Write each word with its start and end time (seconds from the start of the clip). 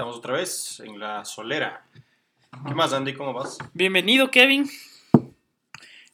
Estamos 0.00 0.16
otra 0.16 0.32
vez 0.32 0.80
en 0.80 0.98
la 0.98 1.26
solera. 1.26 1.84
¿Qué 2.66 2.74
más, 2.74 2.94
Andy? 2.94 3.12
¿Cómo 3.12 3.34
vas? 3.34 3.58
Bienvenido, 3.74 4.30
Kevin. 4.30 4.66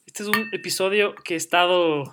Este 0.05 0.25
es 0.25 0.29
un 0.29 0.51
episodio 0.53 1.15
que 1.15 1.35
he 1.35 1.37
estado 1.37 2.13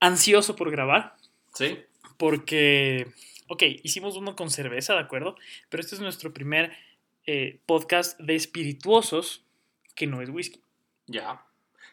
ansioso 0.00 0.54
por 0.54 0.70
grabar. 0.70 1.16
¿Sí? 1.54 1.78
Porque, 2.18 3.10
ok, 3.48 3.62
hicimos 3.82 4.18
uno 4.18 4.36
con 4.36 4.50
cerveza, 4.50 4.92
¿de 4.92 5.00
acuerdo? 5.00 5.36
Pero 5.70 5.80
este 5.80 5.94
es 5.94 6.02
nuestro 6.02 6.34
primer 6.34 6.76
eh, 7.24 7.58
podcast 7.64 8.20
de 8.20 8.34
espirituosos 8.34 9.46
que 9.94 10.06
no 10.06 10.20
es 10.20 10.28
whisky. 10.28 10.60
Ya. 11.06 11.42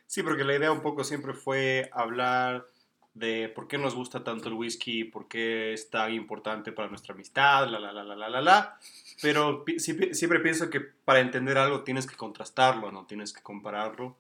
Sí, 0.08 0.24
porque 0.24 0.44
la 0.44 0.58
idea 0.58 0.74
un 0.74 0.82
poco 0.82 1.06
siempre 1.06 1.34
fue 1.34 1.90
hablar 1.94 2.66
de 3.14 3.50
por 3.50 3.68
qué 3.68 3.78
nos 3.78 3.96
gusta 3.96 4.24
tanto 4.24 4.48
el 4.48 4.54
whisky, 4.54 5.04
por 5.04 5.28
qué 5.28 5.74
es 5.74 5.90
tan 5.90 6.14
importante 6.14 6.72
para 6.72 6.88
nuestra 6.90 7.14
amistad, 7.14 7.68
la, 7.68 7.80
la, 7.80 7.92
la, 7.92 8.04
la, 8.04 8.16
la, 8.16 8.30
la, 8.30 8.42
la. 8.42 8.80
Pero 9.22 9.66
pi- 9.66 9.80
siempre, 9.80 10.40
pienso 10.40 10.70
que 10.70 10.80
para 10.80 11.20
entender 11.20 11.58
algo 11.58 11.84
tienes 11.84 12.08
que 12.08 12.16
contrastarlo, 12.16 12.92
¿no? 12.92 13.06
Tienes 13.06 13.34
que 13.34 13.42
compararlo. 13.42 14.16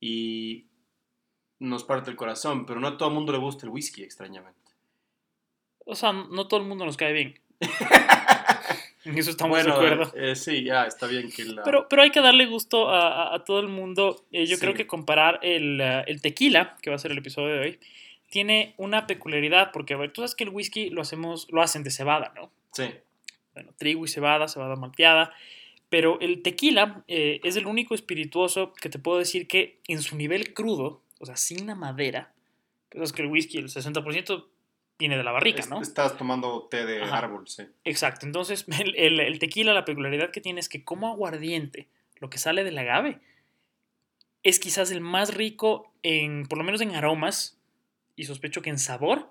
Y 0.00 0.64
nos 1.58 1.84
parte 1.84 2.10
el 2.10 2.16
corazón, 2.16 2.64
pero 2.64 2.80
no 2.80 2.88
a 2.88 2.96
todo 2.96 3.08
el 3.10 3.14
mundo 3.14 3.32
le 3.32 3.38
gusta 3.38 3.66
el 3.66 3.70
whisky, 3.72 4.02
extrañamente. 4.02 4.58
O 5.84 5.94
sea, 5.94 6.12
no 6.12 6.46
todo 6.46 6.60
el 6.60 6.66
mundo 6.66 6.86
nos 6.86 6.96
cae 6.96 7.12
bien. 7.12 7.40
En 9.06 9.16
eso 9.16 9.30
estamos 9.30 9.56
bueno, 9.56 9.80
de 9.80 9.86
acuerdo. 9.88 10.12
eh, 10.14 10.36
sí, 10.36 10.62
ya, 10.62 10.84
está 10.84 11.06
bien 11.06 11.30
que 11.32 11.42
la... 11.46 11.62
Pero, 11.62 11.88
pero 11.88 12.02
hay 12.02 12.10
que 12.10 12.20
darle 12.20 12.44
gusto 12.44 12.90
a, 12.90 13.30
a- 13.30 13.34
a 13.34 13.44
todo 13.44 13.60
el 13.60 13.68
mundo. 13.68 14.26
Eh, 14.30 14.44
yo 14.44 14.56
Sí. 14.56 14.60
creo 14.60 14.74
que 14.74 14.86
comparar 14.86 15.40
el, 15.42 15.80
eh, 15.80 16.04
el 16.06 16.20
tequila, 16.20 16.76
que 16.82 16.90
va 16.90 16.96
a 16.96 16.98
ser 16.98 17.10
el 17.12 17.16
episodio 17.18 17.54
de 17.54 17.60
hoy, 17.60 17.80
tiene 18.30 18.74
una 18.78 19.06
peculiaridad, 19.06 19.70
porque 19.72 19.92
a 19.94 19.98
ver, 19.98 20.12
tú 20.12 20.22
sabes 20.22 20.34
que 20.34 20.44
el 20.44 20.50
whisky 20.50 20.88
lo 20.88 21.02
hacemos, 21.02 21.46
lo 21.50 21.60
hacen 21.60 21.82
de 21.82 21.90
cebada, 21.90 22.32
¿no? 22.34 22.50
Sí, 22.72 22.84
Bueno, 23.52 23.72
trigo 23.76 24.04
y 24.04 24.08
cebada, 24.08 24.48
cebada 24.48 24.76
malteada. 24.76 25.34
Pero 25.90 26.18
el 26.20 26.42
tequila 26.42 27.04
eh, 27.08 27.40
es 27.44 27.56
el 27.56 27.66
único 27.66 27.94
espirituoso 27.94 28.72
que 28.72 28.88
te 28.88 28.98
puedo 29.00 29.18
decir 29.18 29.46
que 29.48 29.80
en 29.88 30.00
su 30.00 30.16
nivel 30.16 30.54
crudo, 30.54 31.02
o 31.18 31.26
sea, 31.26 31.36
sin 31.36 31.66
la 31.66 31.74
madera, 31.74 32.32
pues 32.88 33.04
es 33.10 33.12
que 33.12 33.22
el 33.22 33.28
whisky, 33.28 33.58
el 33.58 33.68
60% 33.68 34.46
viene 34.98 35.16
de 35.16 35.24
la 35.24 35.32
barrica, 35.32 35.64
¿no? 35.68 35.80
estás 35.82 36.16
tomando 36.16 36.68
té 36.70 36.84
de 36.86 37.02
Ajá. 37.02 37.18
árbol, 37.18 37.48
sí. 37.48 37.64
Exacto, 37.84 38.24
entonces 38.26 38.66
el, 38.78 38.94
el- 38.96 39.18
el 39.20 39.38
tequila, 39.40 39.72
la 39.74 39.84
peculiaridad 39.84 40.30
que 40.30 40.40
tiene 40.40 40.60
es 40.60 40.68
que 40.68 40.84
como 40.84 41.08
aguardiente, 41.08 41.88
lo 42.20 42.30
que 42.30 42.38
sale 42.38 42.62
del 42.62 42.78
agave, 42.78 43.18
es 44.42 44.58
quizás 44.58 44.90
el 44.90 45.00
más 45.00 45.34
rico 45.34 45.92
en, 46.02 46.46
por 46.46 46.58
lo 46.58 46.64
menos 46.64 46.80
en 46.80 46.94
aromas, 46.94 47.58
y 48.20 48.24
sospecho 48.24 48.62
que 48.62 48.70
en 48.70 48.78
sabor, 48.78 49.30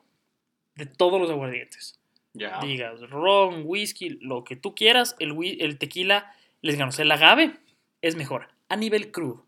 de 0.75 0.85
todos 0.85 1.19
los 1.21 1.29
aguardientes. 1.29 1.99
Ya. 2.33 2.59
Digas 2.61 3.01
ron, 3.09 3.63
whisky, 3.65 4.09
lo 4.21 4.43
que 4.43 4.55
tú 4.55 4.75
quieras, 4.75 5.15
el, 5.19 5.77
tequila 5.77 6.33
les 6.61 6.75
gana. 6.77 6.89
O 6.89 6.91
sea, 6.91 7.03
el 7.03 7.11
agave 7.11 7.57
es 8.01 8.15
mejor 8.15 8.47
a 8.69 8.75
nivel 8.75 9.11
crudo. 9.11 9.45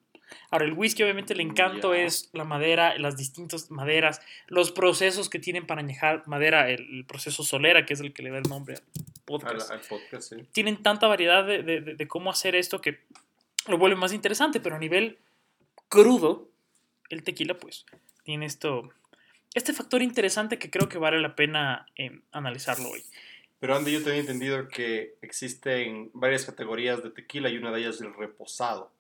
Ahora, 0.50 0.66
el 0.66 0.74
whisky, 0.74 1.04
obviamente, 1.04 1.34
el 1.34 1.42
encanto 1.42 1.94
es 1.94 2.30
la 2.34 2.44
madera, 2.46 2.98
las 2.98 3.18
distintas 3.18 3.70
maderas, 3.70 4.22
los 4.48 4.72
procesos 4.72 5.30
que 5.30 5.40
tienen 5.40 5.68
para 5.68 5.82
añejar 5.82 6.26
madera, 6.28 6.70
el, 6.70 6.82
el 7.00 7.06
proceso 7.06 7.44
solera, 7.44 7.86
que 7.86 7.94
es 7.94 8.00
el 8.00 8.14
que 8.14 8.24
le 8.24 8.30
da 8.32 8.38
el 8.38 8.48
nombre 8.50 8.76
al 8.76 8.82
Al, 8.82 9.24
podcast. 9.26 9.72
al 9.72 9.82
podcast, 9.82 10.30
sí. 10.34 10.38
Tienen 10.54 10.82
tanta 10.82 11.08
variedad 11.08 11.46
de, 11.46 11.64
de- 11.64 11.82
de- 11.82 11.96
de 11.96 12.08
cómo 12.08 12.32
hacer 12.32 12.56
esto 12.56 12.80
que 12.80 13.00
lo 13.68 13.78
vuelve 13.78 13.96
más 13.98 14.14
interesante, 14.14 14.60
pero 14.62 14.76
a 14.78 14.80
nivel 14.80 15.18
crudo, 15.90 16.50
el 17.10 17.24
tequila, 17.24 17.56
pues, 17.58 17.86
tiene 18.24 18.46
esto, 18.46 18.90
este 19.54 19.74
factor 19.74 20.02
interesante 20.02 20.58
que 20.58 20.70
creo 20.70 20.88
que 20.90 20.98
vale 20.98 21.20
la 21.20 21.36
pena 21.36 21.86
eh, 21.96 22.20
analizarlo 22.32 22.90
hoy. 22.90 23.04
Pero 23.60 23.76
Andy, 23.76 23.92
yo 23.92 24.04
tenía 24.04 24.22
entendido 24.22 24.68
que 24.70 25.16
existen 25.22 26.10
varias 26.14 26.46
categorías 26.46 27.04
de 27.04 27.12
tequila 27.12 27.50
y 27.50 27.58
una 27.58 27.72
de 27.72 27.82
ellas 27.82 27.96
es 27.96 28.02
el 28.02 28.14
reposado. 28.14 28.92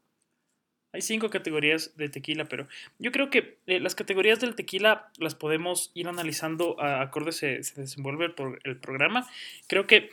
Hay 0.94 1.02
cinco 1.02 1.30
categorías 1.30 1.96
de 1.96 2.10
tequila, 2.10 2.46
pero 2.46 2.68
yo 3.00 3.14
creo 3.14 3.30
que 3.30 3.58
eh, 3.66 3.80
las 3.80 3.96
categorías 3.96 4.42
del 4.42 4.56
tequila 4.56 5.10
las 5.18 5.36
podemos 5.36 5.90
ir 5.94 6.08
analizando 6.08 6.80
a 6.82 7.02
acorde 7.02 7.32
se, 7.32 7.64
se 7.64 7.80
desenvuelve 7.82 8.26
el, 8.26 8.34
pro- 8.34 8.58
el 8.66 8.78
programa. 8.78 9.26
Creo 9.68 9.88
que 9.88 10.10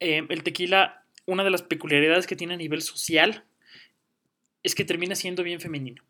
eh, 0.00 0.26
el 0.28 0.42
tequila, 0.42 1.04
una 1.26 1.44
de 1.44 1.50
las 1.50 1.62
peculiaridades 1.62 2.26
que 2.26 2.34
tiene 2.34 2.54
a 2.54 2.56
nivel 2.56 2.80
social 2.80 3.44
es 4.62 4.74
que 4.74 4.86
termina 4.86 5.14
siendo 5.14 5.42
bien 5.42 5.60
femenino. 5.60 6.02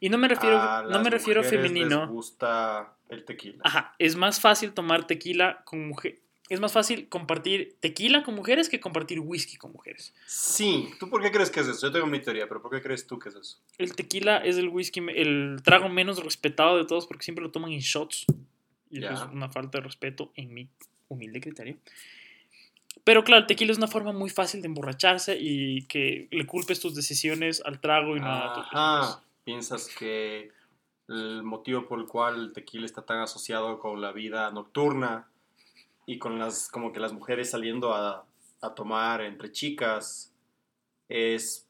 Y 0.00 0.08
no 0.08 0.18
me 0.18 0.28
refiero, 0.28 0.58
A 0.58 0.82
no 0.82 1.00
me 1.02 1.10
refiero 1.10 1.40
Les 1.42 1.50
femenino. 1.50 2.08
gusta 2.08 2.92
el 3.08 3.24
tequila. 3.24 3.58
Ajá, 3.64 3.94
es 3.98 4.16
más 4.16 4.40
fácil 4.40 4.72
tomar 4.72 5.06
tequila 5.06 5.62
con 5.64 5.86
mujeres. 5.88 6.20
Es 6.48 6.60
más 6.60 6.72
fácil 6.72 7.08
compartir 7.08 7.76
tequila 7.80 8.22
con 8.22 8.36
mujeres 8.36 8.68
que 8.68 8.78
compartir 8.78 9.18
whisky 9.18 9.56
con 9.56 9.72
mujeres. 9.72 10.14
Sí, 10.26 10.90
¿tú 11.00 11.10
por 11.10 11.20
qué 11.20 11.32
crees 11.32 11.50
que 11.50 11.58
es 11.58 11.66
eso? 11.66 11.88
Yo 11.88 11.92
tengo 11.92 12.06
mi 12.06 12.20
teoría, 12.20 12.46
pero 12.46 12.62
¿por 12.62 12.70
qué 12.70 12.80
crees 12.80 13.04
tú 13.04 13.18
que 13.18 13.30
es 13.30 13.34
eso? 13.34 13.58
El 13.78 13.96
tequila 13.96 14.36
es 14.38 14.56
el 14.56 14.68
whisky, 14.68 15.00
el 15.12 15.56
trago 15.64 15.88
menos 15.88 16.22
respetado 16.22 16.76
de 16.76 16.84
todos 16.84 17.08
porque 17.08 17.24
siempre 17.24 17.42
lo 17.44 17.50
toman 17.50 17.72
en 17.72 17.80
shots. 17.80 18.26
Y 18.90 18.98
eso 19.04 19.12
es 19.12 19.20
una 19.32 19.48
falta 19.48 19.78
de 19.78 19.84
respeto 19.84 20.30
en 20.36 20.54
mi 20.54 20.68
humilde 21.08 21.40
criterio. 21.40 21.76
Pero 23.02 23.24
claro, 23.24 23.40
el 23.42 23.46
tequila 23.46 23.72
es 23.72 23.78
una 23.78 23.88
forma 23.88 24.12
muy 24.12 24.30
fácil 24.30 24.62
de 24.62 24.68
emborracharse 24.68 25.36
y 25.38 25.82
que 25.86 26.28
le 26.30 26.46
culpes 26.46 26.78
tus 26.80 26.94
decisiones 26.94 27.60
al 27.64 27.80
trago 27.80 28.16
y 28.16 28.20
no 28.20 28.26
a. 28.28 29.22
¿Piensas 29.46 29.86
que 29.96 30.50
el 31.06 31.44
motivo 31.44 31.86
por 31.86 32.00
el 32.00 32.06
cual 32.06 32.34
el 32.46 32.52
tequila 32.52 32.84
está 32.84 33.02
tan 33.06 33.20
asociado 33.20 33.78
con 33.78 34.00
la 34.00 34.10
vida 34.10 34.50
nocturna 34.50 35.30
y 36.04 36.18
con 36.18 36.40
las 36.40 36.68
como 36.68 36.92
que 36.92 36.98
las 36.98 37.12
mujeres 37.12 37.50
saliendo 37.50 37.94
a, 37.94 38.26
a 38.60 38.74
tomar 38.74 39.20
entre 39.20 39.52
chicas 39.52 40.32
es 41.08 41.68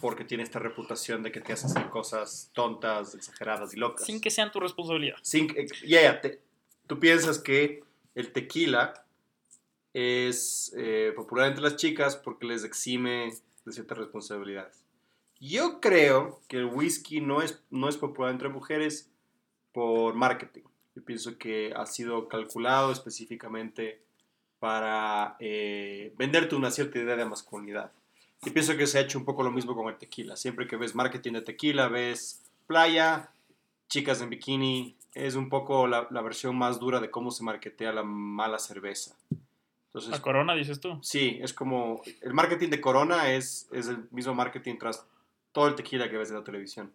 porque 0.00 0.24
tiene 0.24 0.42
esta 0.42 0.58
reputación 0.58 1.22
de 1.22 1.30
que 1.30 1.40
te 1.40 1.52
hace 1.52 1.66
hacer 1.66 1.88
cosas 1.90 2.50
tontas, 2.54 3.14
exageradas 3.14 3.72
y 3.72 3.76
locas? 3.76 4.04
Sin 4.04 4.20
que 4.20 4.30
sean 4.32 4.50
tu 4.50 4.58
responsabilidad. 4.58 5.16
Sin 5.22 5.46
ya, 5.86 6.20
te- 6.20 6.42
tú 6.88 6.98
piensas 6.98 7.38
que 7.38 7.84
el 8.16 8.32
tequila 8.32 9.06
es 9.92 10.72
eh, 10.76 11.12
popular 11.14 11.46
entre 11.46 11.62
las 11.62 11.76
chicas 11.76 12.16
porque 12.16 12.46
les 12.46 12.64
exime 12.64 13.32
de 13.64 13.72
ciertas 13.72 13.96
responsabilidades. 13.98 14.81
Yo 15.44 15.80
creo 15.80 16.40
que 16.46 16.58
el 16.58 16.66
whisky 16.66 17.20
no 17.20 17.42
es, 17.42 17.60
no 17.68 17.88
es 17.88 17.96
popular 17.96 18.30
entre 18.30 18.48
mujeres 18.48 19.10
por 19.72 20.14
marketing. 20.14 20.62
Yo 20.94 21.04
pienso 21.04 21.36
que 21.36 21.72
ha 21.74 21.84
sido 21.86 22.28
calculado 22.28 22.92
específicamente 22.92 24.00
para 24.60 25.34
eh, 25.40 26.14
venderte 26.16 26.54
una 26.54 26.70
cierta 26.70 27.00
idea 27.00 27.16
de 27.16 27.24
masculinidad. 27.24 27.90
Y 28.44 28.50
pienso 28.50 28.76
que 28.76 28.86
se 28.86 28.98
ha 28.98 29.00
hecho 29.00 29.18
un 29.18 29.24
poco 29.24 29.42
lo 29.42 29.50
mismo 29.50 29.74
con 29.74 29.88
el 29.88 29.98
tequila. 29.98 30.36
Siempre 30.36 30.68
que 30.68 30.76
ves 30.76 30.94
marketing 30.94 31.32
de 31.32 31.42
tequila, 31.42 31.88
ves 31.88 32.44
playa, 32.68 33.32
chicas 33.88 34.20
en 34.20 34.30
bikini, 34.30 34.94
es 35.12 35.34
un 35.34 35.48
poco 35.48 35.88
la, 35.88 36.06
la 36.10 36.22
versión 36.22 36.56
más 36.56 36.78
dura 36.78 37.00
de 37.00 37.10
cómo 37.10 37.32
se 37.32 37.42
marketea 37.42 37.92
la 37.92 38.04
mala 38.04 38.60
cerveza. 38.60 39.16
Entonces, 39.86 40.12
La 40.12 40.22
corona, 40.22 40.54
dices 40.54 40.78
tú. 40.78 40.98
sí, 41.02 41.38
es 41.42 41.52
como 41.52 42.00
el 42.22 42.32
marketing 42.32 42.70
de 42.70 42.80
Corona 42.80 43.32
es, 43.32 43.68
es 43.72 43.88
el 43.88 44.08
mismo 44.10 44.34
marketing 44.34 44.76
tras 44.78 45.04
todo 45.52 45.68
el 45.68 45.74
tequila 45.74 46.08
que 46.10 46.16
ves 46.18 46.30
en 46.30 46.36
la 46.36 46.44
televisión. 46.44 46.92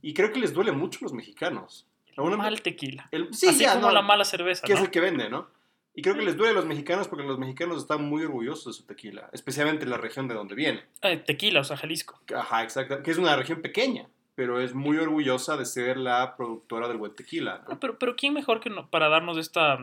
Y 0.00 0.14
creo 0.14 0.32
que 0.32 0.40
les 0.40 0.52
duele 0.52 0.72
mucho 0.72 0.98
a 1.00 1.04
los 1.04 1.12
mexicanos. 1.12 1.86
Una- 2.16 2.36
Mal 2.36 2.60
tequila. 2.62 3.08
el- 3.10 3.32
sí, 3.32 3.48
Así 3.48 3.60
ya, 3.60 3.74
como 3.74 3.86
no, 3.88 3.92
la 3.92 4.02
mala 4.02 4.24
cerveza, 4.24 4.66
que 4.66 4.72
¿no? 4.74 4.78
es 4.80 4.84
el 4.84 4.90
que 4.90 5.00
vende, 5.00 5.28
¿no? 5.30 5.48
Y 5.94 6.00
creo 6.02 6.14
que 6.14 6.22
les 6.22 6.36
duele 6.36 6.52
a 6.52 6.54
los 6.54 6.64
mexicanos 6.66 7.06
porque 7.08 7.24
los 7.24 7.38
mexicanos 7.38 7.78
están 7.82 8.02
muy 8.04 8.22
orgullosos 8.22 8.64
de 8.66 8.72
su 8.80 8.86
tequila, 8.86 9.28
especialmente 9.32 9.84
en 9.84 9.90
la 9.90 9.98
región 9.98 10.26
de 10.28 10.34
donde 10.34 10.54
viene. 10.54 10.82
Eh, 11.02 11.18
tequila, 11.18 11.60
o 11.60 11.64
sea, 11.64 11.76
Jalisco. 11.76 12.18
Ajá, 12.34 12.62
exacto. 12.62 13.02
Que 13.02 13.10
es 13.10 13.18
una 13.18 13.36
región 13.36 13.60
pequeña, 13.60 14.08
pero 14.34 14.58
es 14.60 14.72
muy 14.74 14.96
orgullosa 14.96 15.56
de 15.58 15.66
ser 15.66 15.98
la 15.98 16.34
productora 16.36 16.88
del 16.88 16.96
buen 16.96 17.14
tequila. 17.14 17.62
¿no? 17.68 17.74
Ah, 17.74 17.78
Pero, 17.80 17.98
pero 17.98 18.16
¿quién 18.16 18.32
mejor 18.32 18.60
que 18.60 18.70
no- 18.70 18.88
para 18.88 19.08
darnos 19.10 19.36
esta, 19.36 19.78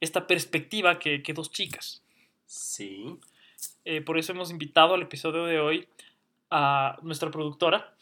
esta 0.00 0.26
perspectiva 0.26 0.98
que, 0.98 1.22
que 1.22 1.34
dos 1.34 1.50
chicas? 1.50 2.02
Sí. 2.46 3.18
Eh, 3.84 4.00
por 4.00 4.18
eso 4.18 4.32
hemos 4.32 4.50
invitado 4.50 4.94
al 4.94 5.02
episodio 5.02 5.44
de 5.44 5.60
hoy 5.60 5.86
a 6.50 6.98
nuestra 7.02 7.30
productora, 7.30 7.94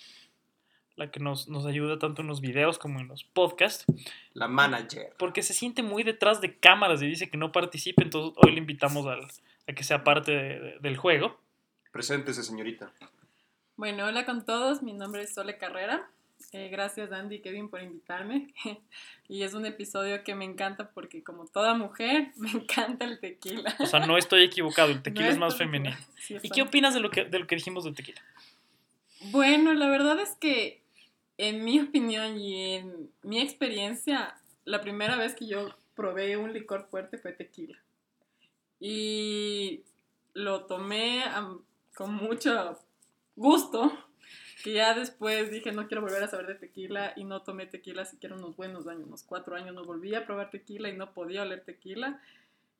la 0.97 1.11
que 1.11 1.21
nos, 1.21 1.49
nos 1.49 1.67
ayuda 1.67 1.99
tanto 1.99 2.23
en 2.23 2.29
los 2.29 2.41
videos 2.41 2.79
como 2.79 3.01
en 3.01 3.09
los 3.09 3.25
podcasts, 3.25 3.85
La 4.33 4.49
manager. 4.49 5.15
porque 5.19 5.43
se 5.43 5.53
siente 5.53 5.83
muy 5.83 6.03
detrás 6.03 6.41
de 6.41 6.59
cámaras 6.59 7.03
y 7.03 7.07
dice 7.07 7.29
que 7.29 7.37
no 7.37 7.53
participe, 7.53 8.03
entonces 8.03 8.33
hoy 8.43 8.53
le 8.53 8.59
invitamos 8.59 9.07
al- 9.07 9.27
a 9.69 9.73
que 9.75 9.85
sea 9.85 10.05
parte 10.05 10.33
de- 10.33 10.61
de- 10.61 10.79
del 10.81 10.97
juego. 10.97 11.39
Preséntese, 11.93 12.43
señorita. 12.43 12.93
Bueno, 13.77 14.07
hola 14.07 14.25
con 14.25 14.45
todos, 14.47 14.83
mi 14.83 14.93
nombre 14.95 15.23
es 15.23 15.35
Sole 15.35 15.59
Carrera. 15.59 16.09
Eh, 16.53 16.69
gracias 16.69 17.13
Andy 17.13 17.37
y 17.37 17.41
Kevin 17.41 17.69
por 17.69 17.83
invitarme. 17.83 18.53
y 19.29 19.43
es 19.43 19.55
un 19.55 19.67
episodio 19.67 20.23
que 20.25 20.35
me 20.35 20.45
encanta 20.45 20.91
porque 20.91 21.23
como 21.23 21.47
toda 21.47 21.75
mujer, 21.75 22.33
me 22.37 22.51
encanta 22.51 23.05
el 23.05 23.19
tequila. 23.21 23.75
O 23.79 23.87
sea, 23.87 24.01
no 24.07 24.17
estoy 24.17 24.45
equivocado, 24.45 24.91
el 24.93 25.03
tequila 25.03 25.27
No 25.27 25.33
es 25.33 25.39
más 25.39 25.57
femenino. 25.57 25.97
Sí, 26.19 26.37
¿Y 26.43 26.51
qué 26.51 26.63
opinas 26.63 26.95
de 26.95 27.01
lo 27.01 27.11
que, 27.11 27.25
de 27.25 27.39
lo 27.39 27.47
que 27.47 27.57
dijimos 27.57 27.85
del 27.85 27.95
tequila? 27.95 28.23
Bueno, 29.31 29.75
la 29.75 29.89
verdad 29.89 30.21
es 30.21 30.37
que 30.37 30.83
en 31.39 31.65
mi 31.65 31.81
opinión 31.81 32.39
y 32.39 32.75
en 32.75 33.11
mi 33.23 33.41
experiencia, 33.41 34.37
la 34.65 34.81
primera 34.81 35.17
vez 35.17 35.35
que 35.35 35.47
yo 35.47 35.75
probé 35.95 36.37
un 36.37 36.53
licor 36.53 36.87
fuerte 36.91 37.19
fue 37.19 37.33
tequila. 37.33 37.79
y 38.79 39.83
lo 40.37 40.67
tomé 40.67 41.25
con 41.95 42.15
mucho 42.15 42.79
gusto. 43.37 43.91
Que 44.67 44.73
ya 44.73 44.95
después 44.95 45.53
dije, 45.53 45.71
no 45.71 45.87
quiero 45.87 46.03
volver 46.03 46.25
a 46.25 46.27
saber 46.27 46.49
de 46.49 46.57
tequila 46.57 47.13
y 47.15 47.23
no 47.23 47.43
tomé 47.43 47.67
tequila 47.67 48.05
siquiera 48.05 48.35
unos 48.35 48.57
buenos 48.57 48.89
años, 48.89 49.07
unos 49.07 49.23
cuatro 49.23 49.55
años 49.55 49.77
no 49.77 49.85
volví 49.85 50.13
a 50.17 50.27
probar 50.27 50.51
tequila 50.51 50.89
y 50.89 50.97
no 50.97 51.13
podía 51.13 51.43
oler 51.43 51.63
tequila. 51.63 52.21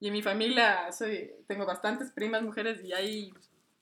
Y 0.01 0.09
en 0.09 0.15
mi 0.15 0.21
familia 0.21 0.91
soy, 0.91 1.31
tengo 1.47 1.65
bastantes 1.65 2.11
primas 2.11 2.43
mujeres 2.43 2.83
y 2.83 2.93
ahí 2.93 3.33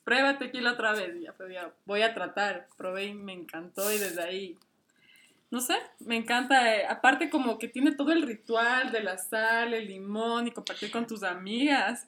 prueba 0.04 0.36
tequila 0.36 0.72
otra 0.72 0.92
vez. 0.92 1.18
Ya 1.18 1.32
fue, 1.32 1.50
ya 1.54 1.72
voy 1.86 2.02
a 2.02 2.12
tratar. 2.12 2.68
Probé 2.76 3.06
y 3.06 3.14
me 3.14 3.32
encantó 3.32 3.90
y 3.90 3.96
desde 3.96 4.22
ahí, 4.22 4.58
no 5.50 5.62
sé, 5.62 5.78
me 6.00 6.16
encanta. 6.16 6.76
eh, 6.76 6.86
aparte 6.86 7.30
como 7.30 7.58
que 7.58 7.68
tiene 7.68 7.92
todo 7.92 8.12
el 8.12 8.20
ritual 8.20 8.92
de 8.92 9.02
la 9.02 9.16
sal, 9.16 9.72
el 9.72 9.86
limón 9.86 10.46
y 10.46 10.50
compartir 10.50 10.90
con 10.90 11.06
tus 11.06 11.22
amigas. 11.22 12.06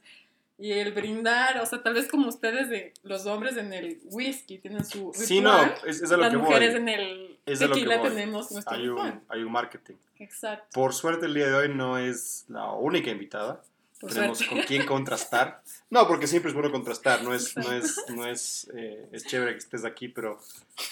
Y 0.59 0.73
el 0.73 0.93
brindar, 0.93 1.61
o 1.61 1.67
sea, 1.67 1.83
tal 1.83 1.93
vez 1.95 2.09
como 2.09 2.29
ustedes, 2.29 2.71
de 2.71 2.95
los 3.03 3.27
hombres 3.27 3.57
en 3.59 3.73
el 3.75 4.01
whisky 4.05 4.57
tienen 4.59 4.85
su 4.87 5.13
ritual. 5.13 5.27
Sí, 5.27 5.41
no, 5.43 5.63
es, 5.85 6.01
es 6.01 6.11
a 6.11 6.17
lo 6.17 6.23
las 6.23 6.31
que 6.33 6.39
mujeres 6.39 6.73
voy. 6.73 6.81
en 6.83 6.89
el 6.89 7.39
Es 7.45 7.61
a 7.61 7.67
lo 7.67 7.75
que 7.75 7.81
tequila 7.83 8.03
tenemos 8.03 8.51
nuestro 8.53 8.75
Hay 8.75 8.83
ritual. 8.89 9.13
un, 9.13 9.23
hay 9.29 9.43
un 9.43 9.53
marketing. 9.53 9.95
Exacto. 10.19 10.67
Por 10.73 10.95
suerte 10.95 11.27
el 11.27 11.35
día 11.35 11.49
de 11.49 11.55
hoy 11.55 11.69
no 11.75 11.99
es 11.99 12.47
la 12.49 12.73
única 12.73 13.11
invitada. 13.11 13.63
Por 14.01 14.13
Tenemos 14.13 14.39
suerte. 14.39 14.57
con 14.57 14.65
quién 14.65 14.87
contrastar. 14.87 15.63
No, 15.91 16.07
porque 16.09 16.27
siempre 16.27 16.51
es 16.51 16.55
bueno 16.55 16.71
contrastar. 16.73 17.23
No 17.23 17.35
es, 17.35 17.55
no 17.57 17.73
es, 17.73 17.97
no 18.15 18.27
es, 18.27 18.71
eh, 18.75 19.09
es 19.13 19.25
chévere 19.27 19.53
que 19.53 19.59
estés 19.59 19.85
aquí, 19.85 20.09
pero 20.09 20.39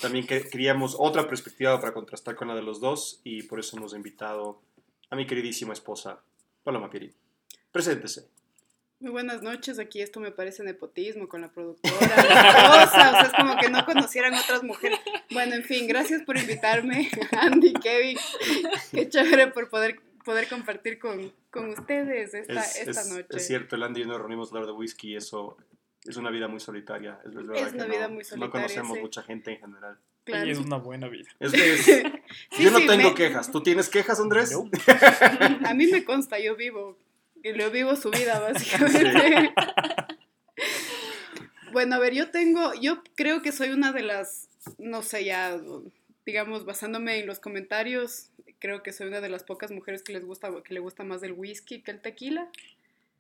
también 0.03 0.27
que- 0.27 0.49
queríamos 0.49 0.95
otra 0.99 1.27
perspectiva 1.29 1.79
para 1.81 1.93
contrastar 1.95 2.35
con 2.35 2.49
la 2.49 2.55
de 2.55 2.63
los 2.63 2.81
dos 2.81 3.21
y 3.25 3.43
por 3.45 3.61
eso 3.61 3.77
hemos 3.79 3.95
invitado 3.95 4.61
a 5.11 5.17
mi 5.17 5.27
queridísima 5.27 5.73
esposa, 5.75 6.19
Paloma 6.65 6.91
Pieri. 6.91 7.13
Preséntese. 7.73 8.27
Muy 9.05 9.11
buenas 9.13 9.43
noches, 9.43 9.79
aquí 9.79 10.01
esto 10.01 10.19
me 10.19 10.31
parece 10.31 10.63
nepotismo 10.63 11.29
con 11.29 11.43
la 11.43 11.53
productora, 11.53 11.95
la 12.01 12.85
esposa, 12.85 12.87
o 12.87 13.13
sea, 13.13 13.21
es 13.21 13.33
como 13.35 13.59
que 13.59 13.69
no 13.69 13.85
conocieran 13.85 14.33
otras 14.33 14.63
mujeres. 14.63 14.99
Bueno, 15.31 15.55
en 15.57 15.63
fin, 15.63 15.87
gracias 15.87 16.23
por 16.23 16.39
invitarme, 16.39 17.11
Andy, 17.33 17.75
Kevin, 17.75 18.17
qué 18.93 19.07
chévere 19.11 19.49
por 19.49 19.69
poder, 19.69 20.01
poder 20.25 20.49
compartir 20.49 20.99
con, 20.99 21.31
con 21.51 21.69
ustedes 21.69 22.33
esta, 22.33 22.61
Es, 22.65 22.77
esta 22.77 23.01
es- 23.03 23.09
noche. 23.11 23.27
es 23.29 23.47
cierto, 23.47 23.77
el 23.77 23.83
Andy 23.83 24.01
y 24.01 24.05
yo 24.05 24.09
nos 24.09 24.19
reunimos 24.21 24.49
a 24.49 24.51
hablar 24.57 24.69
de 24.69 24.73
whisky 24.73 25.11
y 25.13 25.17
eso 25.17 25.59
es 26.07 26.17
una 26.17 26.31
vida 26.31 26.49
muy 26.49 26.61
solitaria. 26.61 27.19
Es, 27.27 27.35
verdad 27.35 27.57
Es 27.57 27.69
que 27.73 27.75
una 27.75 27.87
no- 27.87 27.93
vida 27.95 28.09
muy 28.09 28.19
No 28.21 28.25
solitaria, 28.25 28.51
conocemos 28.53 28.97
sí. 28.97 29.03
mucha 29.03 29.23
gente 29.23 29.51
en 29.53 29.61
general. 29.61 29.99
Claro. 30.25 30.47
Y 30.47 30.51
es 30.53 30.59
una 30.61 30.77
buena 30.79 31.09
vida. 31.09 31.29
Es, 31.41 31.53
es- 31.53 31.85
Sí, 31.85 32.65
yo 32.65 32.71
no 32.71 32.79
sí, 32.79 32.87
tengo 32.87 33.11
me- 33.11 33.15
quejas. 33.15 33.53
¿Tú 33.53 33.63
tienes 33.63 33.91
quejas, 33.91 34.19
Andrés? 34.19 34.51
No. 34.53 34.71
A 35.69 35.75
mí 35.75 35.89
me 35.89 36.05
consta, 36.07 36.39
yo 36.39 36.57
vivo, 36.57 36.97
y 37.45 37.53
lo 37.53 37.71
vivo 37.71 37.95
su 37.95 38.11
vida, 38.11 38.41
básicamente. 38.53 39.55
Bueno, 41.73 41.97
a 41.97 41.99
ver, 41.99 42.15
yo 42.15 42.31
tengo, 42.31 42.73
yo 42.81 43.03
creo 43.17 43.43
que 43.43 43.53
soy 43.53 43.71
una 43.71 43.93
de 43.93 44.03
las, 44.03 44.49
no 44.79 45.03
sé, 45.03 45.25
ya, 45.25 45.61
digamos, 46.25 46.65
basándome 46.65 47.19
en 47.19 47.27
los 47.27 47.41
comentarios, 47.41 48.31
creo 48.61 48.83
que 48.83 48.93
soy 48.93 49.09
una 49.09 49.21
de 49.21 49.29
las 49.29 49.43
pocas 49.43 49.71
mujeres 49.71 50.03
que 50.03 50.13
les 50.13 50.25
gusta, 50.25 50.51
que 50.65 50.73
le 50.75 50.81
gusta 50.81 51.05
más 51.05 51.23
el 51.23 51.33
whisky 51.33 51.83
que 51.83 51.91
el 51.91 52.01
tequila, 52.01 52.49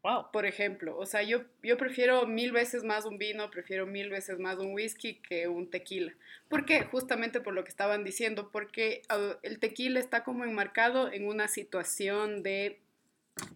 Wow. 0.02 0.30
por 0.32 0.44
ejemplo. 0.44 0.98
O 0.98 1.06
sea, 1.06 1.22
yo, 1.22 1.44
yo 1.62 1.78
prefiero 1.78 2.26
mil 2.26 2.52
veces 2.52 2.84
más 2.84 3.06
un 3.06 3.16
vino, 3.16 3.50
prefiero 3.50 3.86
mil 3.86 4.10
veces 4.10 4.38
más 4.38 4.58
un 4.58 4.74
whisky 4.74 5.14
que 5.14 5.48
un 5.48 5.70
tequila. 5.70 6.12
¿Por 6.48 6.66
qué? 6.66 6.82
Justamente 6.82 7.40
por 7.40 7.54
lo 7.54 7.64
que 7.64 7.70
estaban 7.70 8.04
diciendo, 8.04 8.50
porque 8.52 9.00
ah, 9.08 9.36
el 9.42 9.58
tequila 9.58 9.98
está 9.98 10.22
como 10.22 10.44
enmarcado 10.44 11.10
en 11.10 11.26
una 11.26 11.48
situación 11.48 12.42
de 12.42 12.78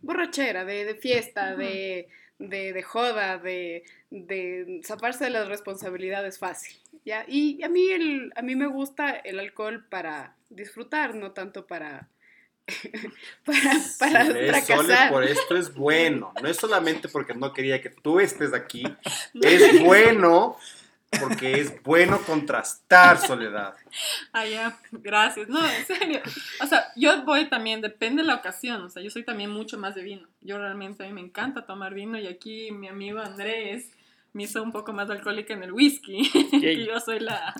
borrachera, 0.03 0.65
de, 0.65 0.85
de 0.85 0.95
fiesta, 0.95 1.55
de, 1.57 2.09
de, 2.39 2.73
de 2.73 2.83
joda, 2.83 3.39
de, 3.39 3.85
de 4.11 4.81
zafarse 4.85 5.25
de 5.25 5.31
las 5.31 5.49
responsabilidades 5.49 6.39
fácil. 6.39 6.77
¿ya? 7.05 7.25
Y 7.29 7.63
a 7.63 7.69
mí, 7.69 7.91
el, 7.91 8.33
a 8.37 8.43
mí 8.43 8.57
me 8.57 8.67
gusta 8.67 9.11
el 9.11 9.39
alcohol 9.39 9.87
para 9.89 10.37
disfrutar, 10.51 11.15
no 11.15 11.33
tanto 11.33 11.67
para, 11.67 12.09
para, 13.45 13.73
para 13.99 14.25
fracasar. 14.25 15.11
por 15.13 15.25
esto 15.25 15.57
es 15.57 15.75
bueno. 15.75 16.33
No 16.43 16.49
es 16.49 16.57
solamente 16.57 17.09
porque 17.09 17.35
no 17.35 17.53
quería 17.53 17.81
que 17.81 17.91
tú 17.91 18.21
estés 18.21 18.53
aquí. 18.53 18.85
Es 19.43 19.83
bueno 19.83 20.57
porque 21.21 21.61
es 21.61 21.83
bueno 21.83 22.21
contrastar 22.23 23.19
soledad. 23.19 23.75
Ah, 24.33 24.47
ya, 24.47 24.79
gracias. 24.93 25.49
No, 25.49 25.65
en 25.67 25.87
serio. 25.87 26.21
O 26.63 26.67
sea, 26.67 26.87
yo 26.97 27.23
voy 27.25 27.49
también, 27.49 27.81
depende 27.81 28.23
de 28.23 28.29
la 28.29 28.35
ocasión. 28.37 28.83
O 28.83 28.91
sea, 28.91 29.03
yo 29.03 29.11
soy 29.11 29.23
también 29.25 29.51
mucho 29.51 29.79
más 29.79 29.95
de 29.95 30.03
vino. 30.03 30.29
Yo 30.41 30.59
realmente 30.59 31.05
a 31.05 31.07
mí 31.07 31.13
me 31.13 31.21
encanta 31.21 31.65
tomar 31.67 31.95
vino 31.95 32.19
y 32.19 32.27
aquí 32.27 32.71
mi 32.73 32.89
amigo 32.89 33.21
Andrés 33.21 33.91
me 34.35 34.43
hizo 34.45 34.63
un 34.63 34.73
poco 34.73 34.93
más 34.93 35.09
alcohólica 35.11 35.55
en 35.55 35.63
el 35.63 35.73
whisky. 35.73 36.31
que 36.61 36.85
yo 36.87 37.01
soy 37.01 37.21
la, 37.21 37.55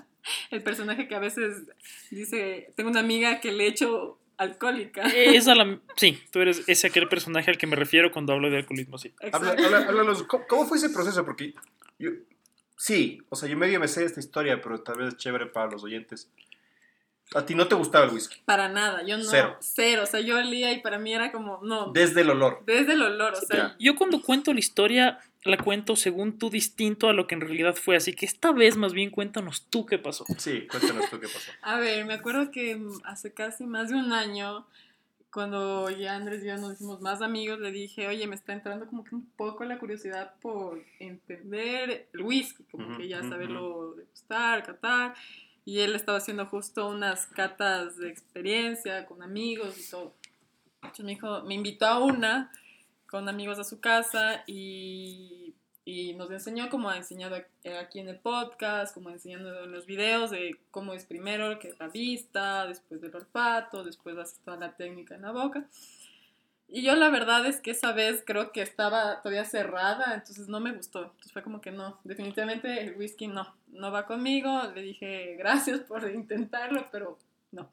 el 0.51 0.61
personaje 0.61 1.07
que 1.07 1.15
a 1.15 1.19
veces 1.19 1.63
dice, 2.11 2.71
tengo 2.75 2.89
una 2.91 2.99
amiga 2.99 3.39
que 3.39 3.51
le 3.51 3.67
echo 3.67 4.19
alcohólica. 4.37 5.01
Esa 5.07 5.53
la, 5.55 5.79
sí, 5.97 6.21
tú 6.31 6.39
eres 6.39 6.63
ese 6.67 6.87
aquel 6.87 7.09
personaje 7.09 7.49
al 7.51 7.57
que 7.57 7.67
me 7.67 7.75
refiero 7.75 8.11
cuando 8.11 8.31
hablo 8.33 8.49
de 8.49 8.57
alcoholismo, 8.57 8.97
sí. 8.97 9.13
Habla- 9.33 9.51
Exacto. 9.53 9.65
habla- 9.65 9.89
háblanos, 9.89 10.23
¿cómo, 10.23 10.45
cómo 10.47 10.65
fue 10.65 10.77
ese 10.77 10.89
proceso? 10.91 11.25
Porque 11.25 11.53
yo, 11.97 12.11
sí, 12.79 13.21
o 13.29 13.35
sea, 13.35 13.49
yo 13.49 13.57
medio 13.57 13.79
me 13.79 13.87
sé 13.87 14.05
esta 14.05 14.21
historia, 14.21 14.61
pero 14.61 14.81
tal 14.81 14.97
vez 14.97 15.09
es 15.09 15.17
chévere 15.17 15.45
para 15.47 15.69
los 15.69 15.83
oyentes. 15.83 16.29
A 17.35 17.45
ti 17.45 17.53
no 17.53 17.67
te 17.67 17.75
gustaba 17.75 18.05
el 18.05 18.11
whisky, 18.11 18.41
Para 18.45 18.69
nada, 18.69 19.03
yo 19.03 19.17
no. 19.17 19.23
Cero. 19.23 19.57
Cero. 19.59 20.01
O 20.03 20.05
sea, 20.07 20.19
yo 20.19 20.37
olía 20.37 20.71
y 20.71 20.81
para 20.81 20.97
mí 20.97 21.13
era 21.13 21.31
como, 21.31 21.59
no, 21.61 21.91
desde 21.91 22.21
el 22.21 22.31
olor. 22.31 22.63
desde 22.65 22.93
el 22.93 23.03
olor. 23.03 23.33
O 23.33 23.41
sea. 23.41 23.75
Yo 23.79 23.95
cuando 23.95 24.21
cuento 24.21 24.51
la 24.51 24.59
historia, 24.59 25.19
la 25.43 25.57
cuento 25.57 25.95
según 25.95 26.39
tú 26.39 26.49
distinto 26.49 27.07
a 27.07 27.13
lo 27.13 27.27
que 27.27 27.35
en 27.35 27.41
realidad 27.41 27.75
fue, 27.75 27.95
así 27.95 28.13
que 28.13 28.25
esta 28.25 28.51
vez 28.51 28.77
más 28.77 28.93
bien 28.93 29.11
cuéntanos 29.11 29.67
tú 29.69 29.85
qué 29.85 29.99
pasó. 29.99 30.25
Sí, 30.37 30.65
cuéntanos 30.71 31.07
tú 31.11 31.19
qué 31.19 31.27
pasó. 31.27 31.51
A 31.61 31.77
ver, 31.77 32.03
me 32.05 32.13
acuerdo 32.13 32.49
que 32.49 32.81
hace 33.03 33.31
casi 33.31 33.65
más 33.65 33.89
de 33.89 33.95
un 33.95 34.11
año, 34.11 34.65
cuando 35.31 35.89
ya 35.89 36.15
Andrés 36.15 36.43
y 36.43 36.47
yo 36.47 36.57
nos 36.57 36.73
hicimos 36.73 37.01
más 37.01 37.21
amigos, 37.21 37.59
le 37.59 37.71
dije, 37.71 38.07
oye, 38.07 38.25
me 38.27 38.35
está 38.35 38.53
entrando 38.53 38.87
como 38.87 39.03
que 39.03 39.15
un 39.15 39.29
poco 39.31 39.63
la 39.63 39.77
curiosidad 39.77 40.33
por 40.41 40.83
entender 40.99 42.09
el 42.13 42.21
whisky, 42.21 42.63
como 42.63 42.87
Ujú, 42.87 42.97
que 42.97 43.07
ya 43.07 43.21
saberlo 43.23 43.93
degustar, 43.93 44.63
catar. 44.63 45.13
Y 45.65 45.79
él 45.79 45.95
estaba 45.95 46.17
haciendo 46.17 46.47
justo 46.47 46.87
unas 46.89 47.27
catas 47.27 47.97
de 47.97 48.09
experiencia 48.09 49.05
con 49.05 49.21
amigos 49.21 49.77
y 49.77 49.89
todo. 49.89 50.15
Entonces 50.81 51.05
me 51.05 51.11
dijo, 51.11 51.43
me 51.43 51.53
invitó 51.53 51.85
a 51.85 51.99
una 52.03 52.51
con 53.07 53.27
amigos 53.29 53.59
a 53.59 53.63
su 53.63 53.79
casa 53.79 54.43
y, 54.47 55.38
y 55.89 56.13
nos 56.13 56.29
enseñó 56.29 56.69
como 56.69 56.89
ha 56.89 56.97
enseñado 56.97 57.35
ac- 57.35 57.77
aquí 57.81 57.99
en 57.99 58.09
el 58.09 58.19
podcast, 58.19 58.93
como 58.93 59.09
enseñando 59.09 59.63
en 59.63 59.71
los 59.71 59.87
videos 59.87 60.29
de 60.29 60.55
cómo 60.69 60.93
es 60.93 61.05
primero 61.05 61.57
que 61.57 61.73
la 61.79 61.87
vista, 61.87 62.67
después 62.67 63.01
del 63.01 63.15
olfato, 63.15 63.83
después 63.83 64.15
hace 64.17 64.37
toda 64.45 64.57
la 64.57 64.75
técnica 64.75 65.15
en 65.15 65.23
la 65.23 65.31
boca. 65.31 65.67
Y 66.67 66.83
yo 66.83 66.95
la 66.95 67.09
verdad 67.09 67.43
es 67.47 67.59
que 67.59 67.71
esa 67.71 67.91
vez 67.93 68.21
creo 68.23 68.51
que 68.51 68.61
estaba 68.61 69.21
todavía 69.23 69.43
cerrada, 69.45 70.13
entonces 70.13 70.47
no 70.47 70.59
me 70.59 70.71
gustó. 70.73 71.05
Entonces 71.05 71.31
fue 71.31 71.41
como 71.41 71.59
que 71.59 71.71
no, 71.71 71.99
definitivamente 72.03 72.83
el 72.83 72.95
whisky 72.95 73.25
no, 73.27 73.55
no 73.69 73.91
va 73.91 74.05
conmigo. 74.05 74.61
Le 74.75 74.83
dije 74.83 75.35
gracias 75.39 75.79
por 75.79 76.07
intentarlo, 76.11 76.87
pero 76.91 77.17
no. 77.51 77.71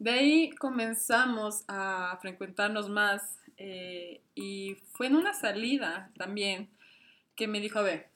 De 0.00 0.10
ahí 0.10 0.50
comenzamos 0.50 1.62
a 1.68 2.18
frecuentarnos 2.20 2.88
más 2.88 3.38
eh, 3.56 4.20
y 4.34 4.74
fue 4.94 5.06
en 5.06 5.14
una 5.14 5.32
salida 5.34 6.10
también 6.18 6.68
que 7.36 7.48
me 7.48 7.60
dijo, 7.60 7.78
a 7.78 7.82
ver, 7.82 8.08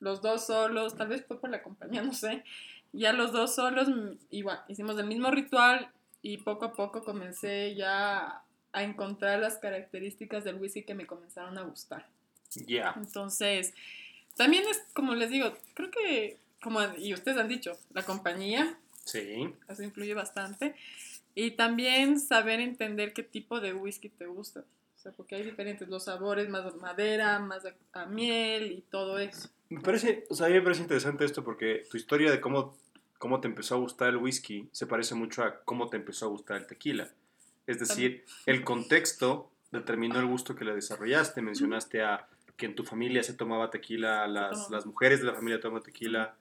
los 0.00 0.22
dos 0.22 0.46
solos, 0.46 0.96
tal 0.96 1.08
vez 1.08 1.24
fue 1.26 1.40
por 1.40 1.50
la 1.50 1.62
compañía, 1.62 2.02
no 2.02 2.12
sé, 2.12 2.44
ya 2.92 3.12
los 3.12 3.32
dos 3.32 3.54
solos, 3.54 3.88
igual, 4.30 4.60
hicimos 4.68 4.98
el 4.98 5.06
mismo 5.06 5.30
ritual 5.30 5.90
y 6.22 6.38
poco 6.38 6.66
a 6.66 6.72
poco 6.72 7.04
comencé 7.04 7.74
ya 7.74 8.42
a 8.72 8.82
encontrar 8.82 9.38
las 9.40 9.58
características 9.58 10.44
del 10.44 10.56
whisky 10.56 10.82
que 10.82 10.94
me 10.94 11.06
comenzaron 11.06 11.56
a 11.58 11.62
gustar. 11.62 12.06
Ya. 12.66 12.94
Entonces, 12.96 13.74
también 14.36 14.64
es, 14.68 14.82
como 14.94 15.14
les 15.14 15.30
digo, 15.30 15.52
creo 15.74 15.90
que, 15.90 16.38
como, 16.62 16.80
y 16.96 17.12
ustedes 17.14 17.38
han 17.38 17.48
dicho, 17.48 17.78
la 17.92 18.04
compañía, 18.04 18.78
Sí. 19.04 19.54
eso 19.68 19.82
influye 19.82 20.12
bastante. 20.12 20.74
Y 21.34 21.52
también 21.52 22.20
saber 22.20 22.60
entender 22.60 23.12
qué 23.14 23.22
tipo 23.22 23.60
de 23.60 23.72
whisky 23.72 24.08
te 24.10 24.26
gusta. 24.26 24.64
Sea, 25.08 25.16
porque 25.16 25.36
hay 25.36 25.42
diferentes, 25.42 25.88
los 25.88 26.04
sabores, 26.04 26.48
más 26.48 26.66
a 26.66 26.76
madera, 26.76 27.38
más 27.38 27.64
a, 27.64 27.74
a 27.92 28.06
miel 28.06 28.72
y 28.72 28.80
todo 28.90 29.18
eso. 29.18 29.48
Me 29.68 29.80
parece, 29.80 30.24
o 30.28 30.34
sea, 30.34 30.46
a 30.46 30.48
mí 30.48 30.54
me 30.56 30.62
parece 30.62 30.82
interesante 30.82 31.24
esto 31.24 31.44
porque 31.44 31.84
tu 31.90 31.96
historia 31.96 32.30
de 32.30 32.40
cómo, 32.40 32.76
cómo 33.18 33.40
te 33.40 33.48
empezó 33.48 33.74
a 33.74 33.78
gustar 33.78 34.08
el 34.08 34.16
whisky 34.16 34.68
se 34.72 34.86
parece 34.86 35.14
mucho 35.14 35.42
a 35.42 35.60
cómo 35.64 35.88
te 35.88 35.96
empezó 35.96 36.26
a 36.26 36.28
gustar 36.28 36.58
el 36.58 36.66
tequila. 36.66 37.08
Es 37.66 37.78
decir, 37.78 38.24
el 38.46 38.64
contexto 38.64 39.50
determinó 39.70 40.18
el 40.20 40.26
gusto 40.26 40.54
que 40.54 40.64
le 40.64 40.74
desarrollaste. 40.74 41.42
Mencionaste 41.42 42.02
a 42.02 42.26
que 42.56 42.64
en 42.64 42.74
tu 42.74 42.82
familia 42.82 43.22
se 43.22 43.34
tomaba 43.34 43.70
tequila, 43.70 44.26
las, 44.26 44.70
las 44.70 44.86
mujeres 44.86 45.20
de 45.20 45.26
la 45.26 45.34
familia 45.34 45.60
toman 45.60 45.82
tequila, 45.82 46.34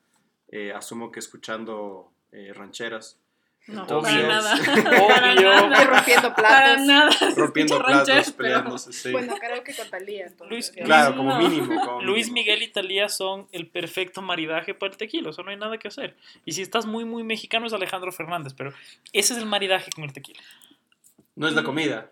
eh, 0.48 0.72
asumo 0.72 1.12
que 1.12 1.20
escuchando 1.20 2.12
eh, 2.32 2.54
rancheras. 2.54 3.20
No, 3.68 3.82
Entonces- 3.82 4.14
para 4.14 4.28
nada. 4.28 4.56
Obvio. 5.04 5.08
Para 5.08 5.36
nada. 5.36 5.84
rompiendo 5.86 6.34
Para 6.34 6.36
platos. 6.36 6.86
nada. 6.86 7.10
Rompiendo 7.36 7.78
platos, 7.84 8.08
pero- 8.08 8.36
peleándose, 8.38 8.94
sí. 8.94 9.12
Bueno, 9.12 9.36
karaoke 9.38 9.76
con 9.76 9.90
Talía, 9.90 10.26
entonces. 10.28 10.50
Luis- 10.50 10.72
claro, 10.86 11.10
Luis, 11.10 11.18
como 11.18 11.30
no. 11.34 11.40
mínimo. 11.50 11.82
como 11.86 12.02
Luis 12.02 12.28
mínimo. 12.28 12.34
Miguel 12.36 12.64
y 12.64 12.68
Talía 12.70 13.10
son 13.10 13.48
el 13.52 13.68
perfecto 13.68 14.22
maridaje 14.22 14.74
para 14.74 14.92
el 14.92 14.98
tequila, 14.98 15.30
o 15.30 15.34
sea, 15.34 15.44
no 15.44 15.52
hay 15.52 15.58
nada 15.58 15.78
que 15.78 15.90
hacer. 15.90 16.16
Y 16.46 16.54
si 16.54 16.62
estás 16.62 16.86
muy, 16.86 17.04
muy 17.04 17.24
mexicano 17.24 17.68
es 17.68 17.74
Alejandro 17.74 18.12
Fernández, 18.14 18.54
pero 18.56 18.72
ese 19.12 19.34
es 19.34 19.40
el 19.40 19.46
maridaje 19.46 19.90
con 19.94 20.06
el 20.06 20.14
tequila. 20.14 20.42
No 21.36 21.48
es 21.48 21.54
la 21.54 21.64
comida. 21.64 22.10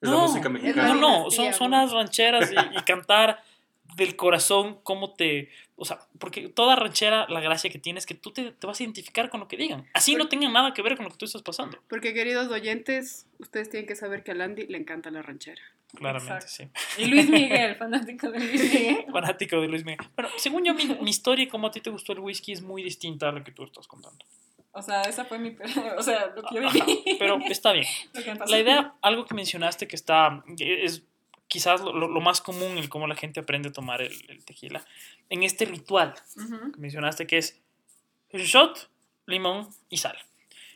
Es 0.00 0.08
No, 0.08 0.16
la 0.16 0.22
música 0.22 0.48
No, 0.48 0.54
mexicana. 0.54 0.94
no, 0.94 1.16
dinastía, 1.18 1.52
son, 1.52 1.54
son 1.54 1.70
¿no? 1.72 1.82
las 1.82 1.92
rancheras 1.92 2.50
y, 2.52 2.78
y 2.78 2.82
cantar 2.84 3.42
del 3.96 4.16
corazón 4.16 4.78
cómo 4.82 5.14
te... 5.14 5.50
O 5.76 5.84
sea, 5.84 6.00
porque 6.18 6.48
toda 6.48 6.74
ranchera, 6.74 7.26
la 7.28 7.40
gracia 7.40 7.70
que 7.70 7.78
tiene 7.78 7.98
es 7.98 8.06
que 8.06 8.14
tú 8.14 8.32
te, 8.32 8.50
te 8.50 8.66
vas 8.66 8.80
a 8.80 8.82
identificar 8.82 9.30
con 9.30 9.40
lo 9.40 9.48
que 9.48 9.56
digan. 9.56 9.86
Así 9.94 10.16
no 10.16 10.28
tengan 10.28 10.52
nada 10.52 10.74
que 10.74 10.82
ver 10.82 10.96
con 10.96 11.04
lo 11.04 11.10
que 11.10 11.16
tú 11.16 11.24
estás 11.24 11.42
pasando. 11.42 11.78
Porque, 11.88 12.14
queridos 12.14 12.48
oyentes, 12.48 13.26
ustedes 13.38 13.70
tienen 13.70 13.86
que 13.86 13.94
saber 13.94 14.24
que 14.24 14.32
a 14.32 14.34
Landy 14.34 14.66
le 14.66 14.78
encanta 14.78 15.10
la 15.10 15.22
ranchera. 15.22 15.62
Claramente, 15.94 16.44
Exacto. 16.44 16.80
sí. 16.96 17.02
Y 17.02 17.06
Luis 17.06 17.28
Miguel, 17.30 17.76
fanático 17.76 18.30
de 18.30 18.40
Luis 18.40 18.72
Miguel. 18.72 19.06
Fanático 19.12 19.60
de 19.60 19.68
Luis 19.68 19.84
Miguel. 19.84 20.06
Bueno, 20.14 20.30
según 20.36 20.64
yo, 20.64 20.74
mi, 20.74 20.86
mi 21.00 21.10
historia 21.10 21.44
y 21.44 21.48
cómo 21.48 21.68
a 21.68 21.70
ti 21.70 21.80
te 21.80 21.90
gustó 21.90 22.12
el 22.12 22.20
whisky 22.20 22.52
es 22.52 22.62
muy 22.62 22.82
distinta 22.82 23.28
a 23.28 23.32
lo 23.32 23.44
que 23.44 23.52
tú 23.52 23.64
estás 23.64 23.86
contando. 23.86 24.24
O 24.72 24.82
sea, 24.82 25.02
esa 25.02 25.24
fue 25.24 25.38
mi. 25.38 25.56
O 25.98 26.02
sea, 26.02 26.32
lo 26.34 26.42
que 26.42 26.54
yo 26.54 26.70
viví. 26.70 27.16
Pero 27.18 27.38
está 27.48 27.72
bien. 27.72 27.86
La 28.46 28.58
idea, 28.58 28.94
algo 29.02 29.24
que 29.24 29.34
mencionaste 29.34 29.88
que 29.88 29.96
está, 29.96 30.44
es 30.58 31.02
quizás 31.48 31.80
lo, 31.80 32.08
más 32.20 32.40
común 32.40 32.78
en 32.78 32.88
cómo 32.88 33.06
la 33.06 33.16
gente 33.16 33.40
aprende 33.40 33.70
a 33.70 33.72
tomar 33.72 34.02
el, 34.02 34.14
el 34.28 34.44
tequila. 34.44 34.84
En 35.28 35.42
este 35.42 35.64
ritual 35.64 36.14
que 36.36 36.78
mencionaste 36.78 37.26
que 37.26 37.38
es 37.38 37.60
el 38.30 38.42
shot, 38.42 38.90
limón 39.26 39.68
y 39.88 39.96
sal. 39.96 40.16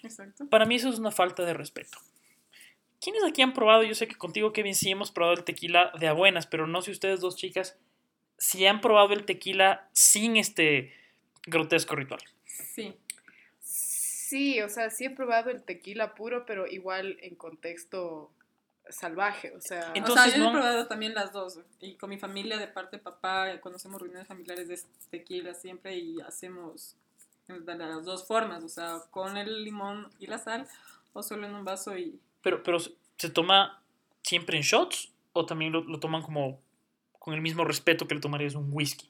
Exacto. 0.02 0.48
Para 0.48 0.66
mí 0.66 0.76
eso 0.76 0.88
es 0.88 0.98
una 0.98 1.10
falta 1.10 1.44
de 1.44 1.54
respeto. 1.54 1.98
¿Quiénes 3.00 3.24
aquí 3.24 3.42
han 3.42 3.52
probado? 3.52 3.82
Yo 3.82 3.94
sé 3.94 4.06
que 4.06 4.14
contigo, 4.16 4.52
Kevin, 4.52 4.74
sí 4.74 4.90
hemos 4.90 5.10
probado 5.10 5.36
el 5.36 5.44
tequila 5.44 5.92
de 5.98 6.08
a 6.08 6.12
buenas, 6.12 6.46
pero 6.46 6.66
no 6.66 6.82
sé 6.82 6.90
ustedes 6.90 7.20
dos 7.20 7.36
chicas 7.36 7.76
si 8.38 8.66
han 8.66 8.80
probado 8.80 9.12
el 9.12 9.24
tequila 9.24 9.88
sin 9.92 10.36
este 10.36 10.92
grotesco 11.46 11.94
ritual. 11.94 12.20
Sí. 12.44 12.94
Sí, 13.60 14.60
o 14.62 14.68
sea, 14.68 14.90
sí 14.90 15.04
he 15.04 15.10
probado 15.10 15.50
el 15.50 15.62
tequila 15.62 16.14
puro, 16.14 16.46
pero 16.46 16.66
igual 16.66 17.18
en 17.20 17.34
contexto 17.34 18.32
salvaje, 18.90 19.54
o 19.56 19.60
sea... 19.60 19.92
Entonces, 19.94 20.26
o 20.26 20.30
sea, 20.30 20.36
yo 20.38 20.44
no- 20.44 20.50
he 20.50 20.52
probado 20.52 20.86
también 20.86 21.14
las 21.14 21.32
dos. 21.32 21.58
Y 21.80 21.94
con 21.96 22.10
mi 22.10 22.18
familia, 22.18 22.58
de 22.58 22.66
parte 22.68 22.96
de 22.96 23.02
papá, 23.02 23.46
cuando 23.60 23.76
hacemos 23.76 24.00
reuniones 24.00 24.26
familiares 24.26 24.68
de 24.68 24.78
tequila 25.10 25.54
siempre 25.54 25.96
y 25.96 26.20
hacemos 26.20 26.96
de 27.48 27.74
las 27.76 28.04
dos 28.04 28.26
formas. 28.26 28.62
O 28.64 28.68
sea, 28.68 29.00
con 29.10 29.36
el 29.36 29.64
limón 29.64 30.10
y 30.18 30.26
la 30.26 30.38
sal 30.38 30.66
o 31.12 31.22
solo 31.22 31.46
en 31.46 31.54
un 31.54 31.64
vaso 31.64 31.96
y... 31.96 32.18
Pero, 32.42 32.62
pero 32.62 32.78
¿se 32.80 33.30
toma 33.30 33.82
siempre 34.22 34.56
en 34.56 34.62
shots 34.62 35.12
o 35.32 35.46
también 35.46 35.72
lo, 35.72 35.82
lo 35.84 36.00
toman 36.00 36.22
como 36.22 36.60
con 37.18 37.34
el 37.34 37.40
mismo 37.40 37.64
respeto 37.64 38.06
que 38.08 38.14
le 38.16 38.20
tomarías 38.20 38.54
un 38.54 38.68
whisky? 38.72 39.08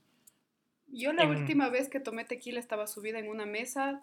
Yo 0.88 1.12
la 1.14 1.22
en- 1.22 1.30
última 1.30 1.70
vez 1.70 1.88
que 1.88 2.00
tomé 2.00 2.24
tequila 2.26 2.60
estaba 2.60 2.86
subida 2.86 3.18
en 3.18 3.28
una 3.30 3.46
mesa 3.46 4.02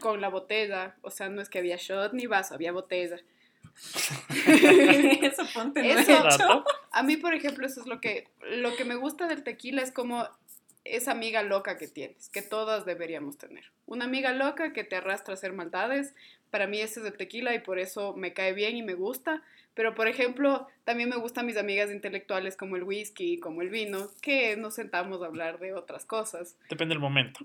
con 0.00 0.20
la 0.20 0.28
botella, 0.28 0.96
o 1.02 1.10
sea, 1.10 1.28
no 1.28 1.40
es 1.40 1.48
que 1.48 1.58
había 1.58 1.76
shot 1.76 2.12
ni 2.12 2.26
vaso, 2.26 2.54
había 2.54 2.70
botella. 2.70 3.18
Eso 5.22 5.42
ponte 5.54 5.80
Eso- 5.90 6.10
nuevo. 6.10 6.24
¿Dato? 6.28 6.64
A 6.92 7.02
mí, 7.02 7.16
por 7.16 7.34
ejemplo, 7.34 7.66
eso 7.66 7.80
es 7.80 7.86
lo 7.86 8.00
que, 8.00 8.28
lo 8.42 8.74
que 8.76 8.84
me 8.84 8.94
gusta 8.94 9.26
del 9.26 9.42
tequila, 9.42 9.82
es 9.82 9.92
como 9.92 10.26
esa 10.84 11.10
amiga 11.12 11.42
loca 11.42 11.76
que 11.78 11.88
tienes, 11.88 12.28
que 12.30 12.42
todas 12.42 12.84
deberíamos 12.86 13.36
tener. 13.38 13.64
Una 13.86 14.04
amiga 14.04 14.32
loca 14.32 14.72
que 14.72 14.84
te 14.84 14.96
arrastra 14.96 15.32
a 15.32 15.36
hacer 15.36 15.52
maldades, 15.52 16.14
para 16.50 16.66
mí 16.66 16.80
ese 16.80 17.00
es 17.00 17.06
el 17.06 17.16
tequila 17.16 17.54
y 17.54 17.58
por 17.58 17.78
eso 17.78 18.14
me 18.16 18.32
cae 18.32 18.52
bien 18.52 18.76
y 18.76 18.82
me 18.82 18.94
gusta. 18.94 19.42
Pero, 19.74 19.94
por 19.94 20.08
ejemplo, 20.08 20.66
también 20.84 21.10
me 21.10 21.16
gustan 21.16 21.44
mis 21.44 21.58
amigas 21.58 21.90
intelectuales 21.90 22.56
como 22.56 22.76
el 22.76 22.84
whisky, 22.84 23.38
como 23.38 23.60
el 23.60 23.68
vino, 23.68 24.08
que 24.22 24.56
nos 24.56 24.74
sentamos 24.74 25.20
a 25.22 25.26
hablar 25.26 25.58
de 25.58 25.74
otras 25.74 26.06
cosas. 26.06 26.56
Depende 26.70 26.94
del 26.94 27.00
momento. 27.00 27.44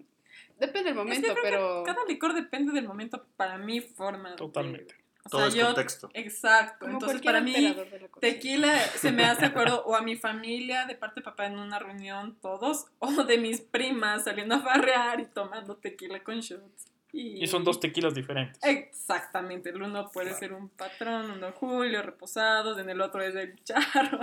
Depende 0.57 0.89
del 0.89 0.95
momento, 0.95 1.33
que 1.35 1.41
pero... 1.41 1.83
Cada 1.83 2.05
licor 2.07 2.33
depende 2.33 2.71
del 2.71 2.87
momento 2.87 3.25
para 3.35 3.57
mi 3.57 3.81
forma. 3.81 4.29
de- 4.29 4.35
Totalmente. 4.37 4.95
O 5.25 5.29
Todo 5.29 5.41
sea, 5.41 5.47
es 5.49 5.53
yo- 5.55 5.65
contexto. 5.67 6.09
Exacto. 6.13 6.77
Como 6.85 6.93
Entonces, 6.93 7.21
para 7.21 7.41
mí, 7.41 7.75
tequila 8.19 8.77
se 8.79 9.11
me 9.11 9.23
hace 9.25 9.45
acuerdo 9.45 9.83
o 9.85 9.95
a 9.95 10.01
mi 10.01 10.15
familia 10.15 10.85
de 10.85 10.95
parte 10.95 11.21
de 11.21 11.23
papá 11.23 11.45
en 11.45 11.57
una 11.59 11.79
reunión, 11.79 12.37
todos, 12.41 12.85
o 12.99 13.23
de 13.23 13.37
mis 13.37 13.61
primas 13.61 14.23
saliendo 14.23 14.55
a 14.55 14.59
farrear 14.59 15.19
y 15.19 15.25
tomando 15.25 15.75
tequila 15.77 16.23
con 16.23 16.39
shots. 16.39 16.87
Y, 17.13 17.43
Y 17.43 17.47
son 17.47 17.63
dos 17.65 17.79
tequilas 17.81 18.13
diferentes. 18.15 18.57
Exactamente, 18.63 19.69
el 19.69 19.81
uno 19.81 20.09
puede 20.11 20.33
ser 20.33 20.53
un 20.53 20.69
patrón, 20.69 21.29
uno 21.31 21.51
Julio, 21.51 22.01
reposados, 22.01 22.77
en 22.79 22.89
el 22.89 23.01
otro 23.01 23.21
es 23.21 23.35
el 23.35 23.61
charro. 23.63 24.19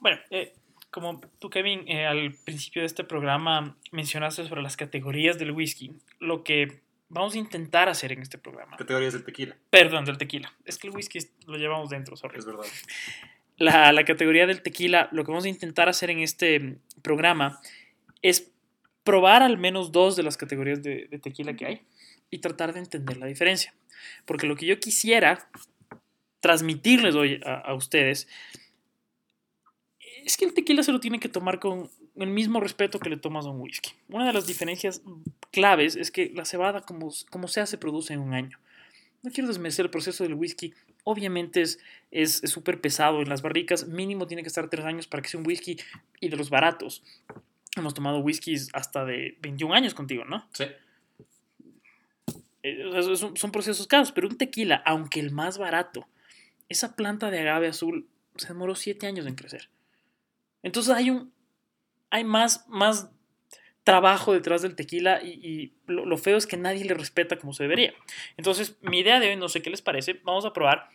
Bueno, 0.00 0.18
eh, 0.30 0.52
como 0.90 1.20
tú, 1.38 1.48
Kevin, 1.48 1.84
eh, 1.86 2.06
al 2.06 2.34
principio 2.44 2.82
de 2.82 2.86
este 2.86 3.04
programa 3.04 3.76
mencionaste 3.92 4.48
sobre 4.48 4.62
las 4.62 4.76
categorías 4.76 5.38
del 5.38 5.52
whisky, 5.52 5.92
lo 6.18 6.42
que 6.42 6.80
vamos 7.08 7.34
a 7.34 7.38
intentar 7.38 7.88
hacer 7.88 8.12
en 8.12 8.22
este 8.22 8.38
programa, 8.38 8.76
Categorías 8.76 9.12
del 9.12 9.24
tequila, 9.24 9.56
perdón, 9.70 10.04
del 10.04 10.18
tequila, 10.18 10.52
es 10.64 10.78
que 10.78 10.88
el 10.88 10.94
whisky 10.94 11.18
lo 11.46 11.56
llevamos 11.56 11.90
dentro, 11.90 12.16
sorry. 12.16 12.38
es 12.38 12.46
verdad. 12.46 12.64
La, 13.56 13.92
la 13.92 14.04
categoría 14.04 14.46
del 14.46 14.62
tequila, 14.62 15.08
lo 15.10 15.24
que 15.24 15.32
vamos 15.32 15.44
a 15.44 15.48
intentar 15.48 15.88
hacer 15.88 16.10
en 16.10 16.20
este 16.20 16.78
programa 17.02 17.60
es 18.22 18.52
probar 19.02 19.42
al 19.42 19.58
menos 19.58 19.90
dos 19.90 20.16
de 20.16 20.22
las 20.22 20.36
categorías 20.36 20.82
de, 20.82 21.08
de 21.10 21.18
tequila 21.18 21.56
que 21.56 21.66
hay 21.66 21.82
y 22.30 22.38
tratar 22.38 22.72
de 22.72 22.80
entender 22.80 23.16
la 23.16 23.26
diferencia. 23.26 23.74
Porque 24.26 24.46
lo 24.46 24.54
que 24.54 24.66
yo 24.66 24.78
quisiera 24.78 25.48
transmitirles 26.40 27.14
hoy 27.14 27.40
a, 27.44 27.54
a 27.54 27.74
ustedes 27.74 28.28
es 30.24 30.36
que 30.36 30.44
el 30.44 30.54
tequila 30.54 30.82
se 30.82 30.92
lo 30.92 31.00
tiene 31.00 31.18
que 31.18 31.28
tomar 31.28 31.58
con 31.58 31.90
el 32.24 32.30
mismo 32.30 32.60
respeto 32.60 32.98
que 32.98 33.10
le 33.10 33.16
tomas 33.16 33.46
a 33.46 33.50
un 33.50 33.60
whisky. 33.60 33.92
Una 34.08 34.26
de 34.26 34.32
las 34.32 34.46
diferencias 34.46 35.02
claves 35.52 35.96
es 35.96 36.10
que 36.10 36.32
la 36.34 36.44
cebada, 36.44 36.82
como, 36.82 37.10
como 37.30 37.48
sea, 37.48 37.66
se 37.66 37.78
produce 37.78 38.14
en 38.14 38.20
un 38.20 38.34
año. 38.34 38.58
No 39.22 39.30
quiero 39.30 39.48
desmerecer 39.48 39.84
el 39.86 39.90
proceso 39.90 40.24
del 40.24 40.34
whisky. 40.34 40.74
Obviamente 41.04 41.62
es 41.62 41.78
es 42.10 42.42
es 42.42 42.50
súper 42.50 42.80
pesado 42.80 43.20
en 43.20 43.28
las 43.28 43.42
barricas. 43.42 43.86
Mínimo 43.86 44.26
tiene 44.26 44.42
que 44.42 44.48
estar 44.48 44.68
tres 44.68 44.84
años 44.84 45.06
para 45.06 45.22
que 45.22 45.28
sea 45.28 45.40
un 45.40 45.46
whisky 45.46 45.78
y 46.20 46.28
de 46.28 46.36
los 46.36 46.50
baratos. 46.50 47.02
Hemos 47.76 47.94
tomado 47.94 48.18
whiskies 48.18 48.68
hasta 48.72 49.04
de 49.04 49.36
21 49.40 49.74
años 49.74 49.94
contigo, 49.94 50.24
¿no? 50.24 50.48
Sí. 50.52 50.64
Eh, 52.62 53.16
son, 53.16 53.36
son 53.36 53.52
procesos 53.52 53.86
caros, 53.86 54.12
pero 54.12 54.28
un 54.28 54.36
tequila, 54.36 54.82
aunque 54.84 55.20
el 55.20 55.30
más 55.30 55.58
barato, 55.58 56.06
esa 56.68 56.96
planta 56.96 57.30
de 57.30 57.40
agave 57.40 57.68
azul 57.68 58.08
se 58.36 58.48
demoró 58.48 58.74
siete 58.74 59.06
años 59.06 59.26
en 59.26 59.34
crecer. 59.34 59.68
Entonces 60.62 60.94
hay 60.94 61.10
un 61.10 61.32
hay 62.10 62.24
más, 62.24 62.66
más 62.68 63.10
trabajo 63.84 64.32
detrás 64.32 64.62
del 64.62 64.76
tequila 64.76 65.20
y, 65.22 65.28
y 65.28 65.72
lo, 65.86 66.04
lo 66.04 66.18
feo 66.18 66.36
es 66.36 66.46
que 66.46 66.56
nadie 66.56 66.84
le 66.84 66.94
respeta 66.94 67.38
como 67.38 67.52
se 67.52 67.64
debería. 67.64 67.94
Entonces, 68.36 68.76
mi 68.82 68.98
idea 68.98 69.20
de 69.20 69.30
hoy, 69.30 69.36
no 69.36 69.48
sé 69.48 69.62
qué 69.62 69.70
les 69.70 69.82
parece, 69.82 70.20
vamos 70.24 70.44
a 70.44 70.52
probar 70.52 70.88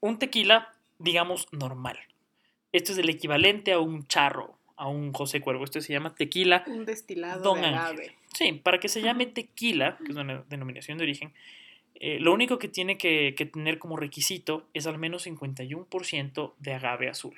un 0.00 0.18
tequila, 0.18 0.72
digamos, 0.98 1.46
normal. 1.52 1.98
Este 2.72 2.92
es 2.92 2.98
el 2.98 3.08
equivalente 3.08 3.72
a 3.72 3.78
un 3.78 4.06
charro, 4.06 4.58
a 4.76 4.88
un 4.88 5.12
José 5.12 5.40
Cuervo. 5.40 5.64
Este 5.64 5.80
se 5.80 5.92
llama 5.92 6.14
tequila 6.14 6.64
Un 6.66 6.84
destilado 6.84 7.42
Don 7.42 7.60
de 7.60 7.68
agave. 7.68 8.16
Sí, 8.34 8.52
para 8.52 8.78
que 8.78 8.88
se 8.88 9.02
llame 9.02 9.26
tequila, 9.26 9.98
que 9.98 10.12
es 10.12 10.16
una 10.16 10.44
denominación 10.48 10.98
de 10.98 11.04
origen, 11.04 11.32
eh, 11.94 12.20
lo 12.20 12.32
único 12.32 12.58
que 12.58 12.68
tiene 12.68 12.96
que, 12.96 13.34
que 13.36 13.46
tener 13.46 13.78
como 13.78 13.96
requisito 13.96 14.68
es 14.74 14.86
al 14.86 14.98
menos 14.98 15.26
51% 15.26 16.54
de 16.58 16.74
agave 16.74 17.08
azul. 17.08 17.34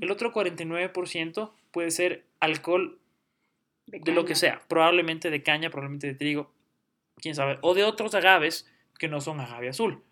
El 0.00 0.10
otro 0.10 0.32
49% 0.32 1.52
puede 1.70 1.90
ser 1.90 2.24
alcohol 2.40 2.98
de 3.86 4.12
lo 4.12 4.24
que 4.24 4.34
sea, 4.34 4.62
probablemente 4.68 5.30
de 5.30 5.42
caña, 5.42 5.70
probablemente 5.70 6.06
de 6.06 6.14
trigo, 6.14 6.52
quién 7.20 7.34
sabe, 7.34 7.58
o 7.60 7.74
de 7.74 7.84
otros 7.84 8.14
agaves 8.14 8.70
que 8.98 9.08
no 9.08 9.20
son 9.20 9.40
agave 9.40 9.68
azul, 9.68 10.02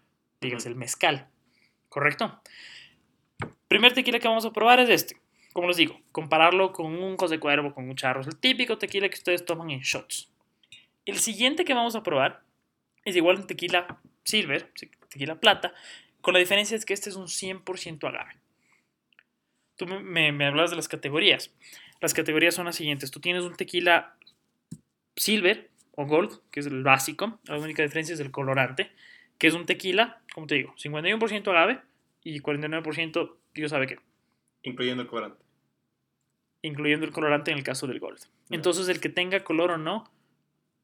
dígase 0.40 0.68
el 0.68 0.75
mezcal, 0.75 1.28
¿correcto? 1.88 2.40
Primer 3.68 3.92
tequila 3.94 4.18
que 4.18 4.28
vamos 4.28 4.44
a 4.44 4.52
probar 4.52 4.80
es 4.80 4.90
este, 4.90 5.16
como 5.52 5.68
les 5.68 5.76
digo, 5.76 6.00
compararlo 6.12 6.73
con 6.73 6.87
un 6.87 7.16
José 7.16 7.38
Cuervo, 7.38 7.75
con 7.75 7.88
un 7.88 7.97
charro, 7.97 8.21
es 8.21 8.26
el 8.26 8.37
típico 8.37 8.78
tequila 8.78 9.09
que 9.09 9.16
ustedes 9.16 9.44
toman 9.44 9.71
en 9.71 9.80
shots. 9.80 10.30
El 11.06 11.18
siguiente 11.18 11.64
que 11.64 11.75
vamos 11.75 11.97
a 11.97 12.02
probar 12.02 12.42
es 13.04 13.16
igual 13.16 13.37
un 13.37 13.47
tequila 13.47 14.00
silver, 14.25 14.73
tequila 15.09 15.40
plata, 15.40 15.73
con 16.21 16.35
la 16.35 16.40
diferencia 16.40 16.76
es 16.76 16.85
que 16.85 16.94
este 16.94 17.11
es 17.11 17.16
un 17.16 17.26
100% 17.26 18.09
agave. 18.09 18.41
Tú 19.83 19.89
me, 19.89 20.31
me, 20.31 20.47
hablas 20.47 20.71
de 20.71 20.77
las 20.77 20.87
categorías. 20.87 21.53
Las 22.01 22.15
categorías 22.15 22.55
son 22.55 22.67
las 22.67 22.77
siguientes. 22.77 23.11
Tú 23.11 23.19
tienes 23.19 23.43
un 23.43 23.57
tequila 23.57 24.15
silver 25.17 25.71
o 25.97 26.07
gold, 26.07 26.41
que 26.53 26.61
es 26.61 26.67
el 26.67 26.85
básico. 26.85 27.41
La 27.47 27.59
única 27.59 27.83
diferencia 27.83 28.15
es 28.15 28.21
el 28.21 28.31
colorante, 28.31 28.93
que 29.39 29.49
es 29.49 29.55
un 29.55 29.67
tequila, 29.67 30.23
como 30.35 30.47
te 30.47 30.55
digo, 30.55 30.73
51% 30.77 31.49
agave 31.49 31.81
y 32.23 32.39
49% 32.39 33.35
Dios 33.55 33.73
sabe 33.73 33.89
qué, 33.89 33.99
Incluyendo 34.62 35.03
el 35.03 35.09
colorante. 35.09 35.43
incluyendo 36.62 37.05
el 37.05 37.11
colorante 37.11 37.51
en 37.51 37.59
el 37.59 37.65
caso 37.65 37.89
del 37.89 37.99
gold. 37.99 38.21
Entonces 38.51 38.89
el 38.89 39.01
que 39.01 39.09
tenga 39.09 39.43
color 39.43 39.73
o 39.73 39.79
no, 39.79 40.09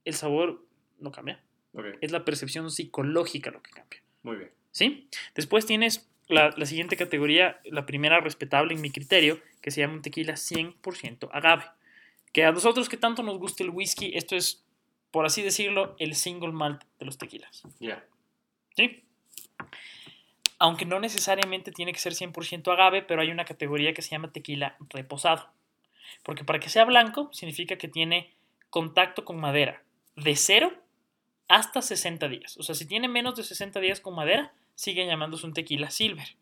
el 0.05 0.15
sabor 0.15 0.67
no 0.99 1.13
cambia. 1.13 1.41
Ok, 1.73 1.85
Es 2.01 2.11
la 2.11 2.25
percepción 2.25 2.69
psicológica 2.73 3.53
lo 3.53 3.63
que 3.63 3.71
cambia. 3.71 4.03
muy 4.25 4.39
bien. 4.39 4.51
¿Sí? 4.73 5.09
Después 5.37 5.67
tienes 5.67 6.11
la, 6.29 6.51
la 6.57 6.67
siguiente 6.67 6.97
categoría, 6.97 7.61
la 7.65 7.87
primera 7.87 8.21
respetable 8.21 8.75
en 8.75 8.81
mi 8.81 8.91
criterio, 8.91 9.41
que 9.61 9.71
se 9.71 9.81
llama 9.81 9.95
un 9.95 10.03
tequila 10.03 10.35
100% 10.35 11.29
agave. 11.33 11.65
Que 12.33 12.45
a 12.45 12.53
nosotros 12.53 12.89
que 12.89 12.97
tanto 12.97 13.23
nos 13.23 13.39
gusta 13.39 13.65
el 13.65 13.71
whisky, 13.71 14.13
esto 14.15 14.37
es, 14.37 14.65
por 15.11 15.27
así 15.27 15.43
decirlo, 15.43 15.97
el 15.99 16.15
single 16.15 16.53
malt 16.53 16.83
de 16.99 17.07
los 17.07 17.19
tequilas. 17.19 17.63
Ya. 17.81 18.05
¿Sí? 18.77 19.03
Aunque 20.59 20.85
no 20.85 21.01
necesariamente 21.01 21.73
tiene 21.73 21.93
que 21.93 22.01
ser 22.01 22.13
100% 22.13 22.73
agave, 22.73 23.03
pero 23.03 23.23
hay 23.23 23.31
una 23.31 23.45
categoría 23.45 23.95
que 23.95 24.03
se 24.03 24.11
llama 24.11 24.33
tequila 24.33 24.77
reposado. 24.91 25.49
Porque 26.23 26.45
para 26.45 26.61
que 26.61 26.69
sea 26.69 26.85
blanco, 26.85 27.31
significa 27.33 27.77
que 27.77 27.89
tiene 27.89 28.33
contacto 28.71 29.25
con 29.25 29.39
madera 29.39 29.83
de 30.17 30.37
0 30.37 30.73
hasta 31.49 31.81
60 31.81 32.29
días. 32.29 32.57
O 32.59 32.63
sea, 32.63 32.75
si 32.75 32.87
tiene 32.87 33.09
menos 33.09 33.37
de 33.37 33.45
60 33.45 33.81
días 33.81 34.01
con 34.01 34.15
madera, 34.15 34.53
sigue 34.79 35.05
llamándose 35.07 35.45
un 35.45 35.55
tequila 35.55 35.91
silver. 35.91 36.37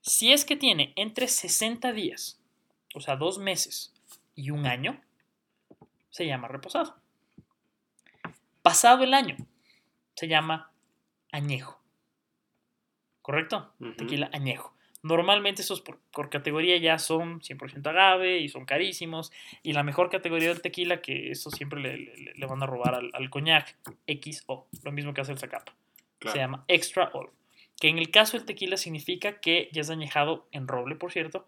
Si 0.00 0.32
es 0.32 0.46
que 0.46 0.56
tiene 0.56 0.94
entre 0.96 1.28
60 1.28 1.92
días, 1.92 2.40
o 2.94 3.00
sea, 3.00 3.16
dos 3.16 3.38
meses 3.38 3.92
y 4.34 4.50
un 4.50 4.64
año, 4.66 4.98
se 6.08 6.24
llama 6.26 6.48
reposado. 6.48 6.96
Pasado 8.62 9.04
el 9.04 9.12
año, 9.12 9.36
se 10.14 10.28
llama 10.28 10.72
añejo. 11.30 11.78
¿Correcto? 13.20 13.74
Tequila 13.98 14.30
añejo. 14.32 14.74
Normalmente 15.02 15.60
esos 15.60 15.82
por, 15.82 15.98
por 16.12 16.30
categoría 16.30 16.78
ya 16.78 16.98
son 16.98 17.40
100% 17.42 17.86
agave 17.86 18.38
y 18.38 18.48
son 18.48 18.64
carísimos. 18.64 19.30
Y 19.62 19.74
la 19.74 19.82
mejor 19.82 20.08
categoría 20.10 20.48
del 20.48 20.62
tequila, 20.62 21.02
que 21.02 21.30
eso 21.30 21.50
siempre 21.50 21.80
le, 21.80 21.96
le- 21.98 22.34
le 22.34 22.46
van 22.46 22.62
a 22.62 22.66
robar 22.66 22.94
al, 22.94 23.10
al 23.12 23.28
coñac, 23.30 23.76
XO. 24.06 24.66
Lo 24.82 24.92
mismo 24.92 25.12
que 25.12 25.20
hace 25.20 25.32
el 25.32 25.38
Zacapa. 25.38 25.74
Claro. 26.20 26.32
Se 26.32 26.38
llama 26.38 26.64
Extra 26.68 27.10
Old. 27.12 27.30
Que 27.80 27.88
en 27.88 27.98
el 27.98 28.10
caso 28.10 28.36
del 28.36 28.46
tequila 28.46 28.76
significa 28.76 29.40
que 29.40 29.68
ya 29.72 29.80
es 29.80 29.90
añejado 29.90 30.46
en 30.52 30.68
roble, 30.68 30.94
por 30.94 31.10
cierto, 31.10 31.46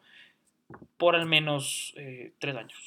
por 0.96 1.14
al 1.14 1.26
menos 1.26 1.92
eh, 1.96 2.32
tres 2.38 2.56
años. 2.56 2.82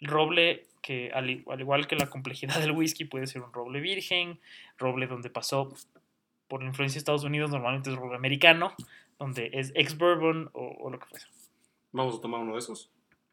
El 0.00 0.08
roble 0.08 0.66
que 0.82 1.10
al, 1.12 1.30
igual 1.30 1.86
que 1.86 1.96
la 1.96 2.10
complejidad 2.10 2.60
del 2.60 2.72
whisky 2.72 3.04
puede 3.04 3.26
ser 3.26 3.42
un 3.42 3.52
roble 3.52 3.80
virgen, 3.80 4.40
roble 4.76 5.06
donde 5.06 5.30
pasó 5.30 5.72
por 6.48 6.62
la 6.62 6.68
influencia 6.68 6.96
de 6.96 7.00
Estados 7.00 7.24
Unidos, 7.24 7.50
normalmente 7.50 7.90
es 7.90 7.96
roble 7.96 8.16
americano, 8.16 8.74
donde 9.18 9.50
es 9.52 9.72
ex 9.74 9.96
bourbon 9.96 10.50
o, 10.52 10.76
o 10.80 10.90
lo 10.90 10.98
que 10.98 11.06
fuera. 11.06 11.26
Vamos 11.92 12.18
a 12.18 12.20
tomar 12.20 12.40
uno 12.40 12.54
de 12.54 12.58
esos. 12.58 12.90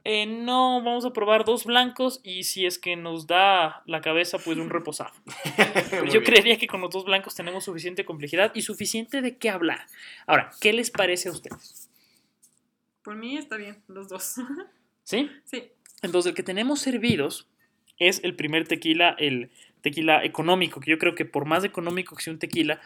Eh, 0.07 0.27
no, 0.27 0.83
vamos 0.83 1.03
a 1.03 1.13
probar 1.13 1.45
dos 1.45 1.65
blancos 1.65 2.21
y 2.23 2.43
si 2.43 2.67
es 2.67 2.77
que 2.77 2.95
nos 2.95 3.25
da 3.25 3.81
la 3.87 4.01
cabeza, 4.01 4.37
pues 4.37 4.55
un 4.59 4.69
reposado. 4.69 5.11
Yo 5.91 6.03
bien. 6.03 6.23
creería 6.23 6.59
que 6.59 6.67
con 6.67 6.79
los 6.79 6.91
dos 6.91 7.05
blancos 7.05 7.33
tenemos 7.33 7.63
suficiente 7.63 8.05
complejidad 8.05 8.51
y 8.53 8.61
suficiente 8.61 9.23
de 9.23 9.37
qué 9.37 9.49
hablar. 9.49 9.87
Ahora, 10.27 10.51
¿qué 10.61 10.73
les 10.73 10.91
parece 10.91 11.29
a 11.29 11.31
ustedes? 11.31 11.89
Por 13.01 13.15
mí 13.15 13.35
está 13.35 13.57
bien, 13.57 13.81
los 13.87 14.07
dos. 14.07 14.35
¿Sí? 15.03 15.31
sí. 15.43 15.71
Entonces, 16.03 16.29
el 16.29 16.35
que 16.35 16.43
tenemos 16.43 16.81
servidos 16.81 17.47
es 17.97 18.23
el 18.23 18.35
primer 18.35 18.67
tequila, 18.67 19.15
el 19.17 19.49
tequila 19.81 20.23
económico, 20.23 20.81
que 20.81 20.91
yo 20.91 20.99
creo 20.99 21.15
que 21.15 21.25
por 21.25 21.45
más 21.45 21.63
económico 21.63 22.15
que 22.15 22.21
sea 22.21 22.33
un 22.33 22.37
tequila, 22.37 22.79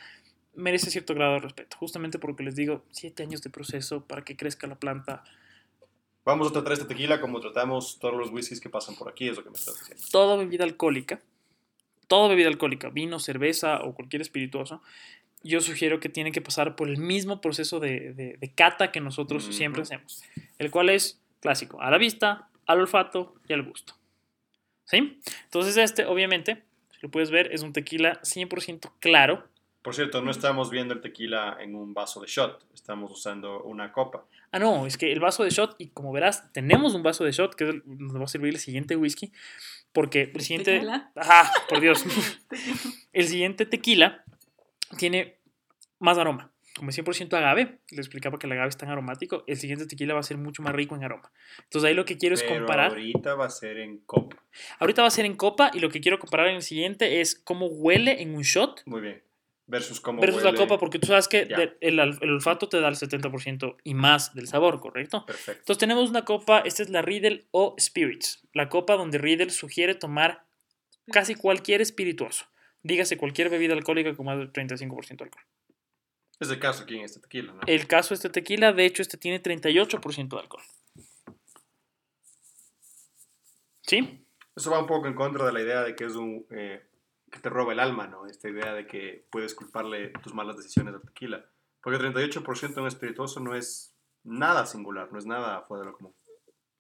merece 0.56 0.90
cierto 0.90 1.14
grado 1.16 1.34
de 1.34 1.40
respeto. 1.40 1.76
Justamente 1.78 2.18
porque 2.18 2.44
les 2.44 2.56
digo, 2.56 2.86
siete 2.92 3.24
años 3.24 3.42
de 3.42 3.50
proceso 3.50 4.06
para 4.06 4.24
que 4.24 4.38
crezca 4.38 4.68
la 4.68 4.76
planta. 4.76 5.26
Vamos 6.26 6.50
a 6.50 6.54
tratar 6.54 6.74
este 6.74 6.86
tequila 6.86 7.20
como 7.22 7.40
tratamos 7.40 7.98
todos 8.00 8.16
los 8.16 8.30
whiskies 8.30 8.60
que 8.60 8.70
pasan 8.70 8.96
por 8.96 9.10
aquí, 9.10 9.28
es 9.30 9.38
lo 9.38 9.44
que 9.44 9.50
me 9.50 9.58
estás 9.58 9.80
diciendo. 9.80 10.04
Toda 10.12 10.36
bebida 10.36 10.64
alcohólica, 10.64 11.22
toda 12.08 12.28
bebida 12.30 12.48
alcohólica, 12.50 12.90
vino, 12.90 13.20
cerveza 13.20 13.82
o 13.84 13.94
cualquier 13.96 14.22
espirituoso, 14.22 14.82
yo 15.42 15.62
sugiero 15.62 16.00
que 16.00 16.10
tiene 16.10 16.32
que 16.32 16.42
pasar 16.42 16.76
por 16.76 16.90
el 16.90 16.98
mismo 16.98 17.40
proceso 17.42 17.80
de, 17.80 18.14
de- 18.14 18.38
de 18.38 18.52
cata 18.54 18.92
que 18.92 19.00
nosotros 19.00 19.46
siempre 19.54 19.82
hacemos, 19.84 20.22
el 20.58 20.70
cual 20.70 20.90
es 20.90 21.20
clásico, 21.40 21.82
a 21.82 21.90
la 21.90 21.98
vista, 21.98 22.50
al 22.66 22.82
olfato 22.82 23.36
y 23.48 23.54
al 23.54 23.64
gusto. 23.64 23.96
¿Sí? 24.86 25.20
Entonces 25.46 25.78
este, 25.78 26.06
obviamente, 26.06 26.64
si 26.92 26.98
lo 27.04 27.10
puedes 27.10 27.32
ver, 27.32 27.54
es 27.54 27.62
un 27.62 27.72
tequila 27.74 28.20
100% 28.24 28.92
claro. 29.00 29.48
Por 29.82 29.96
cierto, 29.96 30.22
no 30.22 30.30
estamos 30.32 30.70
viendo 30.70 30.94
el 30.94 31.02
tequila 31.02 31.58
en 31.62 31.74
un 31.76 31.94
vaso 31.94 32.20
de 32.22 32.28
shot, 32.28 32.66
estamos 32.74 33.12
usando 33.12 33.64
una 33.64 33.92
copa. 33.94 34.26
Ah, 34.52 34.60
no, 34.60 34.86
es 34.86 34.98
que 34.98 35.12
el 35.12 35.20
vaso 35.22 35.44
de 35.44 35.52
shot, 35.52 35.76
y 35.78 35.88
como 35.90 36.12
verás, 36.12 36.52
tenemos 36.52 36.96
un 36.96 37.04
vaso 37.04 37.24
de 37.24 37.32
shot 37.32 37.56
que 37.56 37.64
es 37.64 37.70
el- 37.72 37.84
nos 37.86 38.20
va 38.20 38.26
a 38.26 38.28
servir 38.28 38.50
el 38.54 38.60
siguiente 38.60 38.96
whisky, 38.98 39.32
porque 39.94 40.32
el 40.36 40.42
siguiente... 40.42 40.74
¿Tequila? 40.74 41.12
Ajá, 41.16 41.52
por 41.70 41.80
Dios. 41.80 42.04
El 43.14 43.26
siguiente 43.28 43.66
tequila 43.66 44.24
tiene 44.98 45.38
más 46.00 46.18
aroma. 46.18 46.52
Como 46.78 46.92
es 46.92 46.98
100% 46.98 47.34
agave, 47.36 47.80
le 47.90 47.98
explicaba 47.98 48.38
que 48.38 48.48
el 48.48 48.54
agave 48.54 48.70
es 48.70 48.78
tan 48.78 48.90
aromático, 48.90 49.44
el 49.48 49.58
siguiente 49.58 49.86
tequila 49.86 50.14
va 50.14 50.22
a 50.22 50.24
ser 50.24 50.38
mucho 50.38 50.62
más 50.62 50.74
rico 50.74 50.96
en 50.96 51.04
aroma. 51.04 51.30
Entonces 51.64 51.90
ahí 51.90 51.94
lo 51.94 52.06
que 52.06 52.18
quiero 52.18 52.36
es 52.36 52.44
Pero 52.44 52.60
comparar. 52.60 52.90
ahorita 52.92 53.36
va 53.36 53.46
a 53.46 53.50
ser 53.50 53.80
en 53.80 53.98
copa. 54.06 54.38
Ahorita 54.80 55.02
va 55.02 55.08
a 55.10 55.12
ser 55.12 55.26
en 55.26 55.36
copa 55.36 55.72
y 55.74 55.80
lo 55.80 55.90
que 55.90 56.00
quiero 56.00 56.20
comparar 56.20 56.48
en 56.48 56.56
el 56.58 56.62
siguiente 56.62 57.20
es 57.20 57.36
cómo 57.36 57.66
huele 57.66 58.22
en 58.22 58.34
un 58.36 58.44
shot 58.44 58.82
Muy 58.86 59.02
bien. 59.02 59.22
Versus 59.70 60.02
cómo 60.02 60.20
versus 60.20 60.44
huele. 60.44 60.52
la 60.52 60.58
copa, 60.58 60.80
porque 60.80 60.98
tú 60.98 61.06
sabes 61.08 61.28
que 61.28 61.46
de- 61.46 61.78
el, 61.82 62.00
olfato 62.00 62.68
te 62.68 62.82
da 62.82 62.88
el 62.88 62.96
70% 62.96 63.78
y 63.84 63.94
más 63.94 64.34
del 64.34 64.48
sabor, 64.48 64.80
¿correcto? 64.80 65.26
Perfecto. 65.28 65.62
Entonces 65.62 65.78
tenemos 65.78 66.10
una 66.10 66.26
copa, 66.26 66.60
esta 66.66 66.82
es 66.82 66.90
la 66.90 67.04
Riedel 67.04 67.46
o 67.52 67.76
Spirits, 67.80 68.42
la 68.54 68.68
copa 68.68 68.96
donde 68.96 69.20
Riedel 69.20 69.52
sugiere 69.52 69.94
tomar 69.94 70.46
casi 71.12 71.36
cualquier 71.36 71.82
espirituoso, 71.82 72.46
dígase 72.82 73.16
cualquier 73.18 73.50
bebida 73.50 73.74
alcohólica 73.74 74.16
con 74.16 74.26
más 74.26 74.40
del 74.40 74.52
35% 74.52 75.18
de 75.18 75.24
alcohol. 75.26 75.44
Es 76.40 76.50
el 76.50 76.60
caso 76.60 76.84
aquí 76.84 76.96
en 76.98 77.04
este 77.06 77.20
tequila, 77.20 77.54
¿no? 77.54 77.60
El 77.68 77.86
caso 77.86 78.10
de 78.10 78.16
este 78.16 78.30
tequila, 78.30 78.74
de 78.74 78.86
hecho, 78.86 79.02
este 79.04 79.18
tiene 79.18 79.40
38% 79.44 80.30
de 80.36 80.42
alcohol. 80.42 80.64
¿Sí? 83.84 84.26
Eso 84.56 84.72
va 84.72 84.80
un 84.80 84.88
poco 84.88 85.08
en 85.08 85.14
contra 85.16 85.46
de 85.46 85.54
la 85.54 85.62
idea 85.62 85.84
de 85.84 85.96
que 85.96 86.06
es 86.06 86.16
un... 86.16 86.46
eh, 86.52 86.82
que 87.30 87.40
te 87.40 87.50
roba 87.50 87.74
el 87.74 87.80
alma, 87.80 88.08
¿no? 88.08 88.26
Esta 88.28 88.50
idea 88.50 88.74
de 88.74 88.88
que 88.88 89.26
puedes 89.30 89.54
culparle 89.54 90.10
tus 90.24 90.34
malas 90.34 90.58
decisiones 90.58 90.94
al 90.96 91.02
tequila. 91.02 91.46
Porque 91.82 92.00
38% 92.00 92.74
en 92.74 92.80
un 92.80 92.88
espirituoso 92.88 93.40
no 93.40 93.56
es 93.56 93.96
nada 94.24 94.66
singular, 94.66 95.12
no 95.12 95.20
es 95.20 95.26
nada 95.26 95.62
fuera 95.62 95.84
de 95.84 95.92
lo 95.92 95.98
común. 95.98 96.14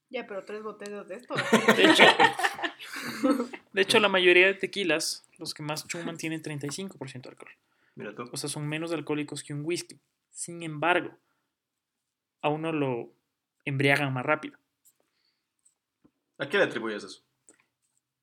Ya, 0.10 0.26
pero 0.26 0.44
tres 0.44 0.64
botellas 0.64 1.08
de 1.08 1.16
esto. 1.16 1.36
De 1.76 1.84
hecho, 1.84 2.04
de 3.74 3.82
hecho, 3.82 4.00
la 4.00 4.10
mayoría 4.10 4.48
de 4.48 4.56
tequilas, 4.56 5.28
los 5.38 5.54
que 5.54 5.62
más 5.62 5.88
chuman, 5.88 6.18
tienen 6.18 6.42
35% 6.42 7.22
de 7.22 7.30
alcohol. 7.30 7.52
Mira 7.96 8.16
tú. 8.16 8.28
O 8.32 8.38
sea, 8.38 8.50
son 8.50 8.68
menos 8.68 8.92
alcohólicos 8.92 9.44
que 9.44 9.54
un 9.54 9.64
whisky. 9.64 10.00
Sin 10.32 10.64
embargo, 10.64 11.12
a 12.42 12.50
uno 12.50 12.72
lo 12.72 13.12
embriagan 13.66 14.12
más 14.12 14.26
rápido. 14.26 14.58
¿A 16.40 16.50
qué 16.50 16.58
le 16.58 16.64
atribuyes 16.64 17.04
eso? 17.04 17.22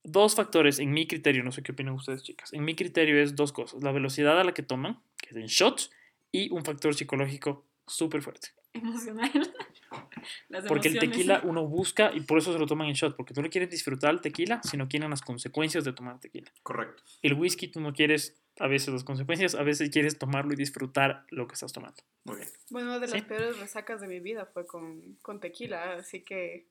Dos 0.08 0.36
factores, 0.36 0.78
en 0.78 0.92
mi 0.92 1.08
criterio, 1.08 1.42
no 1.42 1.50
sé 1.50 1.62
qué 1.64 1.72
opinan 1.72 1.94
ustedes, 1.94 2.22
chicas. 2.22 2.52
En 2.52 2.64
mi 2.64 2.76
criterio 2.76 3.20
es 3.20 3.34
dos 3.34 3.52
cosas: 3.52 3.82
la 3.82 3.90
velocidad 3.90 4.40
a 4.40 4.44
la 4.44 4.54
que 4.54 4.62
toman, 4.62 5.00
que 5.18 5.30
es 5.30 5.36
en 5.36 5.46
shots, 5.46 5.90
y 6.30 6.48
un 6.50 6.64
factor 6.64 6.94
psicológico 6.94 7.66
súper 7.88 8.22
fuerte. 8.22 8.50
Emocional. 8.72 9.30
Las 10.48 10.64
Porque 10.66 10.88
el 10.88 10.98
tequila 10.98 11.40
uno 11.44 11.66
busca 11.66 12.12
y 12.14 12.20
por 12.20 12.38
eso 12.38 12.52
se 12.52 12.58
lo 12.58 12.66
toman 12.66 12.88
en 12.88 12.94
shot, 12.94 13.16
porque 13.16 13.34
tú 13.34 13.42
no 13.42 13.48
quieres 13.50 13.70
disfrutar 13.70 14.12
el 14.12 14.20
tequila, 14.20 14.60
sino 14.62 14.88
quieren 14.88 15.10
las 15.10 15.22
consecuencias 15.22 15.84
de 15.84 15.92
tomar 15.92 16.20
tequila. 16.20 16.52
Correcto. 16.62 17.02
El 17.22 17.34
whisky 17.34 17.68
tú 17.68 17.80
no 17.80 17.92
quieres 17.92 18.36
a 18.58 18.66
veces 18.68 18.92
las 18.92 19.04
consecuencias, 19.04 19.54
a 19.54 19.62
veces 19.62 19.90
quieres 19.90 20.18
tomarlo 20.18 20.52
y 20.52 20.56
disfrutar 20.56 21.24
lo 21.30 21.46
que 21.46 21.54
estás 21.54 21.72
tomando. 21.72 22.02
Muy 22.24 22.36
bien. 22.36 22.48
Bueno, 22.70 22.88
una 22.88 22.98
de 22.98 23.08
las 23.08 23.20
Sí. 23.20 23.26
peores 23.26 23.58
resacas 23.58 24.00
de 24.00 24.08
mi 24.08 24.20
vida 24.20 24.46
fue 24.46 24.66
con, 24.66 25.16
con 25.22 25.40
tequila, 25.40 25.94
así 25.94 26.22
que 26.22 26.66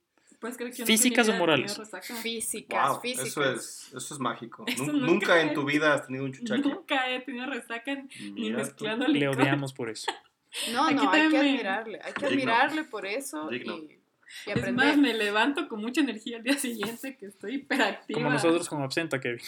¿Puedes 0.45 0.57
creer 0.57 0.71
que 0.73 0.77
yo 0.77 0.83
no 0.83 0.87
¿Físicas 0.87 1.27
o 1.27 1.33
morales? 1.33 1.81
físicas, 2.21 2.89
Wow, 2.91 3.01
físicas. 3.01 3.27
eso 3.27 3.43
es, 3.51 3.93
eso 3.95 4.13
es 4.13 4.19
mágico. 4.19 4.63
Eso 4.67 4.83
nunca 4.93 5.05
nunca 5.07 5.41
en 5.41 5.53
tu 5.55 5.65
vida 5.65 5.95
has 5.95 6.05
tenido 6.05 6.23
un 6.23 6.33
chuchaque. 6.33 6.61
Nunca 6.61 7.09
he 7.09 7.19
tenido 7.21 7.47
resaca 7.47 7.95
ni 8.19 8.51
tú. 8.51 8.57
mezclando 8.57 9.07
Le 9.07 9.21
licor. 9.21 9.41
odiamos 9.41 9.73
por 9.73 9.89
eso. 9.89 10.05
No, 10.71 10.89
no, 10.91 11.11
hay 11.11 11.29
que 11.29 11.37
admirarle, 11.37 11.99
hay 12.01 12.13
que 12.13 12.27
Digno. 12.27 12.53
admirarle 12.53 12.83
por 12.85 13.05
eso 13.07 13.49
Digno. 13.49 13.75
y, 13.75 13.99
y 14.45 14.51
Es 14.51 14.71
más, 14.71 14.97
me 14.97 15.13
levanto 15.15 15.67
con 15.67 15.81
mucha 15.81 15.99
energía 16.01 16.37
al 16.37 16.43
día 16.43 16.57
siguiente, 16.57 17.17
que 17.17 17.25
estoy 17.25 17.55
hiperactiva. 17.55 18.19
Como 18.19 18.29
nosotros 18.31 18.69
con 18.69 18.81
absenta, 18.83 19.19
Kevin. 19.19 19.41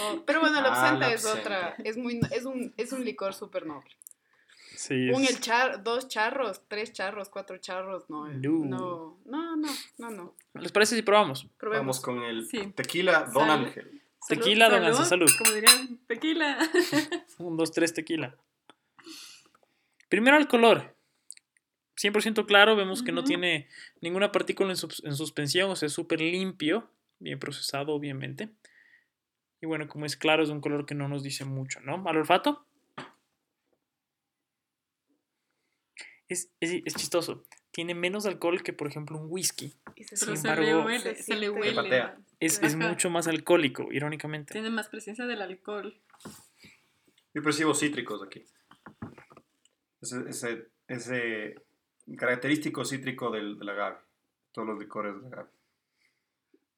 Oh, 0.00 0.22
pero 0.26 0.40
bueno, 0.40 0.60
la 0.60 0.68
Ah, 0.68 0.82
absenta 0.82 1.08
la 1.08 1.14
es 1.14 1.24
absenta. 1.24 1.40
otra, 1.70 1.74
es 1.84 1.96
muy, 1.96 2.20
es 2.30 2.44
un, 2.44 2.74
es 2.76 2.92
un 2.92 3.04
licor 3.04 3.32
súper 3.34 3.64
noble. 3.66 3.88
Sí, 4.84 5.10
Un 5.10 5.24
el 5.24 5.38
char, 5.38 5.84
dos 5.84 6.08
charros, 6.08 6.62
tres 6.66 6.92
charros, 6.92 7.28
cuatro 7.28 7.56
charros, 7.58 8.10
no, 8.10 8.26
eh, 8.28 8.34
No. 8.34 8.64
no, 8.64 9.16
no, 9.26 9.56
no, 9.56 9.68
no, 9.98 10.10
no. 10.10 10.34
¿Les 10.54 10.72
parece 10.72 10.96
si 10.96 11.02
probamos? 11.02 11.44
Vamos 11.44 11.56
Probemos. 11.56 12.00
con 12.00 12.20
el 12.24 12.46
Sí. 12.48 12.72
tequila 12.74 13.30
Don. 13.32 13.48
Ángel. 13.48 14.02
Salud, 14.26 14.42
Tequila, 14.42 14.68
don 14.68 14.82
Anza, 14.84 15.04
salud. 15.04 15.30
Como 15.38 15.52
dirían, 15.52 15.98
tequila. 16.08 16.58
Un, 17.38 17.56
dos, 17.56 17.70
tres, 17.70 17.94
tequila. 17.94 18.36
Primero 20.08 20.36
el 20.36 20.48
color. 20.48 20.96
100% 21.96 22.44
claro, 22.46 22.74
vemos 22.74 23.02
que 23.04 23.12
no 23.12 23.22
tiene 23.22 23.68
ninguna 24.00 24.32
partícula 24.32 24.70
en, 24.70 24.76
sus- 24.76 25.04
en 25.04 25.14
suspensión, 25.14 25.70
o 25.70 25.76
sea, 25.76 25.86
es 25.86 25.92
súper 25.92 26.20
limpio, 26.20 26.88
bien 27.20 27.38
procesado, 27.38 27.92
obviamente. 27.92 28.48
Y 29.60 29.66
bueno, 29.66 29.86
como 29.86 30.06
es 30.06 30.16
claro, 30.16 30.42
es 30.42 30.50
un 30.50 30.60
color 30.60 30.86
que 30.86 30.94
no 30.96 31.06
nos 31.08 31.22
dice 31.22 31.44
mucho, 31.44 31.80
¿no? 31.82 32.02
¿Al 32.08 32.16
olfato? 32.16 32.64
Es, 36.32 36.50
es, 36.60 36.82
es 36.84 36.94
chistoso. 36.94 37.44
Tiene 37.70 37.94
menos 37.94 38.26
alcohol 38.26 38.62
que, 38.62 38.72
por 38.72 38.86
ejemplo, 38.88 39.18
un 39.18 39.26
whisky. 39.30 39.74
Y 39.96 40.04
se 40.04 40.16
Pero 40.16 40.36
Sin 40.36 40.42
se 40.42 40.42
siente- 40.42 40.60
le 40.60 40.70
embargo, 40.70 40.86
huele, 40.86 41.14
se 41.16 41.22
se 41.22 41.36
le 41.36 41.50
huele. 41.50 42.04
Es, 42.40 42.62
es 42.62 42.76
mucho 42.76 43.08
más 43.10 43.28
alcohólico, 43.28 43.92
irónicamente. 43.92 44.52
Tiene 44.52 44.70
más 44.70 44.88
presencia 44.88 45.26
del 45.26 45.40
alcohol. 45.42 45.94
Yo 47.34 47.42
percibo 47.42 47.74
cítricos 47.74 48.22
aquí. 48.22 48.44
Ese, 50.00 50.28
ese, 50.28 50.66
ese 50.88 51.54
característico 52.16 52.84
cítrico 52.84 53.30
del, 53.30 53.58
del 53.58 53.68
agave. 53.68 53.98
Todos 54.52 54.68
los 54.68 54.78
licores 54.78 55.14
del 55.14 55.26
agave. 55.32 55.48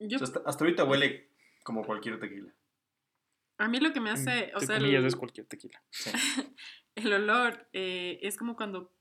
Yo, 0.00 0.16
O 0.16 0.18
sea, 0.18 0.26
hasta, 0.26 0.42
hasta 0.48 0.64
ahorita 0.64 0.84
huele 0.84 1.28
como 1.62 1.84
cualquier 1.84 2.20
tequila. 2.20 2.52
a 3.58 3.68
mí 3.68 3.80
lo 3.80 3.92
que 3.92 4.00
me 4.00 4.10
hace, 4.10 4.52
o 4.54 4.60
sea, 4.60 4.76
comillas, 4.78 5.00
el, 5.00 5.06
es 5.06 5.16
cualquier 5.16 5.46
tequila. 5.46 5.82
el 6.94 7.12
olor 7.12 7.66
eh, 7.72 8.18
es 8.22 8.36
como 8.36 8.54
cuando 8.54 8.92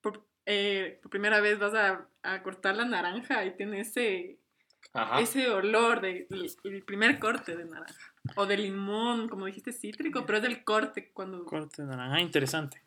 por, 0.00 0.24
eh, 0.46 0.98
por 1.02 1.10
primera 1.10 1.40
vez 1.40 1.58
vas 1.58 1.74
a, 1.74 2.08
a 2.22 2.42
cortar 2.42 2.76
la 2.76 2.84
naranja 2.84 3.44
y 3.44 3.56
tiene 3.56 3.80
ese, 3.80 4.38
Ajá. 4.92 5.20
ese 5.20 5.48
olor 5.50 6.00
del 6.00 6.26
el 6.64 6.82
primer 6.84 7.18
corte 7.18 7.56
de 7.56 7.64
naranja. 7.64 7.94
O 8.36 8.46
de 8.46 8.56
limón, 8.58 9.28
como 9.28 9.46
dijiste, 9.46 9.72
cítrico, 9.72 10.26
pero 10.26 10.38
es 10.38 10.42
del 10.42 10.62
corte 10.64 11.10
cuando... 11.12 11.44
Corte 11.44 11.82
de 11.82 11.88
naranja. 11.88 12.16
Ah, 12.16 12.20
interesante. 12.20 12.82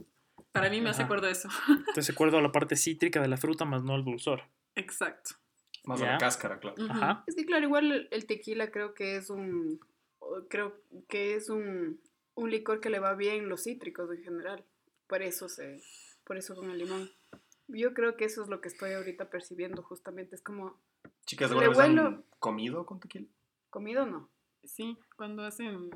Para 0.51 0.69
mí 0.69 0.79
me 0.81 0.89
hace 0.89 1.01
Ajá. 1.01 1.05
acuerdo 1.05 1.27
eso. 1.27 1.49
Entonces, 1.87 2.09
acuerdo 2.11 2.37
a 2.37 2.41
la 2.41 2.51
parte 2.51 2.75
cítrica 2.75 3.19
de 3.21 3.27
la 3.27 3.37
fruta, 3.37 3.65
más 3.65 3.83
no 3.83 3.95
el 3.95 4.03
dulzor. 4.03 4.43
Exacto. 4.75 5.31
Más 5.85 6.01
a 6.01 6.05
la 6.13 6.17
cáscara, 6.17 6.59
claro. 6.59 6.75
Ajá. 6.89 7.23
Es 7.27 7.35
que 7.35 7.45
claro, 7.45 7.65
igual 7.65 8.07
el- 8.09 8.25
tequila 8.25 8.71
creo 8.71 8.93
que 8.93 9.17
es 9.17 9.29
un 9.29 9.79
creo 10.49 10.79
que 11.09 11.35
es 11.35 11.49
un, 11.49 11.99
un 12.35 12.49
licor 12.49 12.79
que 12.79 12.89
le 12.89 12.99
va 12.99 13.13
bien 13.15 13.49
los 13.49 13.63
cítricos 13.63 14.09
en 14.11 14.23
general. 14.23 14.63
Por 15.07 15.21
eso 15.21 15.49
se 15.49 15.81
por 16.25 16.37
eso 16.37 16.55
con 16.55 16.69
el 16.71 16.77
limón. 16.77 17.09
Yo 17.67 17.93
creo 17.93 18.17
que 18.17 18.25
eso 18.25 18.43
es 18.43 18.49
lo 18.49 18.61
que 18.61 18.67
estoy 18.67 18.91
ahorita 18.93 19.29
percibiendo 19.29 19.81
justamente, 19.83 20.35
es 20.35 20.41
como 20.41 20.79
Chicas, 21.25 21.49
¿alguna 21.51 21.69
vez 21.69 21.79
han 21.79 22.23
comido 22.39 22.85
con 22.85 22.99
tequila? 22.99 23.27
comido 23.69 24.05
no. 24.05 24.29
Sí, 24.63 24.97
cuando 25.17 25.43
hacen 25.43 25.89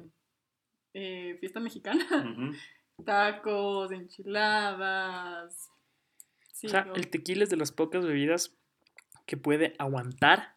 eh, 0.94 1.38
fiesta 1.40 1.60
mexicana. 1.60 2.06
Tacos, 3.06 3.92
enchiladas. 3.92 5.70
Sí, 6.54 6.68
O 6.68 6.70
sea, 6.72 6.92
el 6.96 7.10
tequila 7.10 7.44
es 7.44 7.50
de 7.50 7.58
las 7.58 7.72
pocas 7.72 8.04
bebidas 8.06 8.58
que 9.28 9.38
puede 9.38 9.76
aguantar 9.78 10.56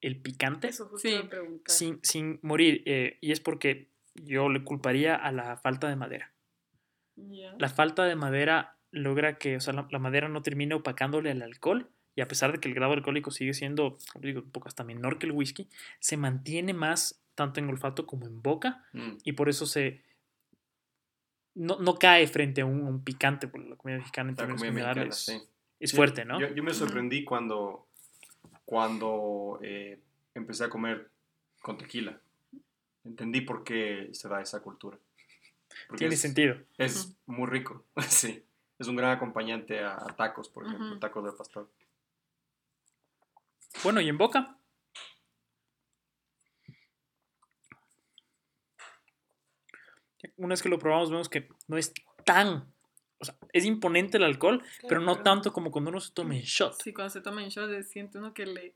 el 0.00 0.20
picante 0.20 0.68
Eso 0.68 0.86
justo 0.88 1.08
Sí. 1.08 1.20
sin, 1.66 2.00
sin 2.02 2.38
morir. 2.42 2.82
eh, 2.86 3.18
y 3.20 3.30
es 3.32 3.40
porque 3.40 3.88
yo 4.14 4.48
le 4.48 4.64
culparía 4.64 5.14
a 5.14 5.30
la 5.30 5.56
falta 5.56 5.88
de 5.88 5.96
madera. 5.96 6.32
La 7.58 7.68
falta 7.68 8.04
de 8.04 8.16
madera 8.16 8.75
logra 8.96 9.38
que, 9.38 9.56
o 9.56 9.60
sea, 9.60 9.72
la, 9.72 9.86
la 9.90 9.98
madera 9.98 10.28
no 10.28 10.42
termine 10.42 10.74
opacándole 10.74 11.30
al 11.30 11.42
alcohol. 11.42 11.90
Y 12.14 12.22
a 12.22 12.28
pesar 12.28 12.50
de 12.50 12.58
que 12.58 12.68
el 12.68 12.74
grado 12.74 12.94
alcohólico 12.94 13.30
sigue 13.30 13.52
siendo, 13.52 13.98
digo, 14.20 14.40
un 14.40 14.50
poco 14.50 14.68
hasta 14.68 14.84
menor 14.84 15.18
que 15.18 15.26
el 15.26 15.32
whisky, 15.32 15.68
se 16.00 16.16
mantiene 16.16 16.72
más 16.72 17.22
tanto 17.34 17.60
en 17.60 17.68
olfato 17.68 18.06
como 18.06 18.26
en 18.26 18.42
boca. 18.42 18.84
Mm. 18.92 19.18
Y 19.22 19.32
por 19.32 19.48
eso 19.48 19.66
se. 19.66 20.02
No, 21.54 21.78
no 21.78 21.94
cae 21.98 22.26
frente 22.26 22.62
a 22.62 22.66
un, 22.66 22.82
un 22.82 23.04
picante, 23.04 23.48
por 23.48 23.64
la 23.64 23.76
comida 23.76 23.98
mexicana 23.98 24.30
en 24.30 24.36
términos 24.36 24.62
generales. 24.62 25.16
sí. 25.16 25.40
Es 25.78 25.92
fuerte, 25.92 26.24
¿no? 26.24 26.40
Yo, 26.40 26.54
yo 26.54 26.62
me 26.62 26.72
sorprendí 26.72 27.22
cuando, 27.24 27.86
cuando 28.64 29.58
eh, 29.62 30.00
empecé 30.34 30.64
a 30.64 30.70
comer 30.70 31.10
con 31.60 31.76
tequila. 31.76 32.18
Entendí 33.04 33.42
por 33.42 33.62
qué 33.62 34.08
se 34.12 34.28
da 34.28 34.40
esa 34.40 34.62
cultura. 34.62 34.98
Porque 35.86 35.98
Tiene 35.98 36.14
es, 36.14 36.20
sentido. 36.20 36.56
Es 36.78 37.14
muy 37.26 37.46
rico, 37.46 37.84
sí. 38.08 38.42
Es 38.78 38.88
un 38.88 38.96
gran 38.96 39.10
acompañante 39.12 39.80
a, 39.82 39.94
a 39.94 40.16
tacos, 40.16 40.48
por 40.48 40.66
ejemplo, 40.66 40.98
tacos 40.98 41.24
de 41.24 41.32
pastor. 41.32 41.70
Bueno, 43.82 44.00
y 44.00 44.08
en 44.08 44.18
boca. 44.18 44.58
Una 50.36 50.48
vez 50.52 50.62
que 50.62 50.68
lo 50.68 50.78
probamos, 50.78 51.10
vemos 51.10 51.28
que 51.28 51.48
no 51.68 51.76
es 51.76 51.92
tan. 52.24 52.72
O 53.18 53.24
sea, 53.24 53.36
es 53.52 53.64
imponente 53.64 54.18
el 54.18 54.24
alcohol, 54.24 54.62
pero 54.88 55.00
no 55.00 55.12
pero- 55.12 55.22
tanto 55.24 55.52
como 55.52 55.70
cuando 55.70 55.90
uno 55.90 56.00
se 56.00 56.12
toma 56.12 56.34
en 56.36 56.42
shot. 56.42 56.74
Sí, 56.82 56.92
cuando 56.92 57.10
se 57.10 57.20
toma 57.20 57.42
en 57.42 57.48
shot, 57.48 57.82
siente 57.82 58.18
uno 58.18 58.34
que 58.34 58.46
le 58.46 58.74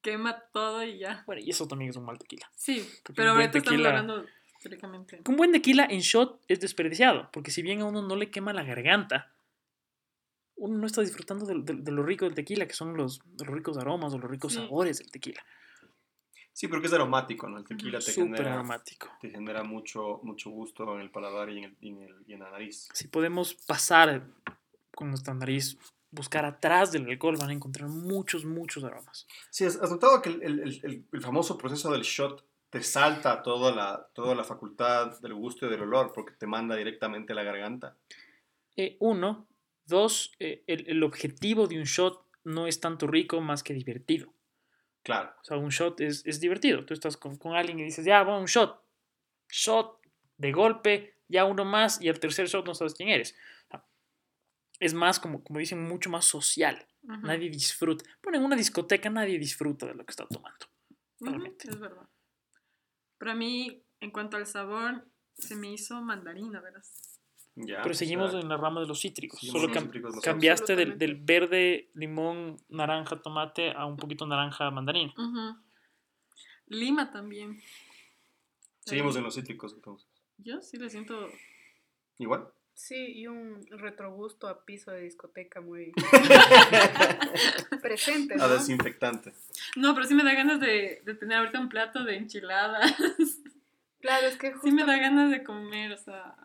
quema 0.00 0.38
todo 0.52 0.82
y 0.84 0.98
ya. 0.98 1.22
Bueno, 1.26 1.42
y 1.44 1.50
eso 1.50 1.66
también 1.68 1.90
es 1.90 1.96
un 1.96 2.04
mal 2.04 2.18
tequila. 2.18 2.50
Sí, 2.54 2.88
Porque 3.02 3.16
pero 3.20 3.32
ahorita 3.32 3.58
estamos 3.58 3.80
tequila- 3.80 4.26
hablando 4.74 5.06
teóricamente. 5.06 5.30
Un 5.30 5.36
buen 5.36 5.52
tequila 5.52 5.86
en 5.90 6.00
shot 6.00 6.42
es 6.48 6.60
desperdiciado, 6.60 7.30
porque 7.32 7.50
si 7.50 7.62
bien 7.62 7.80
a 7.80 7.84
uno 7.84 8.02
no 8.02 8.16
le 8.16 8.30
quema 8.30 8.52
la 8.52 8.62
garganta, 8.64 9.32
uno 10.56 10.78
no 10.78 10.86
está 10.86 11.02
disfrutando 11.02 11.44
de, 11.46 11.54
de- 11.62 11.82
de 11.82 11.92
lo 11.92 12.02
rico 12.02 12.24
del 12.24 12.34
tequila, 12.34 12.66
que 12.66 12.74
son 12.74 12.96
los, 12.96 13.20
los 13.38 13.46
ricos 13.48 13.76
aromas 13.76 14.12
o 14.14 14.18
los 14.18 14.30
ricos 14.30 14.52
Sí. 14.54 14.58
sabores 14.58 14.98
del 14.98 15.10
tequila. 15.10 15.42
Sí, 16.52 16.68
porque 16.68 16.86
es 16.86 16.92
aromático, 16.94 17.46
¿no? 17.48 17.58
El 17.58 17.64
tequila 17.64 17.98
te 17.98 18.10
Súper 18.12 18.36
genera, 18.38 18.54
aromático. 18.54 19.08
te 19.20 19.28
genera 19.28 19.62
mucho, 19.62 20.20
mucho 20.22 20.48
gusto 20.48 20.94
en 20.94 21.02
el 21.02 21.10
paladar 21.10 21.50
y 21.50 21.58
en, 21.58 21.64
el, 21.64 21.76
y 21.80 21.88
en, 21.90 22.02
el- 22.02 22.24
y 22.26 22.32
en 22.32 22.40
la 22.40 22.50
nariz. 22.50 22.88
Si 22.94 23.08
podemos 23.08 23.52
pasar 23.54 24.26
con 24.94 25.10
nuestra 25.10 25.34
nariz, 25.34 25.76
buscar 26.10 26.46
atrás 26.46 26.92
del 26.92 27.06
alcohol, 27.10 27.36
van 27.36 27.50
a 27.50 27.52
encontrar 27.52 27.90
muchos, 27.90 28.46
muchos 28.46 28.82
aromas. 28.84 29.26
Sí, 29.50 29.66
¿has, 29.66 29.78
notado 29.90 30.22
que 30.22 30.30
el- 30.30 30.42
el- 30.42 31.06
el 31.12 31.20
famoso 31.20 31.58
proceso 31.58 31.92
del 31.92 32.00
shot 32.00 32.42
te 32.76 32.82
salta 32.82 33.42
toda 33.42 33.74
la, 33.74 34.06
toda 34.12 34.34
la 34.34 34.44
facultad 34.44 35.18
del 35.20 35.32
gusto 35.32 35.66
y 35.66 35.70
del 35.70 35.80
olor 35.80 36.12
porque 36.12 36.34
te 36.34 36.46
manda 36.46 36.76
directamente 36.76 37.32
a 37.32 37.36
la 37.36 37.42
garganta? 37.42 37.96
Eh, 38.76 38.96
uno. 39.00 39.46
Dos, 39.86 40.32
eh, 40.40 40.62
el, 40.66 40.84
el 40.88 41.02
objetivo 41.02 41.68
de 41.68 41.78
un 41.78 41.84
shot 41.84 42.22
no 42.44 42.66
es 42.66 42.78
tanto 42.80 43.06
rico 43.06 43.40
más 43.40 43.62
que 43.62 43.72
divertido. 43.72 44.34
Claro. 45.02 45.32
O 45.40 45.44
sea, 45.44 45.56
un 45.56 45.70
shot 45.70 46.00
es, 46.02 46.26
es 46.26 46.38
divertido. 46.38 46.84
Tú 46.84 46.92
estás 46.92 47.16
con, 47.16 47.36
con 47.36 47.54
alguien 47.54 47.78
y 47.78 47.84
dices, 47.84 48.04
ya, 48.04 48.22
bueno, 48.22 48.40
un 48.40 48.46
shot. 48.46 48.78
Shot 49.48 49.98
de 50.36 50.52
golpe, 50.52 51.14
ya 51.28 51.46
uno 51.46 51.64
más 51.64 52.02
y 52.02 52.08
el 52.08 52.20
tercer 52.20 52.46
shot 52.46 52.66
no 52.66 52.74
sabes 52.74 52.92
quién 52.92 53.08
eres. 53.08 53.34
O 53.68 53.70
sea, 53.70 53.84
es 54.80 54.92
más, 54.92 55.18
como, 55.18 55.42
como 55.42 55.60
dicen, 55.60 55.82
mucho 55.82 56.10
más 56.10 56.26
social. 56.26 56.86
Nadie 57.02 57.48
disfruta. 57.48 58.04
Bueno, 58.22 58.38
en 58.38 58.44
una 58.44 58.56
discoteca 58.56 59.08
nadie 59.08 59.38
disfruta 59.38 59.86
de 59.86 59.94
lo 59.94 60.04
que 60.04 60.10
está 60.10 60.26
tomando. 60.26 60.66
Es 61.20 61.80
verdad. 61.80 62.06
Pero 63.18 63.30
a 63.32 63.34
mí, 63.34 63.82
en 64.00 64.10
cuanto 64.10 64.36
al 64.36 64.46
sabor, 64.46 65.06
se 65.34 65.56
me 65.56 65.72
hizo 65.72 66.00
mandarina, 66.02 66.60
¿verás? 66.60 67.20
Ya, 67.54 67.80
Pero 67.82 67.92
o 67.92 67.94
seguimos 67.94 68.32
sea, 68.32 68.40
en 68.40 68.48
la 68.50 68.58
rama 68.58 68.80
de 68.82 68.86
los 68.86 69.00
cítricos. 69.00 69.40
seguimos 69.40 69.62
Solo 69.62 69.72
cam- 69.72 69.84
cítricos 69.84 70.20
cambiaste 70.20 70.76
del, 70.76 71.14
verde, 71.16 71.90
limón, 71.94 72.58
naranja, 72.68 73.22
tomate 73.22 73.72
a 73.72 73.86
un 73.86 73.96
poquito 73.96 74.26
naranja, 74.26 74.70
mandarina. 74.70 75.12
Ujú. 75.16 75.58
Lima 76.66 77.10
también. 77.10 77.62
Seguimos 78.80 79.16
en 79.16 79.22
los 79.24 79.34
cítricos 79.34 79.72
entonces. 79.72 80.06
Yo 80.38 80.60
sí 80.60 80.76
le 80.76 80.90
siento... 80.90 81.30
Igual. 82.18 82.46
Sí, 82.76 83.12
y 83.14 83.26
un 83.26 83.66
retrogusto 83.70 84.48
a 84.48 84.64
piso 84.66 84.90
de 84.90 85.00
discoteca 85.00 85.62
muy 85.62 85.92
presente, 87.82 88.34
A 88.40 88.48
desinfectante. 88.48 89.32
No, 89.76 89.94
pero 89.94 90.06
sí 90.06 90.14
me 90.14 90.22
da 90.24 90.34
ganas 90.34 90.60
de, 90.60 91.00
de 91.04 91.14
tener 91.14 91.38
ahorita 91.38 91.58
un 91.60 91.68
plato 91.68 92.04
de 92.04 92.16
enchiladas. 92.16 92.94
Claro, 94.00 94.26
es 94.26 94.36
que 94.36 94.52
sí 94.62 94.70
me 94.72 94.82
justo- 94.82 94.86
da 94.86 94.98
ganas 94.98 95.30
de 95.30 95.42
comer, 95.42 95.92
o 95.92 95.98
sea... 95.98 96.36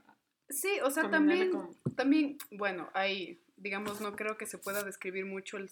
Sí, 0.49 0.69
o 0.83 0.89
sea, 0.89 1.09
también, 1.09 1.51
con- 1.51 1.75
también, 1.95 2.37
bueno, 2.51 2.89
hay, 2.93 3.41
digamos, 3.57 4.01
no 4.01 4.15
creo 4.15 4.37
que 4.37 4.45
se 4.47 4.57
pueda 4.57 4.83
describir 4.83 5.25
mucho 5.25 5.57
el 5.57 5.69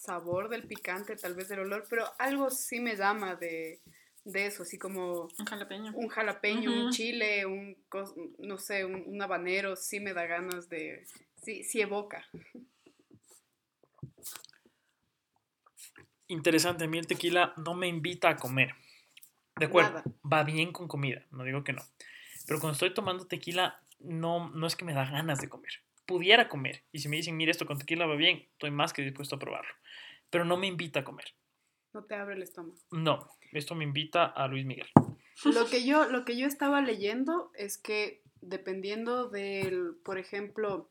sabor 0.00 0.48
del 0.48 0.62
picante, 0.64 1.16
tal 1.16 1.34
vez 1.34 1.48
del 1.48 1.60
olor, 1.60 1.86
pero 1.90 2.06
algo 2.18 2.50
sí 2.50 2.78
me 2.80 2.96
llama 2.96 3.36
de, 3.36 3.80
de 4.24 4.46
eso, 4.46 4.62
así 4.62 4.78
como 4.78 5.28
Un 5.38 5.44
jalapeño. 5.46 5.92
un 5.94 6.08
jalapeño, 6.08 6.72
un 6.72 6.80
Ujú. 6.84 6.90
chile, 6.90 7.46
un, 7.46 7.76
no 8.38 8.58
sé, 8.58 8.84
un, 8.84 9.04
un 9.06 9.22
habanero, 9.22 9.76
sí 9.76 10.00
me 10.00 10.14
da 10.14 10.26
ganas 10.26 10.68
de, 10.68 11.04
sí, 11.42 11.62
sí 11.64 11.80
evoca. 11.80 12.26
Interesante, 16.26 16.84
a 16.84 16.88
mí 16.88 16.98
el 16.98 17.06
tequila 17.06 17.52
no 17.58 17.74
me 17.74 17.86
invita 17.86 18.30
a 18.30 18.36
comer. 18.36 18.74
De 19.56 19.66
acuerdo, 19.66 19.90
Nada. 19.92 20.04
va 20.32 20.42
bien 20.42 20.72
con 20.72 20.88
comida, 20.88 21.24
no 21.30 21.44
digo 21.44 21.62
que 21.62 21.72
no. 21.72 21.82
Pero 22.46 22.60
cuando 22.60 22.72
estoy 22.72 22.92
tomando 22.92 23.26
tequila, 23.26 23.80
no, 24.00 24.48
no 24.50 24.66
es 24.66 24.74
que 24.74 24.84
me 24.84 24.94
da 24.94 25.04
ganas 25.04 25.40
de 25.40 25.48
comer. 25.48 25.82
Pudiera 26.06 26.48
comer. 26.48 26.82
Y 26.92 26.98
si 26.98 27.08
me 27.08 27.16
dicen, 27.16 27.36
mira, 27.36 27.50
esto 27.50 27.66
con 27.66 27.78
tequila 27.78 28.06
va 28.06 28.16
bien, 28.16 28.48
estoy 28.52 28.70
más 28.70 28.92
que 28.92 29.02
dispuesto 29.02 29.36
a 29.36 29.38
probarlo. 29.38 29.72
Pero 30.30 30.44
no 30.44 30.56
me 30.56 30.66
invita 30.66 31.00
a 31.00 31.04
comer. 31.04 31.26
No 31.94 32.04
te 32.04 32.16
abre 32.16 32.34
el 32.34 32.42
estómago. 32.42 32.76
No, 32.90 33.28
esto 33.52 33.74
me 33.74 33.84
invita 33.84 34.26
a 34.26 34.48
Luis 34.48 34.66
Miguel. 34.66 34.88
Lo 35.44 35.66
que 35.66 35.84
yo, 35.84 36.06
lo 36.08 36.24
que 36.24 36.36
yo 36.36 36.46
estaba 36.46 36.80
leyendo 36.80 37.50
es 37.54 37.78
que 37.78 38.22
dependiendo 38.40 39.28
del, 39.28 39.94
por 40.04 40.18
ejemplo, 40.18 40.90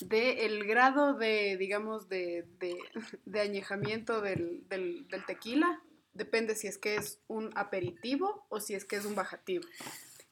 del 0.00 0.64
grado 0.64 1.14
de, 1.14 1.56
digamos, 1.56 2.08
de, 2.08 2.46
de, 2.58 2.76
de 3.24 3.40
añejamiento 3.40 4.20
del, 4.20 4.66
del, 4.68 5.08
del 5.08 5.24
tequila, 5.26 5.82
depende 6.12 6.54
si 6.54 6.66
es 6.66 6.78
que 6.78 6.96
es 6.96 7.20
un 7.28 7.50
aperitivo 7.56 8.46
o 8.48 8.60
si 8.60 8.74
es 8.74 8.84
que 8.84 8.96
es 8.96 9.04
un 9.04 9.14
bajativo. 9.14 9.64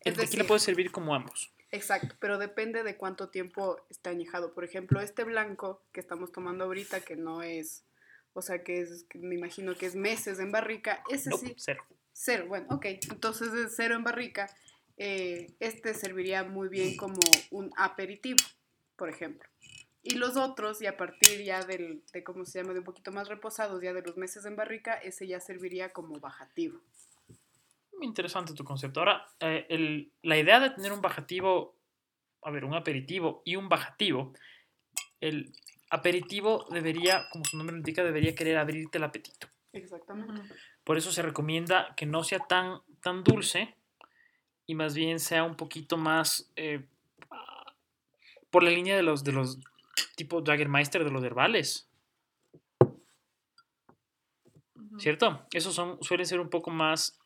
El 0.00 0.12
Es 0.12 0.18
tequila 0.18 0.24
decir, 0.24 0.46
puede 0.46 0.60
servir 0.60 0.92
como 0.92 1.14
ambos. 1.14 1.52
Exacto, 1.70 2.14
pero 2.18 2.38
depende 2.38 2.82
de 2.82 2.96
cuánto 2.96 3.28
tiempo 3.28 3.80
está 3.90 4.10
añejado. 4.10 4.54
Por 4.54 4.64
ejemplo, 4.64 5.00
este 5.00 5.24
blanco 5.24 5.82
que 5.92 6.00
estamos 6.00 6.32
tomando 6.32 6.64
ahorita, 6.64 7.00
que 7.00 7.16
no 7.16 7.42
es, 7.42 7.84
o 8.32 8.42
sea, 8.42 8.62
que 8.62 8.80
es, 8.80 9.06
me 9.14 9.34
imagino 9.34 9.74
que 9.74 9.86
es 9.86 9.94
meses 9.96 10.38
en 10.38 10.52
barrica, 10.52 11.02
ese 11.10 11.30
sí, 11.32 11.54
cero. 11.56 11.84
cero, 12.12 12.44
bueno, 12.48 12.66
ok, 12.70 12.86
entonces 13.10 13.52
es 13.54 13.74
cero 13.76 13.94
en 13.96 14.04
barrica, 14.04 14.48
eh, 14.96 15.54
este 15.60 15.94
serviría 15.94 16.44
muy 16.44 16.68
bien 16.68 16.96
como 16.96 17.18
un 17.50 17.70
aperitivo, 17.76 18.38
por 18.96 19.08
ejemplo. 19.08 19.48
Y 20.02 20.14
los 20.14 20.36
otros, 20.36 20.80
y 20.80 20.86
a 20.86 20.96
partir 20.96 21.42
ya 21.44 21.64
del, 21.64 22.02
de 22.12 22.22
cómo 22.24 22.44
se 22.44 22.60
llama, 22.60 22.72
de 22.72 22.78
un 22.78 22.84
poquito 22.84 23.12
más 23.12 23.28
reposados, 23.28 23.82
ya 23.82 23.92
de 23.92 24.02
los 24.02 24.16
meses 24.16 24.44
en 24.46 24.56
barrica, 24.56 24.94
ese 24.94 25.26
ya 25.26 25.40
serviría 25.40 25.90
como 25.92 26.18
bajativo. 26.20 26.80
Muy 27.96 28.06
interesante 28.06 28.54
tu 28.54 28.64
concepto. 28.64 29.00
Ahora, 29.00 29.26
eh, 29.40 29.66
el- 29.68 30.12
la 30.22 30.38
idea 30.38 30.60
de 30.60 30.70
tener 30.70 30.92
un 30.92 31.00
bajativo, 31.02 31.76
a 32.42 32.50
ver, 32.50 32.64
un 32.64 32.74
aperitivo 32.74 33.42
y 33.44 33.56
un 33.56 33.68
bajativo, 33.68 34.32
el 35.20 35.52
aperitivo 35.90 36.66
debería, 36.70 37.28
como 37.30 37.44
su 37.44 37.56
nombre 37.56 37.74
lo 37.74 37.78
indica, 37.78 38.02
debería 38.02 38.34
querer 38.34 38.58
abrirte 38.58 38.98
el 38.98 39.04
apetito. 39.04 39.48
Exactamente. 39.72 40.54
Por 40.84 40.96
eso 40.96 41.12
se 41.12 41.22
recomienda 41.22 41.94
que 41.96 42.06
no 42.06 42.24
sea 42.24 42.38
tan, 42.38 42.80
tan 43.02 43.22
dulce 43.24 43.74
y 44.66 44.74
más 44.74 44.94
bien 44.94 45.20
sea 45.20 45.44
un 45.44 45.56
poquito 45.56 45.96
más 45.96 46.50
eh, 46.56 46.86
por 48.50 48.62
la 48.62 48.70
línea 48.70 48.96
de 48.96 49.02
los, 49.02 49.24
de 49.24 49.32
los 49.32 49.58
tipo 50.16 50.42
Jagermeister, 50.44 51.04
de 51.04 51.10
los 51.10 51.22
herbales. 51.22 51.88
¿cierto? 54.98 55.46
Esos 55.52 55.74
son, 55.74 56.02
suelen 56.02 56.26
ser 56.26 56.40
un 56.40 56.50
poco 56.50 56.70
más, 56.70 57.17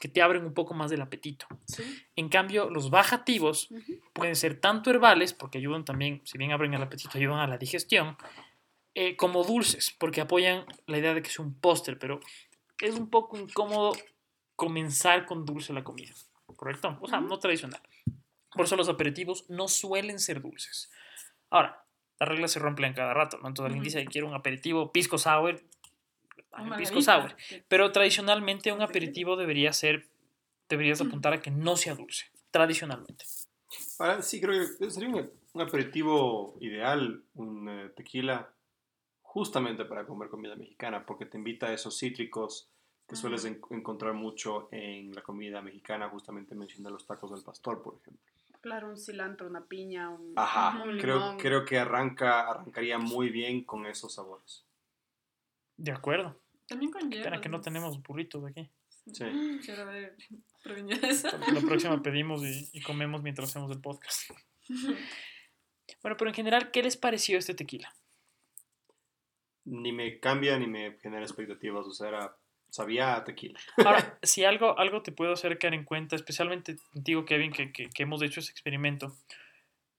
que 0.00 0.08
te 0.08 0.22
abren 0.22 0.44
un 0.44 0.54
poco 0.54 0.74
más 0.74 0.90
del 0.90 1.02
apetito. 1.02 1.46
Sí. 1.66 2.02
En 2.16 2.28
cambio, 2.28 2.70
los 2.70 2.90
bajativos 2.90 3.68
pueden 4.12 4.36
ser 4.36 4.60
tanto 4.60 4.90
herbales, 4.90 5.32
porque 5.32 5.58
ayudan 5.58 5.84
también, 5.84 6.20
si 6.24 6.38
bien 6.38 6.52
abren 6.52 6.74
el 6.74 6.82
apetito, 6.82 7.16
ayudan 7.16 7.38
a 7.38 7.46
la 7.46 7.58
digestión, 7.58 8.16
eh, 8.94 9.16
como 9.16 9.44
dulces, 9.44 9.94
porque 9.98 10.20
apoyan 10.20 10.64
la 10.86 10.98
idea 10.98 11.14
de 11.14 11.22
que 11.22 11.30
sea 11.30 11.44
un 11.44 11.54
póster, 11.54 11.98
pero 11.98 12.20
es 12.80 12.94
un 12.96 13.08
poco 13.08 13.38
incómodo 13.38 13.92
comenzar 14.56 15.26
con 15.26 15.44
dulce 15.44 15.72
la 15.72 15.84
comida, 15.84 16.12
¿correcto? 16.56 16.98
O 17.00 17.06
sea, 17.06 17.20
no 17.20 17.38
tradicional. 17.38 17.80
Por 18.52 18.64
eso 18.64 18.76
los 18.76 18.88
aperitivos 18.88 19.48
no 19.48 19.68
suelen 19.68 20.18
ser 20.18 20.42
dulces. 20.42 20.90
Ahora, 21.50 21.86
las 22.18 22.28
reglas 22.28 22.52
se 22.52 22.58
rompen 22.58 22.92
cada 22.92 23.14
rato, 23.14 23.38
¿no? 23.38 23.48
Entonces 23.48 23.66
alguien 23.66 23.82
Ujú. 23.82 23.86
dice 23.86 24.02
que 24.02 24.10
quiere 24.10 24.26
un 24.26 24.34
aperitivo 24.34 24.92
pisco 24.92 25.18
sour, 25.18 25.62
Un 26.58 26.76
pisco 26.76 27.00
sour. 27.00 27.34
Pero 27.68 27.92
tradicionalmente 27.92 28.72
un 28.72 28.82
aperitivo 28.82 29.36
debería 29.36 29.72
ser, 29.72 30.08
deberías 30.68 31.00
apuntar 31.00 31.32
a 31.32 31.40
que 31.40 31.50
no 31.50 31.76
sea 31.76 31.94
dulce, 31.94 32.26
tradicionalmente. 32.50 33.24
Ahora, 33.98 34.20
sí, 34.22 34.40
creo 34.40 34.66
que 34.78 34.90
sería 34.90 35.08
un, 35.08 35.30
un 35.52 35.62
aperitivo 35.62 36.56
ideal, 36.60 37.22
un 37.34 37.68
eh, 37.68 37.88
tequila, 37.90 38.52
justamente 39.22 39.84
para 39.84 40.04
comer 40.06 40.28
comida 40.28 40.56
mexicana, 40.56 41.06
porque 41.06 41.26
te 41.26 41.38
invita 41.38 41.66
a 41.66 41.72
esos 41.72 41.96
cítricos 41.96 42.68
que 43.06 43.16
sueles 43.16 43.44
en- 43.44 43.60
encontrar 43.70 44.12
mucho 44.14 44.68
en 44.72 45.14
la 45.14 45.22
comida 45.22 45.62
mexicana, 45.62 46.08
justamente 46.08 46.54
mencioné 46.54 46.90
los 46.90 47.06
tacos 47.06 47.30
del 47.32 47.42
pastor, 47.42 47.82
por 47.82 47.94
ejemplo. 48.00 48.22
Claro, 48.60 48.88
un 48.90 48.96
cilantro, 48.98 49.46
una 49.46 49.64
piña, 49.64 50.10
un, 50.10 50.32
Ajá, 50.36 50.82
un 50.84 50.98
creo, 50.98 51.36
creo 51.38 51.64
que 51.64 51.78
arranca, 51.78 52.50
arrancaría 52.50 52.98
muy 52.98 53.30
bien 53.30 53.64
con 53.64 53.86
esos 53.86 54.14
sabores. 54.14 54.64
De 55.82 55.92
acuerdo. 55.92 56.38
También 56.66 56.90
con 56.92 57.10
hierbas, 57.10 57.40
que 57.40 57.48
no 57.48 57.60
tenemos 57.60 58.02
burritos 58.02 58.44
aquí. 58.44 58.68
Sí. 59.12 59.24
Quiero 59.64 59.90
prevenido 60.62 61.06
eso. 61.06 61.28
La 61.52 61.60
próxima 61.62 62.02
pedimos 62.02 62.42
y, 62.44 62.68
y 62.72 62.82
comemos 62.82 63.22
mientras 63.22 63.48
hacemos 63.50 63.70
el 63.70 63.80
podcast. 63.80 64.30
Bueno, 66.02 66.16
pero 66.16 66.30
en 66.30 66.34
general, 66.34 66.70
¿qué 66.70 66.82
les 66.84 66.96
pareció 66.96 67.36
este 67.36 67.52
tequila? 67.52 67.92
Ni 69.64 69.92
me 69.92 70.18
cambia 70.20 70.56
ni 70.58 70.66
me 70.66 70.96
genera 71.02 71.22
expectativas, 71.24 71.84
o 71.86 71.92
sea, 71.92 72.08
era, 72.08 72.36
sabía 72.70 73.16
a 73.16 73.24
tequila. 73.24 73.58
Ahora, 73.84 74.18
si 74.22 74.44
algo, 74.44 74.78
algo 74.78 75.02
te 75.02 75.12
puedo 75.12 75.32
hacer 75.32 75.58
caer 75.58 75.74
en 75.74 75.84
cuenta, 75.84 76.16
especialmente 76.16 76.76
contigo, 76.92 77.24
Kevin, 77.24 77.52
que, 77.52 77.72
que- 77.72 77.90
que 77.90 78.02
hemos 78.04 78.22
hecho 78.22 78.40
ese 78.40 78.52
experimento. 78.52 79.14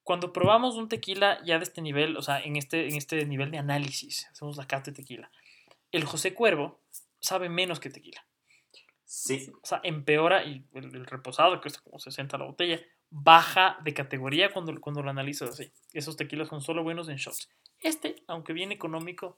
Cuando 0.03 0.33
probamos 0.33 0.75
un 0.75 0.87
tequila 0.89 1.39
ya 1.45 1.57
de 1.59 1.63
este 1.65 1.81
nivel, 1.81 2.17
o 2.17 2.21
sea, 2.23 2.39
en 2.41 2.55
este, 2.55 2.87
en 2.87 2.95
este 2.95 3.23
nivel 3.25 3.51
de 3.51 3.59
análisis, 3.59 4.27
hacemos 4.31 4.57
la 4.57 4.65
carta 4.65 4.89
de 4.91 4.95
tequila, 4.95 5.29
el 5.91 6.06
José 6.06 6.34
Cuervo 6.34 6.80
sabe 7.19 7.49
menos 7.49 7.80
que 7.80 7.89
tequila. 7.89 8.25
Sí, 9.04 9.51
O 9.62 9.65
sea, 9.65 9.82
empeora 9.84 10.43
y 10.45 10.65
el, 10.73 10.86
el 10.95 11.06
reposado, 11.06 11.54
que 11.56 11.62
cuesta 11.62 11.82
como 11.82 11.99
60 11.99 12.38
la 12.38 12.45
botella, 12.45 12.80
baja 13.10 13.77
de 13.84 13.93
categoría 13.93 14.54
cuando, 14.54 14.80
cuando 14.80 15.04
lo 15.04 15.10
analizas 15.10 15.49
así. 15.49 15.71
Esos 15.91 16.15
tequilas 16.15 16.47
son 16.47 16.62
solo 16.62 16.82
buenos 16.84 17.10
en 17.10 17.17
shots. 17.17 17.49
Este, 17.80 18.23
aunque 18.27 18.54
bien 18.54 18.71
económico, 18.71 19.38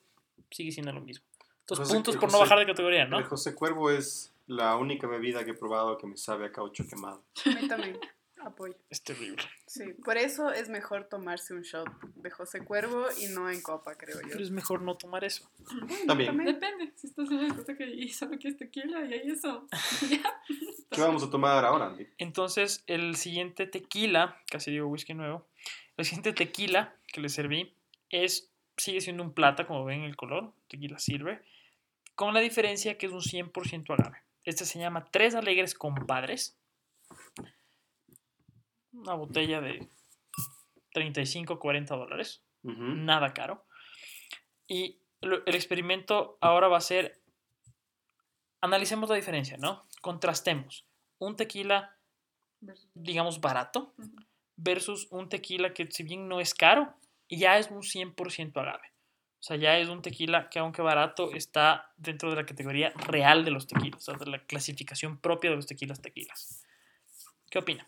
sigue 0.52 0.72
siendo 0.72 0.92
lo 0.94 1.02
mismo. 1.02 1.26
Entonces, 1.62 1.88
José- 1.88 1.94
puntos 1.96 2.18
por 2.18 2.32
no 2.32 2.40
bajar 2.40 2.60
de 2.60 2.68
categoría, 2.68 3.06
¿no? 3.06 3.18
el 3.18 3.24
José 3.26 3.56
Cuervo 3.56 3.90
es 3.90 4.32
la 4.46 4.76
única 4.76 5.08
bebida 5.08 5.44
que 5.44 5.52
he 5.52 5.56
probado 5.56 5.98
que 5.98 6.06
me 6.06 6.18
sabe 6.18 6.46
a 6.46 6.52
caucho 6.52 6.84
quemado. 6.88 7.24
A 7.46 7.50
mí 7.62 7.68
también, 7.68 8.00
apoyo. 8.48 8.76
Es 8.90 9.04
terrible. 9.04 9.44
Sí, 9.68 9.94
por 10.04 10.18
eso 10.18 10.52
es 10.52 10.70
mejor 10.70 11.06
tomarse 11.06 11.54
un 11.54 11.62
shot 11.62 11.88
de 12.16 12.30
José 12.30 12.64
Cuervo 12.64 13.06
y 13.22 13.28
no 13.28 13.50
en 13.50 13.62
copa, 13.62 13.96
creo 13.96 14.22
yo. 14.22 14.28
Pero 14.30 14.44
es 14.44 14.52
mejor 14.52 14.82
no 14.82 14.96
tomar 14.96 15.24
eso. 15.24 15.50
También. 16.08 16.38
Depende, 16.38 16.94
si 16.96 17.08
estás 17.08 17.30
en 17.30 17.38
una 17.38 17.46
discoteca 17.46 17.86
y 17.86 18.10
solo 18.10 18.38
quieres 18.38 18.58
tequila 18.58 19.06
y 19.06 19.14
hay 19.14 19.32
eso. 19.32 19.68
¿Qué 20.92 21.02
vamos 21.02 21.24
a 21.24 21.30
tomar 21.30 21.64
ahora, 21.66 21.88
Andy? 21.88 22.08
Entonces, 22.18 22.84
el 22.88 23.16
siguiente 23.16 23.66
tequila, 23.66 24.38
casi 24.50 24.72
digo 24.72 24.88
whisky 24.88 25.14
nuevo, 25.14 25.48
el 25.98 26.06
siguiente 26.06 26.34
tequila 26.34 26.96
que 27.08 27.22
le 27.22 27.30
serví 27.30 27.76
es, 28.10 28.52
sigue 28.78 29.02
siendo 29.02 29.24
un 29.24 29.34
plata, 29.34 29.66
como 29.66 29.86
ven 29.86 30.04
el 30.04 30.16
color, 30.16 30.54
tequila 30.68 31.00
silver, 31.00 31.44
con 32.16 32.34
la 32.34 32.40
diferencia 32.40 32.98
que 32.98 33.08
es 33.08 33.12
un 33.12 33.22
100% 33.22 33.94
agave. 33.94 34.18
Este 34.46 34.66
se 34.66 34.80
llama 34.80 35.06
Tres 35.10 35.36
Alegres 35.36 35.74
Compadres. 35.74 36.58
Una 38.94 39.14
botella 39.16 39.60
de 39.62 39.88
35, 40.94 41.60
40 41.60 41.96
dólares. 41.96 42.44
Ujú. 42.64 42.82
Nada 42.82 43.34
caro. 43.34 43.66
Y 44.68 45.00
el 45.22 45.56
experimento 45.56 46.38
ahora 46.42 46.68
va 46.68 46.78
a 46.78 46.82
ser, 46.82 47.20
analicemos 48.62 49.10
la 49.10 49.16
diferencia, 49.16 49.58
¿no? 49.58 49.84
Contrastemos 50.02 50.86
un 51.20 51.36
tequila 51.36 51.98
digamos, 52.94 53.42
barato 53.42 53.94
versus 54.56 55.08
un 55.12 55.30
tequila 55.30 55.74
que 55.74 55.90
si 55.92 56.04
bien 56.04 56.28
no 56.28 56.40
es 56.40 56.54
caro, 56.54 56.94
ya 57.30 57.58
es 57.58 57.70
un 57.70 57.82
100% 57.82 58.58
agave. 58.58 58.94
O 59.40 59.46
sea, 59.46 59.58
ya 59.58 59.78
es 59.78 59.90
un 59.90 60.02
tequila 60.02 60.50
que 60.50 60.60
aunque 60.60 60.82
barato 60.82 61.32
está 61.34 61.92
dentro 61.98 62.30
de 62.30 62.38
la 62.38 62.46
categoría 62.46 62.92
real 62.96 63.44
de 63.44 63.52
los 63.52 63.68
tequilas, 63.68 64.08
o 64.08 64.12
sea, 64.12 64.14
de 64.14 64.32
la 64.32 64.40
clasificación 64.46 65.18
propia 65.18 65.50
de 65.50 65.58
los 65.58 65.66
tequilas 65.66 66.02
tequilas. 66.02 66.64
¿Qué 67.50 67.60
opina? 67.60 67.86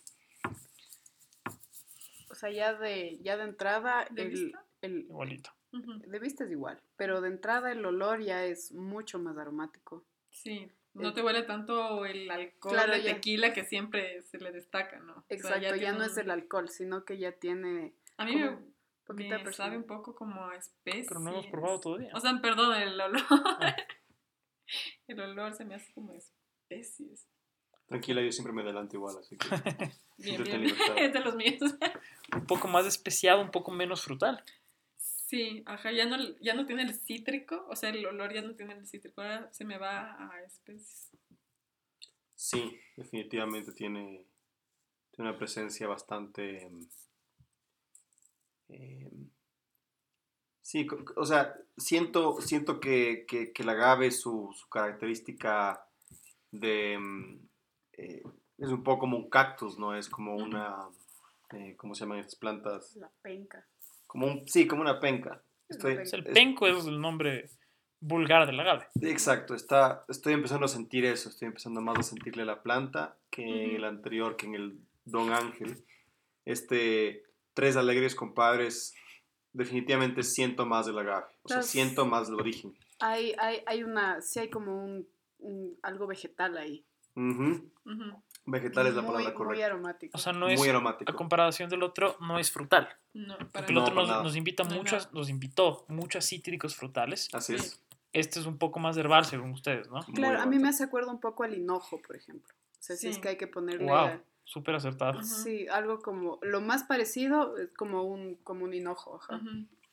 O 2.46 2.48
sea, 2.48 2.56
ya 2.56 2.74
de, 2.76 3.18
ya 3.24 3.38
de 3.38 3.44
entrada, 3.46 4.06
¿De 4.12 4.22
el, 4.22 4.30
vista? 4.30 4.64
el- 4.82 5.00
Igualito. 5.10 5.50
De 5.72 6.20
vista 6.20 6.44
es 6.44 6.52
igual, 6.52 6.80
pero 6.96 7.20
de 7.20 7.30
entrada 7.30 7.72
el 7.72 7.84
olor 7.84 8.22
ya 8.22 8.46
es 8.46 8.72
mucho 8.72 9.18
más 9.18 9.36
aromático. 9.38 10.06
Sí, 10.30 10.72
no 10.94 11.12
te 11.14 11.24
huele 11.24 11.42
tanto 11.42 12.06
el 12.06 12.30
alcohol 12.30 12.74
Claro, 12.74 12.94
de 12.94 13.02
ya. 13.02 13.16
tequila 13.16 13.52
que 13.52 13.64
siempre 13.66 14.22
se 14.22 14.38
le 14.38 14.52
destaca, 14.52 15.00
¿no? 15.00 15.14
O 15.14 15.24
sea, 15.28 15.36
Exacto, 15.36 15.76
ya, 15.76 15.94
no 15.94 16.04
es 16.04 16.16
el 16.18 16.30
alcohol, 16.30 16.70
sino 16.70 17.04
que 17.04 17.18
ya 17.18 17.32
tiene 17.32 17.96
A 18.18 18.26
mí 18.26 18.36
me, 18.36 18.58
poquita 19.06 19.40
me 19.40 19.52
sabe 19.52 19.76
un 19.76 19.86
poco 19.86 20.14
como 20.14 20.46
a 20.46 20.56
especies. 20.56 21.08
Pero 21.08 21.20
no 21.22 21.32
hemos 21.32 21.48
probado 21.48 21.80
todavía. 21.80 22.12
O 22.14 22.20
sea, 22.20 22.40
perdón, 22.42 22.80
el 22.80 23.02
olor. 23.02 23.22
Ah. 23.32 23.76
el 25.08 25.20
olor 25.20 25.54
se 25.54 25.66
me 25.66 25.74
hace 25.76 25.92
como 25.94 26.14
especies. 26.14 27.28
Tranquila, 27.88 28.22
yo 28.22 28.32
siempre 28.32 28.54
me 28.54 28.64
adelanto 28.64 28.96
igual, 28.96 29.18
así 29.20 29.38
que 29.38 29.48
Bien, 30.18 30.44
bien. 30.44 30.66
es 30.98 31.14
de 31.14 31.20
los 31.20 31.36
míos. 31.36 31.60
Un 32.34 32.46
poco 32.48 32.68
más 32.68 32.86
especiado, 32.86 33.42
un 33.42 33.52
poco 33.52 33.72
menos 33.72 34.02
frutal. 34.02 34.44
Sí, 34.98 35.64
ajá, 35.66 35.92
ya 35.92 36.06
no, 36.06 36.18
ya 36.40 36.54
no 36.54 36.66
tiene 36.66 36.84
el 36.84 36.94
cítrico, 36.94 37.66
o 37.70 37.76
sea, 37.76 37.90
el 37.90 38.06
olor 38.06 38.34
ya 38.34 38.42
no 38.42 38.56
tiene 38.56 38.74
el 38.74 38.88
cítrico, 38.88 39.22
ahora 39.22 39.52
se 39.54 39.66
me 39.66 39.78
va 39.78 40.16
a 40.20 40.42
especies. 40.42 41.12
sí, 42.36 42.80
definitivamente 42.96 43.72
tiene, 43.72 44.26
tiene 45.12 45.30
una 45.30 45.38
presencia 45.38 45.88
bastante... 45.88 46.64
em, 46.64 46.88
em, 48.70 49.30
sí, 50.62 50.88
o 51.16 51.26
sea, 51.26 51.56
siento, 51.78 52.42
siento 52.42 52.80
que, 52.80 53.26
que, 53.28 53.52
que 53.52 53.64
el 53.64 53.70
agave, 53.70 54.12
su, 54.12 54.54
su 54.56 54.68
característica 54.70 55.88
de... 56.52 57.40
eh, 57.98 58.24
es 58.58 58.70
un 58.70 58.84
poco 58.84 59.00
como 59.02 59.18
un 59.18 59.30
cactus, 59.30 59.78
¿no? 59.78 59.96
Es 59.96 60.10
como 60.10 60.36
una... 60.36 60.76
eh, 61.54 61.76
¿Cómo 61.78 61.94
se 61.96 62.02
llaman 62.06 62.20
estas 62.20 62.36
plantas? 62.36 62.96
la 62.96 63.10
penca. 63.22 63.66
Como 64.08 64.28
un, 64.28 64.48
sí, 64.48 64.68
como 64.68 64.82
una 64.82 65.00
penca. 65.00 65.42
Es 65.68 65.78
Estoy- 65.78 65.94
el 65.94 66.02
es- 66.28 66.34
penco 66.34 66.68
es 66.68 66.86
el 66.86 67.00
nombre 67.02 67.50
vulgar 68.00 68.46
del 68.46 68.60
agave. 68.60 68.88
Exacto, 69.02 69.56
está, 69.56 70.06
estoy 70.08 70.34
empezando 70.34 70.66
a 70.66 70.70
sentir 70.70 71.06
eso, 71.06 71.30
estoy 71.30 71.48
empezando 71.48 71.82
más 71.82 71.98
a 72.00 72.04
sentirle 72.04 72.44
a 72.44 72.46
la 72.46 72.62
planta 72.62 73.18
que 73.32 73.44
en 73.66 73.76
el 73.76 73.84
anterior, 73.84 74.36
que 74.36 74.46
en 74.46 74.56
el 74.56 74.80
Don 75.06 75.32
Ángel. 75.34 75.84
Este 76.46 77.24
Tres 77.54 77.76
Alegres 77.78 78.16
Compadres, 78.16 78.94
definitivamente 79.54 80.24
siento 80.24 80.66
más 80.66 80.86
del 80.86 81.00
agave, 81.00 81.26
o 81.44 81.50
sea, 81.50 81.62
siento 81.64 82.06
más 82.06 82.28
del 82.28 82.40
origen. 82.40 82.78
Hay, 83.00 83.34
hay, 83.40 83.64
hay 83.66 83.84
una, 83.84 84.22
sí 84.22 84.40
hay 84.40 84.50
como 84.50 84.84
un, 84.84 85.08
un- 85.40 85.78
algo 85.82 86.06
vegetal 86.08 86.58
ahí. 86.58 86.86
Ujú. 87.16 87.72
Vegetal 88.48 88.88
es 88.88 88.94
la 88.96 89.02
muy, 89.02 89.08
palabra 89.14 89.30
Muy 89.30 89.38
correcta. 89.38 89.66
aromático. 89.66 90.16
O 90.16 90.20
sea, 90.20 90.34
no 90.34 90.48
es, 90.48 90.60
Muy 90.60 90.68
a 90.68 90.72
aromático. 90.72 91.14
comparación 91.16 91.70
del 91.70 91.82
otro, 91.84 92.16
no 92.20 92.38
es 92.38 92.52
frutal. 92.52 92.90
No, 93.14 93.38
para 93.38 93.50
Porque 93.52 93.72
el 93.72 93.76
No, 93.76 93.82
otro 93.82 93.96
para 93.96 94.02
nos, 94.06 94.10
nada. 94.12 94.24
nos 94.24 94.36
invita 94.36 94.64
No 94.64 94.76
muchas, 94.76 95.06
nada. 95.06 95.18
nos 95.20 95.30
invitó 95.30 95.86
muchos 95.88 96.26
cítricos 96.28 96.76
frutales. 96.76 97.30
Así 97.34 97.58
Sí. 97.58 97.66
es. 97.66 97.82
Este 98.14 98.40
es 98.40 98.46
un 98.46 98.58
poco 98.58 98.80
más 98.80 98.96
herbal, 98.98 99.26
según 99.26 99.52
ustedes, 99.52 99.90
¿no? 99.90 99.96
muy 100.08 100.14
Claro, 100.14 100.40
a 100.40 100.46
mí 100.46 100.58
me 100.60 100.70
hace 100.70 100.84
acuerdo 100.86 101.12
un 101.12 101.20
poco 101.20 101.44
al 101.44 101.54
hinojo, 101.54 102.00
por 102.06 102.16
ejemplo. 102.16 102.54
O 102.80 102.82
sea, 102.86 102.96
si 102.96 103.08
es 103.10 103.16
Sí. 103.16 103.22
que 103.22 103.30
hay 103.30 103.38
que 103.38 103.48
ponerle... 103.48 103.86
Wow, 103.92 104.22
súper 104.46 104.76
acertado. 104.76 105.22
Sí, 105.24 105.68
algo 105.68 106.00
como... 106.00 106.40
Lo 106.44 106.62
más 106.62 106.84
parecido 106.84 107.58
es 107.58 107.72
como 107.74 108.04
un, 108.04 108.36
como 108.44 108.64
un 108.66 108.74
hinojo, 108.74 109.16
ajá. 109.22 109.42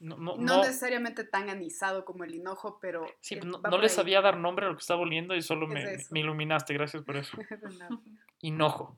No, 0.02 0.16
No, 0.16 0.36
no- 0.36 0.58
necesariamente 0.60 1.24
tan 1.24 1.48
anisado 1.48 2.04
como 2.04 2.24
el 2.24 2.34
hinojo, 2.34 2.78
pero... 2.80 3.06
sí, 3.20 3.36
no, 3.36 3.58
no 3.58 3.78
le 3.78 3.84
ahí. 3.84 3.88
sabía 3.88 4.20
dar 4.20 4.36
nombre 4.36 4.66
a 4.66 4.68
lo 4.68 4.74
que 4.76 4.80
estaba 4.80 5.00
oliendo 5.00 5.34
y 5.34 5.42
solo 5.42 5.66
me, 5.66 5.96
me 6.10 6.20
iluminaste, 6.20 6.74
gracias 6.74 7.02
por 7.04 7.16
eso. 7.16 7.36
De. 7.50 7.98
Hinojo. 8.40 8.94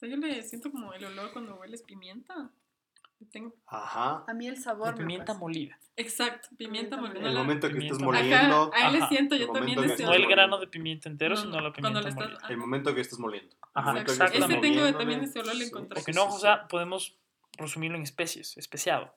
Yo 0.00 0.16
le 0.16 0.42
siento 0.42 0.70
como 0.70 0.92
el 0.92 1.04
olor 1.04 1.32
cuando 1.32 1.56
hueles 1.56 1.82
pimienta. 1.82 2.50
Tengo... 3.32 3.52
Ajá. 3.66 4.24
A 4.28 4.32
mí 4.34 4.46
el 4.46 4.56
sabor 4.58 4.92
me 4.92 4.98
pimienta 5.00 5.26
pasa. 5.32 5.38
molida. 5.40 5.76
Exacto, 5.96 6.50
pimienta 6.56 6.96
Pimienta 6.96 6.96
molida. 6.98 7.28
El 7.28 7.34
la- 7.34 7.40
momento 7.40 7.66
que 7.68 7.74
Pimienta. 7.74 8.04
moliendo, 8.04 8.70
Ajá, 8.72 8.86
a 8.86 8.90
él 8.94 9.00
le 9.00 9.06
siento 9.08 9.34
El 9.34 9.40
yo 9.40 9.50
también 9.50 9.82
ese 9.82 10.04
No 10.04 10.12
el 10.12 10.26
grano 10.28 10.58
de 10.60 10.68
pimienta 10.68 11.08
entero, 11.08 11.34
No, 11.34 11.40
sino 11.40 11.56
no, 11.56 11.60
la 11.62 11.72
cuando 11.72 11.88
pimienta 11.88 12.00
le 12.02 12.08
estás- 12.10 12.28
molida. 12.30 12.48
el 12.48 12.56
momento 12.58 12.94
que 12.94 13.00
estés 13.00 13.18
moliendo. 13.18 13.50
El 13.56 13.58
Ajá, 13.74 14.00
Exacto. 14.00 14.24
estés 14.36 14.44
Ese 14.50 14.60
tengo 14.60 14.92
también 14.96 15.20
ese 15.24 15.40
olor, 15.40 15.56
le 15.56 15.64
Sí, 15.64 15.68
encontré. 15.70 15.96
Porque 15.96 16.12
sí, 16.12 16.16
no, 16.18 16.30
sí, 16.30 16.36
o 16.36 16.38
sea, 16.38 16.68
podemos 16.68 17.18
resumirlo 17.58 17.96
en 17.96 18.02
especies, 18.02 18.56
especiado. 18.56 19.14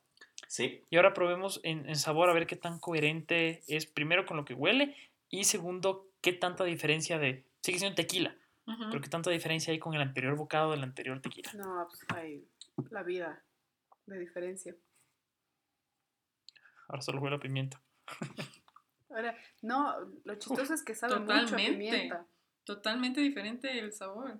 Sí, 0.48 0.84
Y 0.90 0.98
ahora 0.98 1.14
probemos 1.14 1.62
en, 1.64 1.88
en 1.88 1.96
sabor 1.96 2.30
a 2.30 2.34
ver 2.34 2.46
qué 2.48 2.56
tan 2.56 2.80
coherente 2.80 3.64
es, 3.68 3.86
primero 3.86 4.26
con 4.26 4.38
lo 4.38 4.44
que 4.44 4.54
huele 4.54 4.96
y 5.30 5.46
segundo, 5.46 6.10
qué 6.22 6.34
tanta 6.34 6.64
diferencia 6.64 7.18
de... 7.20 7.46
Sigue 7.62 7.80
siendo 7.80 7.96
tequila, 7.96 8.36
pero 8.66 9.00
qué 9.02 9.08
tanta 9.08 9.30
diferencia 9.30 9.72
hay 9.72 9.80
con 9.80 9.94
el 9.94 10.02
anterior 10.02 10.36
bocado 10.36 10.72
del 10.72 10.84
anterior 10.84 11.22
tequila. 11.22 11.52
No, 11.54 11.88
pues 11.88 12.02
hay 12.10 12.44
la 12.90 13.04
vida 13.04 13.44
de 14.08 14.20
diferencia. 14.20 14.76
Ahora 16.88 17.02
solo 17.02 17.22
huele 17.22 17.36
a 17.36 17.40
pimienta. 17.40 17.82
Ahora, 19.10 19.38
no, 19.62 19.96
lo 20.24 20.36
chistoso 20.36 20.74
es 20.74 20.84
que 20.84 20.96
sabe 20.96 21.20
mucho 21.20 21.34
a 21.34 21.42
totalmente. 21.42 21.72
pimienta. 21.72 22.26
Totalmente 22.64 23.22
diferente 23.22 23.80
el 23.80 23.94
sabor. 23.94 24.40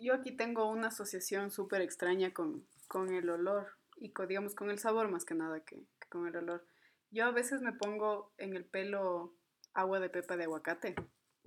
Yo 0.00 0.14
aquí 0.14 0.32
tengo 0.32 0.70
una 0.70 0.88
asociación 0.88 1.50
súper 1.50 1.82
extraña 1.82 2.32
con, 2.32 2.66
con 2.88 3.12
el 3.12 3.28
olor 3.28 3.68
y 3.96 4.12
con, 4.12 4.28
digamos 4.28 4.54
con 4.54 4.70
el 4.70 4.78
sabor 4.78 5.10
más 5.10 5.24
que 5.24 5.34
nada 5.34 5.60
que, 5.60 5.76
que 5.76 6.08
con 6.08 6.26
el 6.26 6.36
olor. 6.36 6.66
Yo 7.10 7.26
a 7.26 7.32
veces 7.32 7.60
me 7.60 7.72
pongo 7.72 8.32
en 8.38 8.56
el 8.56 8.64
pelo 8.64 9.34
agua 9.74 10.00
de 10.00 10.08
pepa 10.08 10.36
de 10.36 10.44
aguacate, 10.44 10.94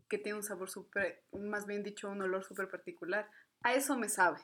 que 0.07 0.17
tiene 0.17 0.37
un 0.37 0.43
sabor 0.43 0.69
súper, 0.69 1.23
más 1.31 1.65
bien 1.65 1.83
dicho, 1.83 2.09
un 2.09 2.21
olor 2.21 2.43
súper 2.43 2.69
particular. 2.69 3.29
A 3.63 3.73
eso 3.73 3.97
me 3.97 4.09
sabe. 4.09 4.39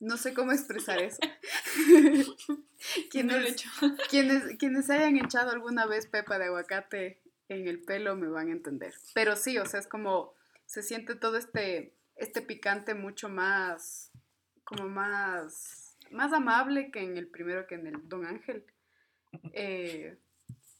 No 0.00 0.16
sé 0.16 0.34
cómo 0.34 0.52
expresar 0.52 1.00
eso. 1.00 1.20
No 2.82 3.08
quienes, 3.10 3.52
hecho. 3.52 3.70
quienes, 4.10 4.56
quienes 4.58 4.90
hayan 4.90 5.16
echado 5.16 5.52
alguna 5.52 5.86
vez 5.86 6.08
pepa 6.08 6.36
de 6.40 6.46
aguacate 6.46 7.22
en 7.48 7.68
el 7.68 7.80
pelo 7.80 8.16
me 8.16 8.26
van 8.26 8.48
a 8.48 8.52
entender. 8.52 8.92
Pero 9.14 9.36
sí, 9.36 9.56
o 9.58 9.66
sea, 9.66 9.78
es 9.78 9.86
como 9.86 10.34
se 10.66 10.82
siente 10.82 11.14
todo 11.14 11.36
este, 11.36 11.94
este 12.16 12.42
picante 12.42 12.94
mucho 12.94 13.28
más, 13.28 14.10
como 14.64 14.88
más, 14.88 15.96
más 16.10 16.32
amable 16.32 16.90
que 16.90 17.00
en 17.02 17.16
el 17.16 17.28
primero 17.28 17.66
que 17.66 17.74
en 17.76 17.86
el 17.86 18.08
Don 18.08 18.26
Ángel. 18.26 18.64
Eh, 19.52 20.18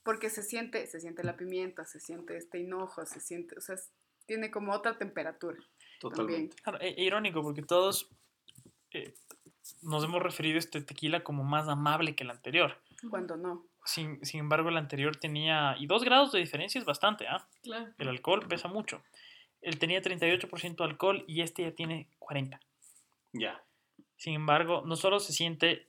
porque 0.03 0.29
se 0.31 0.43
siente, 0.43 0.87
se 0.87 1.01
siente 1.01 1.23
la 1.25 1.37
pimienta, 1.37 1.85
se 1.85 2.01
siente 2.01 2.37
este 2.37 2.59
hinojo, 2.59 3.07
se 3.07 3.21
siente, 3.21 3.57
o 3.57 3.61
sea, 3.61 3.77
es- 3.77 3.91
tiene 4.27 4.51
como 4.51 4.73
otra 4.73 4.99
temperatura. 4.99 5.59
totalmente. 6.01 6.57
Claro, 6.63 6.79
e- 6.81 6.95
e 6.99 7.05
irónico 7.05 7.43
porque 7.43 7.63
todos 7.63 8.09
eh, 8.93 9.15
nos 9.83 10.03
hemos 10.05 10.21
referido 10.23 10.57
a 10.57 10.59
este 10.59 10.81
tequila 10.83 11.23
como 11.23 11.45
más 11.45 11.69
amable 11.69 12.15
que 12.17 12.25
el 12.25 12.31
anterior. 12.31 12.77
Cuando 13.09 13.37
no. 13.37 13.65
Sin, 13.85 14.25
sin 14.25 14.41
embargo, 14.41 14.69
el 14.69 14.77
anterior 14.77 15.17
tenía... 15.17 15.77
Y 15.79 15.87
dos 15.87 16.05
grados 16.05 16.31
de 16.33 16.41
diferencia 16.41 16.79
es 16.81 16.85
bastante, 16.85 17.27
¿ah? 17.29 17.49
Claro. 17.63 17.93
El 17.99 18.09
alcohol 18.09 18.47
pesa 18.49 18.67
mucho. 18.69 19.03
Él 19.63 19.79
tenía 19.79 20.03
38% 20.03 20.77
de 20.77 20.85
alcohol 20.85 21.25
y 21.27 21.41
este 21.41 21.63
ya 21.63 21.73
tiene 21.73 22.09
40%. 22.21 22.59
Ya. 23.33 23.63
Sin 24.17 24.35
embargo, 24.35 24.83
no 24.85 24.97
solo 24.97 25.19
se 25.21 25.33
siente, 25.33 25.89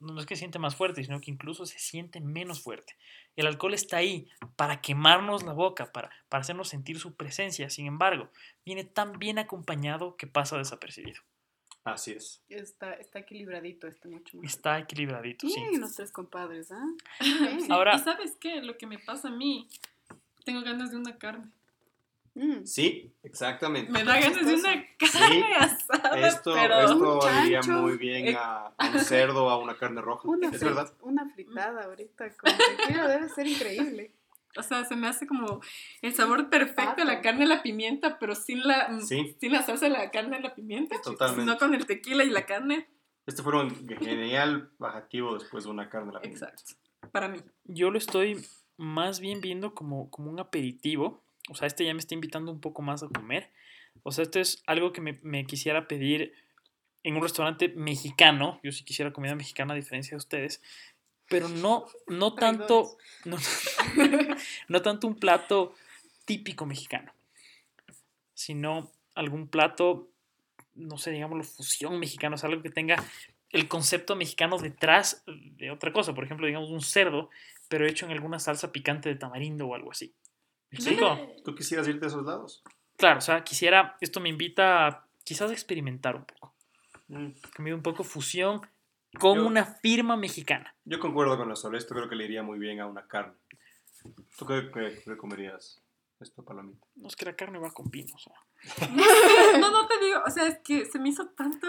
no 0.00 0.18
es 0.18 0.26
que 0.26 0.36
se 0.36 0.40
siente 0.40 0.58
más 0.58 0.74
fuerte, 0.74 1.04
sino 1.04 1.20
que 1.20 1.30
incluso 1.30 1.66
se 1.66 1.78
siente 1.78 2.20
menos 2.20 2.62
fuerte. 2.62 2.96
El 3.36 3.46
alcohol 3.46 3.74
está 3.74 3.98
ahí 3.98 4.28
para 4.56 4.80
quemarnos 4.80 5.42
la 5.42 5.52
boca, 5.52 5.92
para, 5.92 6.10
para 6.28 6.40
hacernos 6.40 6.68
sentir 6.68 6.98
su 6.98 7.14
presencia. 7.14 7.68
Sin 7.68 7.86
embargo, 7.86 8.30
viene 8.64 8.84
tan 8.84 9.18
bien 9.18 9.38
acompañado 9.38 10.16
que 10.16 10.26
pasa 10.26 10.56
desapercibido. 10.56 11.20
Así 11.84 12.12
es. 12.12 12.42
Está, 12.48 12.94
está 12.94 13.20
equilibradito 13.20 13.86
este 13.86 14.08
mucho 14.08 14.38
más. 14.38 14.46
Está 14.52 14.78
equilibradito, 14.78 15.46
sí. 15.48 15.54
Bien, 15.68 15.80
los 15.80 15.94
tres 15.94 16.10
compadres, 16.10 16.72
¿ah? 16.72 16.84
Sí. 17.20 17.66
Ahora- 17.68 17.94
¿Y 17.96 17.98
sabes 18.00 18.36
qué? 18.40 18.60
Lo 18.62 18.76
que 18.76 18.86
me 18.86 18.98
pasa 18.98 19.28
a 19.28 19.30
mí, 19.30 19.68
tengo 20.44 20.62
ganas 20.62 20.90
de 20.90 20.96
una 20.96 21.16
carne. 21.16 21.46
Mm. 22.36 22.66
Sí, 22.66 23.14
exactamente. 23.22 23.90
Me 23.90 24.04
da 24.04 24.20
ganas 24.20 24.44
de 24.46 24.54
una 24.54 24.84
carne 24.98 25.54
asada, 25.58 26.28
Esto, 26.28 26.52
pero... 26.52 26.80
esto 26.80 27.20
iría 27.44 27.62
muy 27.62 27.96
bien 27.96 28.36
a, 28.36 28.66
a 28.76 28.90
un 28.90 29.00
cerdo, 29.00 29.48
a 29.48 29.58
una 29.58 29.78
carne 29.78 30.02
roja. 30.02 30.28
Una, 30.28 30.50
es 30.50 30.60
verdad. 30.62 30.92
una 31.00 31.28
fritada 31.30 31.84
ahorita 31.84 32.36
con 32.36 32.52
tequila 32.78 33.08
debe 33.08 33.28
ser 33.30 33.46
increíble. 33.46 34.12
O 34.58 34.62
sea, 34.62 34.84
se 34.84 34.96
me 34.96 35.06
hace 35.06 35.26
como 35.26 35.60
el 36.02 36.14
sabor 36.14 36.50
perfecto 36.50 36.96
de 36.96 37.04
la 37.06 37.22
carne 37.22 37.44
a 37.44 37.48
la 37.48 37.62
pimienta, 37.62 38.18
pero 38.18 38.34
sin 38.34 38.66
la, 38.66 38.88
mm, 38.90 39.00
Sí. 39.00 39.36
sin 39.40 39.52
la 39.52 39.62
salsa 39.62 39.86
de 39.86 39.92
la 39.92 40.10
carne 40.10 40.36
a 40.36 40.40
la 40.40 40.54
pimienta. 40.54 41.00
Totalmente. 41.02 41.42
Sino 41.42 41.58
con 41.58 41.74
el 41.74 41.86
tequila 41.86 42.22
y 42.24 42.30
la 42.30 42.44
carne. 42.46 42.86
Este 43.26 43.42
fue 43.42 43.58
un 43.58 43.88
genial 43.88 44.70
bajativo 44.78 45.38
después 45.38 45.64
de 45.64 45.70
una 45.70 45.88
carne 45.88 46.10
a 46.10 46.14
la 46.14 46.20
pimienta. 46.20 46.48
Exacto. 46.48 46.74
Para 47.12 47.28
mí. 47.28 47.38
Yo 47.64 47.90
lo 47.90 47.98
estoy 47.98 48.44
más 48.76 49.20
bien 49.20 49.40
viendo 49.40 49.74
como, 49.74 50.10
como 50.10 50.30
un 50.30 50.38
aperitivo. 50.38 51.24
O 51.48 51.54
sea, 51.54 51.66
este 51.66 51.84
ya 51.84 51.94
me 51.94 52.00
está 52.00 52.14
invitando 52.14 52.50
un 52.50 52.60
poco 52.60 52.82
más 52.82 53.02
a 53.02 53.08
comer. 53.08 53.50
O 54.02 54.12
sea, 54.12 54.22
esto 54.22 54.40
es 54.40 54.62
algo 54.66 54.92
que 54.92 55.00
me, 55.00 55.18
me 55.22 55.44
quisiera 55.46 55.88
pedir 55.88 56.34
en 57.02 57.16
un 57.16 57.22
restaurante 57.22 57.68
mexicano. 57.68 58.60
Yo 58.62 58.72
sí 58.72 58.84
quisiera 58.84 59.12
comida 59.12 59.34
mexicana 59.34 59.74
a 59.74 59.76
diferencia 59.76 60.10
de 60.10 60.18
ustedes. 60.18 60.60
Pero 61.28 61.48
no, 61.48 61.86
no 62.08 62.34
tanto. 62.34 62.96
No, 63.24 63.36
no 64.68 64.82
tanto 64.82 65.06
un 65.06 65.14
plato 65.14 65.74
típico 66.24 66.66
mexicano. 66.66 67.12
Sino 68.34 68.90
algún 69.14 69.48
plato, 69.48 70.08
no 70.74 70.98
sé, 70.98 71.10
digámoslo, 71.10 71.44
fusión 71.44 71.98
mexicana. 71.98 72.34
O 72.34 72.38
sea, 72.38 72.48
algo 72.48 72.62
que 72.62 72.70
tenga 72.70 73.02
el 73.50 73.68
concepto 73.68 74.16
mexicano 74.16 74.58
detrás 74.58 75.22
de 75.26 75.70
otra 75.70 75.92
cosa. 75.92 76.14
Por 76.14 76.24
ejemplo, 76.24 76.46
digamos 76.46 76.70
un 76.70 76.82
cerdo, 76.82 77.30
pero 77.68 77.86
hecho 77.86 78.06
en 78.06 78.12
alguna 78.12 78.38
salsa 78.38 78.72
picante 78.72 79.08
de 79.08 79.16
tamarindo 79.16 79.66
o 79.66 79.74
algo 79.74 79.92
así. 79.92 80.12
¿Me 80.70 80.78
explico? 80.78 81.18
¿Tú 81.44 81.54
quisieras 81.54 81.86
irte 81.88 82.06
a 82.06 82.08
esos 82.08 82.24
lados? 82.24 82.62
Claro, 82.96 83.18
o 83.18 83.22
sea, 83.22 83.44
quisiera, 83.44 83.96
esto 84.00 84.20
me 84.20 84.28
invita 84.28 84.86
a 84.86 85.06
quizás 85.24 85.50
a 85.50 85.52
experimentar 85.52 86.16
un 86.16 86.24
poco. 86.24 86.54
Mm. 87.08 87.28
Comida 87.54 87.74
un 87.74 87.82
poco 87.82 88.04
fusión 88.04 88.60
con 89.18 89.38
Yo- 89.38 89.46
una 89.46 89.64
firma 89.64 90.16
mexicana. 90.16 90.74
Yo 90.84 90.98
concuerdo 90.98 91.36
con 91.36 91.50
eso. 91.52 91.72
Esto 91.72 91.94
creo 91.94 92.08
que 92.08 92.16
le 92.16 92.24
iría 92.24 92.42
muy 92.42 92.58
bien 92.58 92.80
a 92.80 92.86
una 92.86 93.06
carne. 93.06 93.34
¿Tú 94.38 94.46
qué, 94.46 94.70
qué- 94.72 95.00
qué 95.04 95.16
comerías? 95.16 95.80
Esto, 96.20 96.42
palomita. 96.42 96.86
No 96.96 97.08
es 97.08 97.16
que 97.16 97.26
la 97.26 97.36
carne 97.36 97.58
va 97.58 97.70
con 97.72 97.90
pino, 97.90 98.14
o 98.14 98.18
sea. 98.18 98.34
No, 99.60 99.70
no 99.70 99.86
te 99.86 99.98
digo, 100.04 100.20
o 100.26 100.30
sea, 100.30 100.46
es 100.46 100.58
que 100.58 100.86
se 100.86 100.98
me 100.98 101.10
hizo 101.10 101.26
tanto 101.28 101.66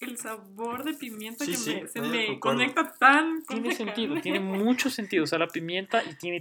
el 0.00 0.18
sabor 0.18 0.84
de 0.84 0.92
pimienta 0.94 1.44
Sí, 1.44 1.52
que 1.52 1.56
sí, 1.56 1.74
me- 1.74 1.88
se 1.88 2.00
me 2.02 2.26
concuerdo. 2.26 2.40
conecta 2.40 2.92
tan 2.98 3.40
con 3.42 3.56
Tiene 3.62 3.68
la 3.70 3.74
sentido, 3.74 4.08
carne. 4.08 4.20
tiene 4.22 4.40
mucho 4.40 4.90
sentido. 4.90 5.24
O 5.24 5.26
sea, 5.26 5.38
la 5.38 5.48
pimienta 5.48 6.02
y 6.04 6.14
tiene, 6.16 6.40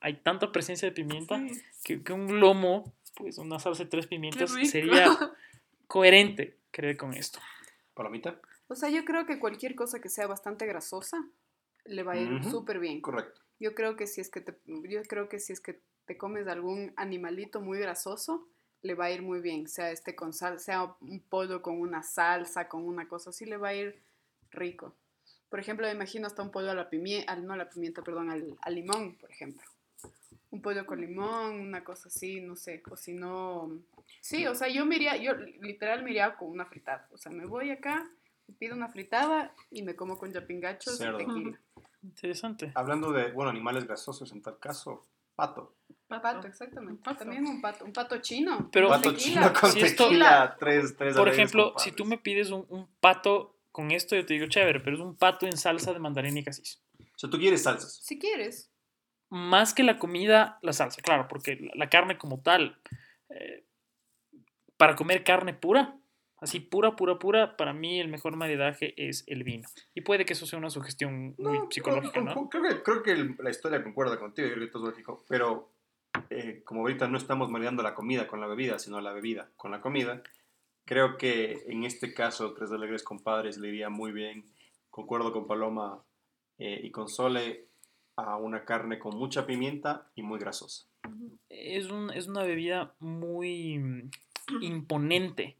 hay 0.00 0.14
tanta 0.16 0.52
presencia 0.52 0.88
de 0.88 0.92
pimienta 0.92 1.38
Sí. 1.38 1.62
que, 1.84 2.02
que 2.02 2.12
un 2.12 2.40
lomo, 2.40 2.92
pues 3.16 3.38
una 3.38 3.58
salsa 3.58 3.84
de 3.84 3.90
tres 3.90 4.06
pimientas 4.06 4.52
sería 4.68 5.08
coherente, 5.86 6.56
creo, 6.70 6.96
con 6.96 7.14
esto. 7.14 7.38
¿Palomita? 7.94 8.40
O 8.68 8.74
sea, 8.74 8.88
yo 8.90 9.04
creo 9.04 9.26
que 9.26 9.38
cualquier 9.38 9.74
cosa 9.74 10.00
que 10.00 10.08
sea 10.08 10.26
bastante 10.26 10.66
grasosa 10.66 11.24
le 11.84 12.02
va 12.02 12.12
a 12.12 12.16
ir 12.18 12.32
Ujú. 12.32 12.50
súper 12.50 12.78
bien. 12.78 13.00
Correcto. 13.00 13.40
Yo 13.60 13.74
creo 13.74 13.96
que 13.96 14.06
si 14.06 14.20
es 14.20 14.30
que 14.30 14.40
te, 14.40 14.54
yo 14.66 15.02
creo 15.04 15.28
que 15.28 15.38
si 15.38 15.52
es 15.52 15.60
que 15.60 15.80
te 16.06 16.16
comes 16.16 16.46
algún 16.48 16.92
animalito 16.96 17.60
muy 17.60 17.78
grasoso, 17.78 18.48
le 18.82 18.94
va 18.94 19.06
a 19.06 19.10
ir 19.10 19.22
muy 19.22 19.40
bien. 19.40 19.68
Sea 19.68 19.90
este 19.90 20.14
con 20.14 20.32
sal, 20.32 20.58
sea 20.60 20.96
un 21.00 21.20
pollo 21.20 21.62
con 21.62 21.78
una 21.80 22.02
salsa, 22.02 22.68
con 22.68 22.84
una 22.84 23.06
cosa 23.08 23.30
así, 23.30 23.44
le 23.44 23.56
va 23.56 23.68
a 23.68 23.74
ir 23.74 24.02
rico. 24.50 24.94
Por 25.54 25.60
ejemplo, 25.60 25.86
me 25.86 25.92
imagino 25.92 26.26
hasta 26.26 26.42
un 26.42 26.50
pollo 26.50 26.72
a 26.72 26.74
la 26.74 26.90
pimienta, 26.90 27.36
no 27.36 27.52
a 27.52 27.56
la 27.56 27.68
pimienta, 27.70 28.02
perdón, 28.02 28.28
al, 28.28 28.56
al 28.60 28.74
limón, 28.74 29.14
por 29.14 29.30
ejemplo. 29.30 29.62
Un 30.50 30.60
pollo 30.60 30.84
con 30.84 31.00
limón, 31.00 31.60
una 31.60 31.84
cosa 31.84 32.08
así, 32.08 32.40
no 32.40 32.56
sé. 32.56 32.82
O 32.90 32.96
si 32.96 33.12
no... 33.12 33.70
Sí, 34.20 34.48
o 34.48 34.56
sea, 34.56 34.66
yo 34.66 34.84
me 34.84 34.96
iría, 34.96 35.16
yo 35.16 35.34
literal 35.60 36.02
me 36.02 36.10
iría 36.10 36.34
con 36.34 36.50
una 36.50 36.66
fritada. 36.66 37.06
O 37.12 37.18
sea, 37.18 37.30
me 37.30 37.46
voy 37.46 37.70
acá, 37.70 38.04
me 38.48 38.54
pido 38.56 38.74
una 38.74 38.88
fritada 38.88 39.54
y 39.70 39.84
me 39.84 39.94
como 39.94 40.18
con 40.18 40.32
yapingachos 40.32 40.98
Cerdo. 40.98 41.20
y 41.20 41.24
tequila. 41.24 41.60
Interesante. 42.02 42.72
Hablando 42.74 43.12
de, 43.12 43.30
bueno, 43.30 43.48
animales 43.52 43.86
grasosos 43.86 44.32
en 44.32 44.42
tal 44.42 44.58
caso, 44.58 45.06
pato. 45.36 45.72
Pato, 46.08 46.48
exactamente. 46.48 47.00
Pato. 47.04 47.20
También 47.20 47.46
un 47.46 47.60
pato, 47.60 47.84
un 47.84 47.92
pato 47.92 48.18
chino. 48.20 48.68
Pero- 48.72 48.88
con 48.88 48.96
pato 48.96 49.12
tequila. 49.14 49.40
chino 49.42 49.60
con 49.60 49.70
Si 49.70 49.80
esto- 49.82 50.04
tequila, 50.08 50.56
tres, 50.58 50.96
tres 50.96 51.16
Por 51.16 51.28
ejemplo, 51.28 51.74
si 51.78 51.92
tú 51.92 52.04
me 52.04 52.18
pides 52.18 52.50
un, 52.50 52.66
un 52.70 52.88
pato 52.98 53.52
con 53.74 53.90
esto, 53.90 54.14
yo 54.14 54.24
te 54.24 54.34
digo 54.34 54.46
chévere, 54.46 54.78
pero 54.78 54.94
es 54.94 55.02
un 55.02 55.16
pato 55.16 55.46
en 55.46 55.56
salsa 55.56 55.92
de 55.92 55.98
mandarina 55.98 56.38
y 56.38 56.44
casis. 56.44 56.80
O 57.00 57.18
sea, 57.18 57.28
tú 57.28 57.38
quieres 57.38 57.64
salsas. 57.64 57.96
Si 58.04 58.20
quieres. 58.20 58.70
Más 59.30 59.74
que 59.74 59.82
la 59.82 59.98
comida, 59.98 60.60
la 60.62 60.72
salsa, 60.72 61.02
claro, 61.02 61.26
porque 61.28 61.56
la, 61.56 61.72
la 61.74 61.90
carne 61.90 62.16
como 62.16 62.40
tal, 62.40 62.80
eh, 63.30 63.64
para 64.76 64.94
comer 64.94 65.24
carne 65.24 65.54
pura, 65.54 65.98
así 66.40 66.60
pura, 66.60 66.94
pura, 66.94 67.18
pura, 67.18 67.56
para 67.56 67.72
mí 67.72 67.98
el 67.98 68.06
mejor 68.06 68.36
maridaje 68.36 68.94
es 68.96 69.24
el 69.26 69.42
vino. 69.42 69.68
Y 69.92 70.02
puede 70.02 70.24
que 70.24 70.34
eso 70.34 70.46
sea 70.46 70.58
una 70.60 70.70
sugestión 70.70 71.34
muy 71.36 71.58
No, 71.58 71.68
psicológica, 71.68 72.12
creo, 72.12 72.24
¿no? 72.24 72.48
creo 72.48 72.62
que, 72.62 72.82
creo 72.84 73.02
que 73.02 73.10
el- 73.10 73.34
la 73.40 73.50
historia 73.50 73.82
concuerda 73.82 74.20
contigo, 74.20 74.46
yo 74.46 74.54
creo 74.54 74.70
que 74.70 74.78
es 74.78 74.84
lógico, 74.84 75.24
pero 75.28 75.72
eh, 76.30 76.62
como 76.64 76.82
ahorita 76.82 77.08
no 77.08 77.18
estamos 77.18 77.50
mareando 77.50 77.82
la 77.82 77.94
comida 77.96 78.28
con 78.28 78.40
la 78.40 78.46
bebida, 78.46 78.78
sino 78.78 79.00
la 79.00 79.12
bebida 79.12 79.50
con 79.56 79.72
la 79.72 79.80
comida, 79.80 80.22
creo 80.84 81.16
que 81.16 81.64
en 81.66 81.84
este 81.84 82.12
caso 82.14 82.52
Tres 82.54 82.70
Alegres 82.72 83.02
Compadres 83.02 83.58
le 83.58 83.68
iría 83.68 83.88
muy 83.90 84.12
bien, 84.12 84.44
concuerdo 84.90 85.32
con 85.32 85.46
Paloma 85.46 86.02
eh, 86.58 86.80
y 86.82 86.90
con 86.90 87.08
Sole, 87.08 87.66
a 88.16 88.36
una 88.36 88.64
carne 88.64 88.98
con 88.98 89.16
mucha 89.16 89.44
pimienta 89.46 90.08
y 90.14 90.22
muy 90.22 90.38
grasosa. 90.38 90.86
Es, 91.48 91.90
un- 91.90 92.10
es 92.12 92.28
una 92.28 92.42
bebida 92.44 92.94
muy 93.00 94.08
imponente 94.60 95.56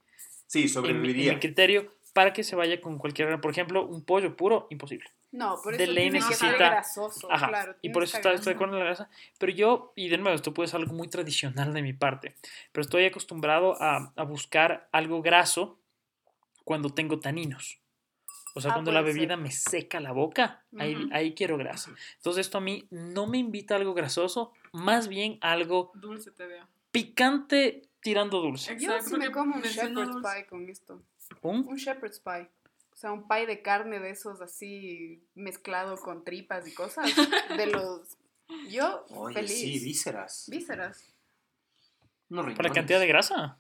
Sí, 0.47 0.61
en 0.61 0.65
en 0.65 0.69
sobreviviría. 0.69 1.33
mi 1.35 1.41
criterio 1.41 1.93
para 2.13 2.33
que 2.33 2.45
se 2.45 2.55
vaya 2.55 2.81
con 2.81 2.99
cualquier, 2.99 3.41
por 3.41 3.51
ejemplo, 3.51 3.85
un 3.87 4.05
pollo 4.05 4.37
puro, 4.37 4.69
imposible. 4.71 5.11
No, 5.35 5.57
por 5.63 5.77
De 5.77 5.83
eso 5.85 5.93
ley 5.93 6.11
que 6.11 6.21
ser 6.21 6.29
necesita- 6.31 6.57
grasoso, 6.71 7.31
Ajá, 7.31 7.49
claro. 7.49 7.77
y 7.83 7.89
por 7.91 8.05
eso 8.05 8.17
está, 8.17 8.33
estoy 8.33 8.55
de 8.55 8.59
en 8.77 8.79
la 8.79 8.85
grasa. 8.87 9.11
Pero 9.39 9.53
yo, 9.53 9.93
y 9.97 10.09
de 10.09 10.17
nuevo, 10.19 10.35
esto 10.37 10.55
puede 10.55 10.69
ser 10.69 10.81
algo 10.81 10.95
muy 10.95 11.09
tradicional 11.09 11.75
de 11.75 11.83
mi 11.83 11.93
parte, 11.93 12.37
pero 12.71 12.83
estoy 12.83 13.05
acostumbrado 13.05 13.77
a, 13.83 14.13
a 14.15 14.23
buscar 14.23 14.89
algo 14.93 15.23
graso 15.23 15.81
cuando 16.65 16.91
tengo 16.91 17.19
taninos. 17.19 17.81
O 18.55 18.61
sea, 18.61 18.71
Ah, 18.71 18.75
cuando 18.75 18.93
la 18.93 19.03
bebida 19.03 19.35
ser. 19.35 19.39
me 19.39 19.51
seca 19.51 19.99
la 19.99 20.13
boca, 20.13 20.65
ahí, 20.79 20.95
Ujú. 20.95 21.09
ahí 21.13 21.35
quiero 21.35 21.57
grasa. 21.59 21.91
Entonces 22.19 22.47
esto 22.47 22.59
a 22.59 22.61
mí 22.61 22.87
no 22.91 23.27
me 23.27 23.39
invita 23.39 23.75
a 23.75 23.79
algo 23.79 23.95
grasoso, 23.95 24.53
más 24.73 25.09
bien 25.09 25.39
algo 25.41 25.91
Dulce 25.95 26.31
te 26.31 26.47
veo. 26.47 26.69
picante 26.93 27.83
tirando 28.01 28.41
dulce. 28.41 28.73
Exacto, 28.75 29.03
Yo 29.03 29.09
sí 29.11 29.17
me 29.17 29.33
como 29.33 29.57
un 29.57 29.63
shepherd's 29.63 30.17
pie 30.23 30.47
con 30.49 30.69
esto. 30.69 31.03
¿Un? 31.43 31.67
Un 31.67 31.77
shepherd's 31.77 32.21
pie. 32.21 32.49
O 32.95 32.97
sea, 32.97 33.13
un 33.13 33.27
pie 33.27 33.47
de 33.47 33.61
carne 33.61 33.99
de 33.99 34.11
esos 34.11 34.41
así 34.41 35.27
mezclado 35.35 35.97
con 35.97 36.25
tripas 36.25 36.67
y 36.69 36.75
cosas. 36.75 37.05
De 37.59 37.67
los... 37.67 38.17
Yo, 38.71 39.05
Oye, 39.11 39.35
feliz. 39.35 39.59
sí, 39.59 39.79
vísceras. 39.85 40.47
Vísceras. 40.49 41.13
No 42.29 42.43
¿Para 42.43 42.69
la 42.69 42.75
cantidad 42.75 43.01
de 43.01 43.07
grasa? 43.09 43.59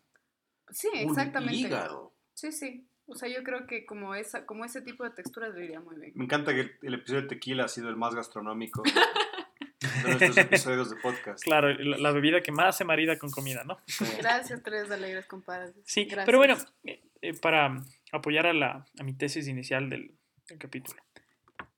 Sí, 0.70 0.88
Un 1.02 1.10
exactamente. 1.10 1.56
hígado. 1.56 2.14
Sí, 2.34 2.52
sí. 2.52 2.86
O 3.06 3.14
sea, 3.16 3.28
yo 3.28 3.42
creo 3.42 3.66
que 3.66 3.84
como, 3.84 4.14
esa, 4.14 4.46
como 4.46 4.64
ese 4.64 4.80
tipo 4.82 5.04
de 5.04 5.10
texturas 5.10 5.54
le 5.54 5.64
iría 5.64 5.80
muy 5.80 5.96
bien. 5.96 6.12
Me 6.14 6.24
encanta 6.24 6.52
que 6.54 6.60
el, 6.60 6.78
el 6.82 6.94
episodio 6.94 7.22
de 7.22 7.28
tequila 7.28 7.64
ha 7.64 7.68
sido 7.68 7.88
el 7.88 7.96
más 7.96 8.14
gastronómico 8.14 8.82
de 10.04 10.08
nuestros 10.08 10.36
episodios 10.38 10.90
de 10.90 10.96
podcast. 10.96 11.42
Claro, 11.42 11.68
la, 11.74 11.98
la 11.98 12.12
bebida 12.12 12.40
que 12.40 12.52
más 12.52 12.76
se 12.76 12.84
marida 12.84 13.18
con 13.18 13.30
comida, 13.30 13.62
¿no? 13.64 13.78
Gracias, 14.18 14.62
Tres 14.62 14.90
Alegres 14.90 15.26
Compadres. 15.26 15.74
Sí, 15.84 16.04
Gracias. 16.04 16.24
pero 16.24 16.38
bueno, 16.38 16.56
eh, 16.84 17.02
eh, 17.20 17.34
para 17.34 17.82
apoyar 18.16 18.46
a, 18.46 18.52
la, 18.52 18.86
a 18.98 19.02
mi 19.02 19.14
tesis 19.14 19.48
inicial 19.48 19.88
del, 19.90 20.12
del 20.48 20.58
capítulo, 20.58 21.00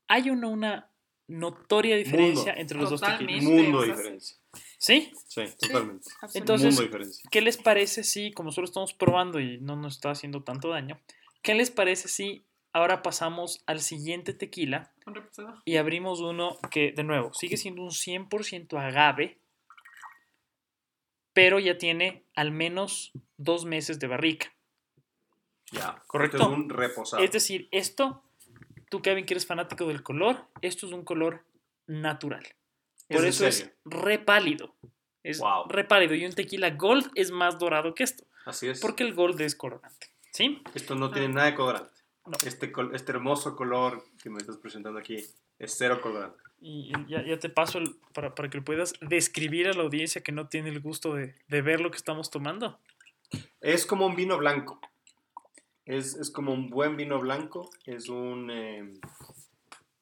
hay 0.07 0.29
una, 0.29 0.47
una 0.47 0.91
notoria 1.27 1.95
diferencia 1.97 2.53
Mundo. 2.53 2.61
entre 2.61 2.77
los 2.77 2.89
dos 2.89 3.01
Totalmente. 3.01 3.33
tequilas. 3.45 3.63
Mundo 3.63 3.81
diferencia. 3.83 4.37
¿Sí? 4.79 5.11
Sí, 5.27 5.43
totalmente. 5.59 6.09
Entonces- 6.33 6.67
Mundo 6.75 6.83
diferencia. 6.83 7.29
¿Qué 7.31 7.41
les 7.41 7.57
parece 7.57 8.03
si, 8.03 8.31
como 8.31 8.51
solo 8.51 8.65
estamos 8.65 8.93
probando 8.93 9.39
y 9.39 9.59
no 9.59 9.75
nos 9.75 9.95
está 9.95 10.11
haciendo 10.11 10.43
tanto 10.43 10.69
daño, 10.69 10.99
qué 11.41 11.53
les 11.55 11.69
parece 11.71 12.07
si 12.07 12.45
ahora 12.73 13.01
pasamos 13.01 13.63
al 13.65 13.81
siguiente 13.81 14.33
tequila 14.33 14.93
y 15.65 15.77
abrimos 15.77 16.19
uno 16.21 16.57
que, 16.71 16.91
de 16.91 17.03
nuevo, 17.03 17.33
sigue 17.33 17.57
siendo 17.57 17.81
un 17.83 17.89
100% 17.91 18.77
agave, 18.79 19.39
pero 21.33 21.59
ya 21.59 21.77
tiene 21.77 22.23
al 22.35 22.51
menos 22.51 23.11
dos 23.37 23.65
meses 23.65 23.99
de 23.99 24.07
barrica? 24.07 24.53
Ya. 25.71 26.01
Correcto. 26.07 26.37
Esto 26.37 26.51
es 26.51 26.57
un 26.57 26.69
reposado. 26.69 27.23
Es 27.23 27.31
decir, 27.31 27.67
esto, 27.71 28.23
tú 28.89 29.01
Kevin 29.01 29.25
que 29.25 29.33
eres 29.33 29.45
fanático 29.45 29.85
del 29.87 30.03
color, 30.03 30.45
esto 30.61 30.85
es 30.87 30.93
un 30.93 31.03
color 31.03 31.43
natural. 31.87 32.45
¿Es 33.09 33.17
Por 33.17 33.25
eso 33.25 33.47
es 33.47 33.57
serio? 33.57 33.73
re 33.85 34.19
pálido. 34.19 34.75
Es 35.23 35.39
Wow. 35.39 35.67
re 35.69 35.83
pálido. 35.83 36.13
Y 36.15 36.25
un 36.25 36.33
tequila 36.33 36.69
gold 36.71 37.09
es 37.15 37.31
más 37.31 37.59
dorado 37.59 37.93
que 37.95 38.03
esto. 38.03 38.25
Así 38.45 38.67
es. 38.67 38.79
Porque 38.79 39.03
el 39.03 39.13
gold 39.13 39.39
es 39.41 39.55
colorante. 39.55 40.07
¿Sí? 40.31 40.61
Esto 40.73 40.95
no 40.95 41.11
tiene 41.11 41.29
nada 41.29 41.47
de 41.47 41.55
colorante. 41.55 41.91
No. 42.25 42.33
Este, 42.45 42.71
col- 42.71 42.93
este 42.95 43.11
hermoso 43.13 43.55
color 43.55 44.03
que 44.21 44.29
me 44.29 44.37
estás 44.37 44.57
presentando 44.57 44.99
aquí 44.99 45.15
es 45.59 45.75
cero 45.77 45.99
colorante. 46.01 46.37
Y 46.59 46.91
ya, 47.07 47.23
ya 47.25 47.37
te 47.39 47.49
paso 47.49 47.77
el- 47.77 47.95
para, 48.13 48.35
para 48.35 48.49
que 48.49 48.57
lo 48.57 48.63
puedas 48.63 48.93
describir 49.01 49.67
a 49.69 49.73
la 49.73 49.83
audiencia 49.83 50.21
que 50.23 50.31
no 50.31 50.47
tiene 50.47 50.69
el 50.69 50.79
gusto 50.81 51.13
de, 51.13 51.35
de 51.47 51.61
ver 51.61 51.79
lo 51.81 51.91
que 51.91 51.97
estamos 51.97 52.29
tomando. 52.29 52.79
Es 53.61 53.85
como 53.85 54.05
un 54.05 54.15
vino 54.15 54.37
blanco. 54.37 54.79
Es, 55.87 56.15
es 56.15 56.29
como 56.29 56.53
un 56.53 56.69
buen 56.69 56.95
vino 56.97 57.19
blanco. 57.19 57.69
Es 57.85 58.09
un. 58.09 58.51
eh, 58.51 58.93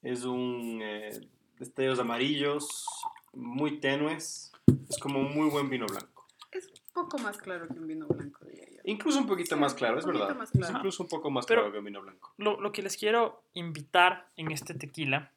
es 0.02 0.24
un. 0.26 0.82
eh, 0.84 1.12
destellos 1.60 2.00
amarillos, 2.00 2.86
muy 3.34 3.80
tenues. 3.80 4.52
Es 4.90 4.98
como 5.00 5.20
un 5.20 5.34
muy 5.34 5.50
buen 5.50 5.70
vino 5.70 5.86
blanco. 5.86 6.26
Es 6.52 6.68
un 6.68 6.94
poco 6.94 7.18
más 7.20 7.38
claro 7.38 7.68
que 7.68 7.74
un 7.80 7.88
vino 7.88 8.08
blanco, 8.08 8.46
diría 8.46 8.66
yo. 8.70 8.82
Incluso 8.86 9.20
un 9.20 9.28
poquito 9.28 9.56
Sí, 9.56 9.62
más 9.62 9.74
claro, 9.74 10.00
es 10.00 10.06
poquito 10.06 10.24
verdad. 10.26 10.38
más 10.40 10.50
Es 10.54 10.58
claro. 10.60 10.78
incluso 10.78 11.04
un 11.04 11.10
poco 11.10 11.30
más 11.30 11.46
Pero- 11.46 11.62
claro 11.62 11.72
que 11.74 11.80
un 11.80 11.86
vino 11.86 12.02
blanco. 12.02 12.34
Lo, 12.38 12.60
lo 12.60 12.72
que 12.72 12.82
les 12.82 12.98
quiero 12.98 13.44
invitar 13.54 14.28
en 14.38 14.52
este 14.52 14.74
tequila, 14.74 15.32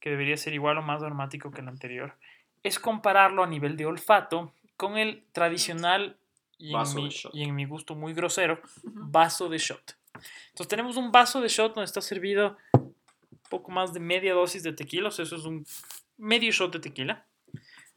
que 0.00 0.10
debería 0.10 0.36
ser 0.36 0.54
igual 0.54 0.78
o 0.78 0.82
más 0.82 1.02
aromático 1.02 1.50
que 1.50 1.60
el 1.62 1.68
anterior, 1.68 2.14
es 2.62 2.78
compararlo 2.78 3.42
a 3.42 3.46
nivel 3.46 3.76
de 3.76 3.86
olfato 3.86 4.52
con 4.76 4.96
el 4.98 5.24
tradicional 5.32 6.16
y 6.58 6.74
en, 6.74 6.82
de 6.84 6.94
mi, 6.94 7.08
shot. 7.08 7.34
y 7.34 7.42
en 7.42 7.54
mi 7.54 7.64
gusto 7.66 7.94
muy 7.94 8.12
grosero 8.14 8.60
Ujú. 8.82 8.92
vaso 8.94 9.48
de 9.48 9.58
shot. 9.58 9.96
Entonces 10.48 10.68
tenemos 10.68 10.96
un 10.96 11.12
vaso 11.12 11.40
de 11.40 11.48
shot 11.48 11.74
donde 11.74 11.84
está 11.86 12.00
servido 12.00 12.56
poco 13.50 13.70
más 13.70 13.92
de 13.92 14.00
media 14.00 14.34
dosis 14.34 14.62
de 14.62 14.72
tequila, 14.72 15.08
o 15.08 15.10
sea, 15.10 15.24
eso 15.24 15.36
es 15.36 15.44
un 15.44 15.66
medio 16.16 16.50
shot 16.50 16.72
de 16.72 16.80
tequila. 16.80 17.26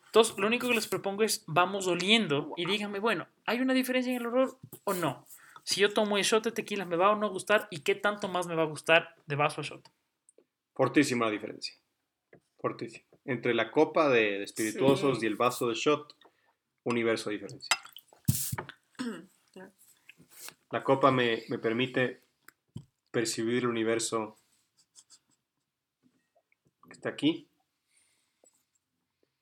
Entonces, 0.07 0.35
lo 0.37 0.47
único 0.47 0.67
que 0.67 0.73
les 0.73 0.87
propongo 0.87 1.23
es 1.23 1.43
vamos 1.47 1.85
oliendo 1.87 2.53
y 2.57 2.65
díganme, 2.65 2.99
bueno, 2.99 3.27
¿hay 3.45 3.61
una 3.61 3.73
diferencia 3.75 4.11
en 4.11 4.17
el 4.17 4.27
olor 4.27 4.57
o 4.83 4.93
no? 4.93 5.25
Si 5.63 5.81
yo 5.81 5.93
tomo 5.93 6.17
el 6.17 6.23
shot 6.23 6.43
de 6.43 6.51
tequila, 6.51 6.83
¿me 6.85 6.95
va 6.97 7.11
o 7.11 7.15
no 7.15 7.29
gustar? 7.29 7.67
¿Y 7.69 7.81
qué 7.81 7.93
tanto 7.95 8.27
más 8.27 8.47
me 8.47 8.55
va 8.55 8.63
a 8.63 8.65
gustar 8.65 9.15
de 9.27 9.35
vaso 9.35 9.61
a 9.61 9.63
shot? 9.63 9.87
Fortísima 10.73 11.25
la 11.25 11.31
diferencia. 11.31 11.75
Fortísima. 12.59 13.05
Entre 13.25 13.53
la 13.53 13.69
copa 13.71 14.09
de, 14.09 14.39
de 14.39 14.43
espirituosos 14.45 15.19
Sí. 15.19 15.25
y 15.25 15.27
el 15.27 15.35
vaso 15.35 15.67
de 15.67 15.75
shot, 15.75 16.15
universo 16.83 17.29
de 17.29 17.35
diferencia. 17.37 17.69
La 20.71 20.83
copa 20.83 21.11
me, 21.11 21.43
me 21.49 21.57
permite 21.57 22.21
percibir 23.11 23.63
el 23.63 23.67
universo 23.67 24.37
que 26.85 26.93
está 26.93 27.09
aquí. 27.09 27.47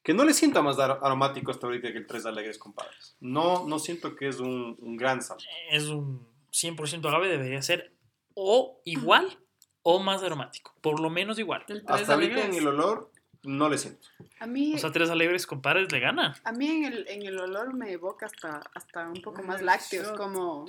Que 0.03 0.14
no 0.14 0.24
le 0.24 0.34
sienta 0.34 0.62
más 0.62 0.80
ar- 0.80 0.99
aromático 1.01 1.51
hasta 1.51 1.68
ahorita 1.68 1.91
que 1.91 1.97
el 1.97 2.08
Tres 2.08 2.26
Alegres 2.26 2.58
Compadres. 2.58 3.16
No, 3.20 3.68
no 3.68 3.78
siento 3.80 4.16
que 4.16 4.30
es 4.30 4.39
un, 4.39 4.78
un 4.80 4.95
gran 4.95 5.22
salto. 5.22 5.43
Es 5.70 5.88
un 5.88 6.26
100% 6.51 7.05
agave, 7.08 7.28
debería 7.28 7.62
ser 7.62 7.93
o 8.34 8.80
igual 8.86 9.38
o 9.84 9.99
más 9.99 10.24
aromático, 10.24 10.74
por 10.82 10.99
lo 11.01 11.10
menos 11.10 11.39
igual. 11.39 11.66
El 11.68 11.84
tres 11.86 12.01
Hasta 12.01 12.14
ahorita 12.14 12.45
en 12.45 12.53
el 12.53 12.68
olor 12.68 13.12
no 13.44 13.70
le 13.70 13.78
siento. 13.78 14.08
A 14.40 14.46
mí, 14.48 14.74
O 14.76 14.78
sea, 14.78 14.92
tres 14.92 15.10
alegres 15.10 15.46
compadres 15.48 15.92
le 15.92 16.00
gana. 16.00 16.36
a 16.44 16.52
mí 16.52 16.68
en, 16.68 16.86
el, 16.86 17.08
en 17.08 17.24
el 17.26 17.40
olor 17.40 17.74
me 17.74 17.92
evoca 17.92 18.26
hasta, 18.28 18.62
hasta 18.74 19.08
un 19.10 19.22
poco 19.22 19.44
más 19.44 19.62
lácteos, 19.62 20.08
shot. 20.08 20.18
como, 20.18 20.66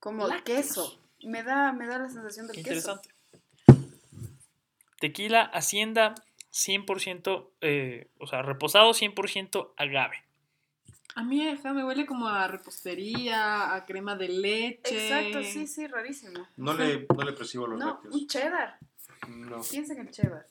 como 0.00 0.26
Lácteos. 0.28 0.66
queso. 0.66 0.98
Me 1.24 1.42
da, 1.42 1.72
me 1.72 1.86
da 1.86 1.98
la 1.98 2.08
sensación 2.08 2.46
del 2.48 2.56
Qué 2.56 2.62
queso. 2.64 3.00
interesante. 3.00 3.08
Tequila 5.00 5.42
Hacienda 5.52 6.14
100%, 6.52 7.48
eh, 7.60 8.08
o 8.18 8.26
sea, 8.26 8.42
reposado 8.42 8.90
100% 8.92 9.72
agave. 9.76 10.16
A 11.14 11.22
mí 11.24 11.42
me 11.64 11.84
huele 11.84 12.06
como 12.06 12.26
a 12.28 12.48
repostería, 12.48 13.74
a 13.74 13.84
crema 13.84 14.16
de 14.16 14.28
leche. 14.28 15.08
Exacto, 15.08 15.42
sí, 15.42 15.66
sí, 15.66 15.86
rarísimo. 15.86 16.46
No 16.56 16.72
le, 16.74 17.06
no 17.14 17.22
le 17.22 17.32
percibo 17.32 17.66
los 17.66 17.78
No, 17.78 17.86
lácteos. 17.86 18.14
un 18.14 18.26
cheddar. 18.26 18.78
No. 19.28 19.60
Piensa 19.60 19.92
en 19.92 20.00
el 20.00 20.10
cheddar. 20.10 20.46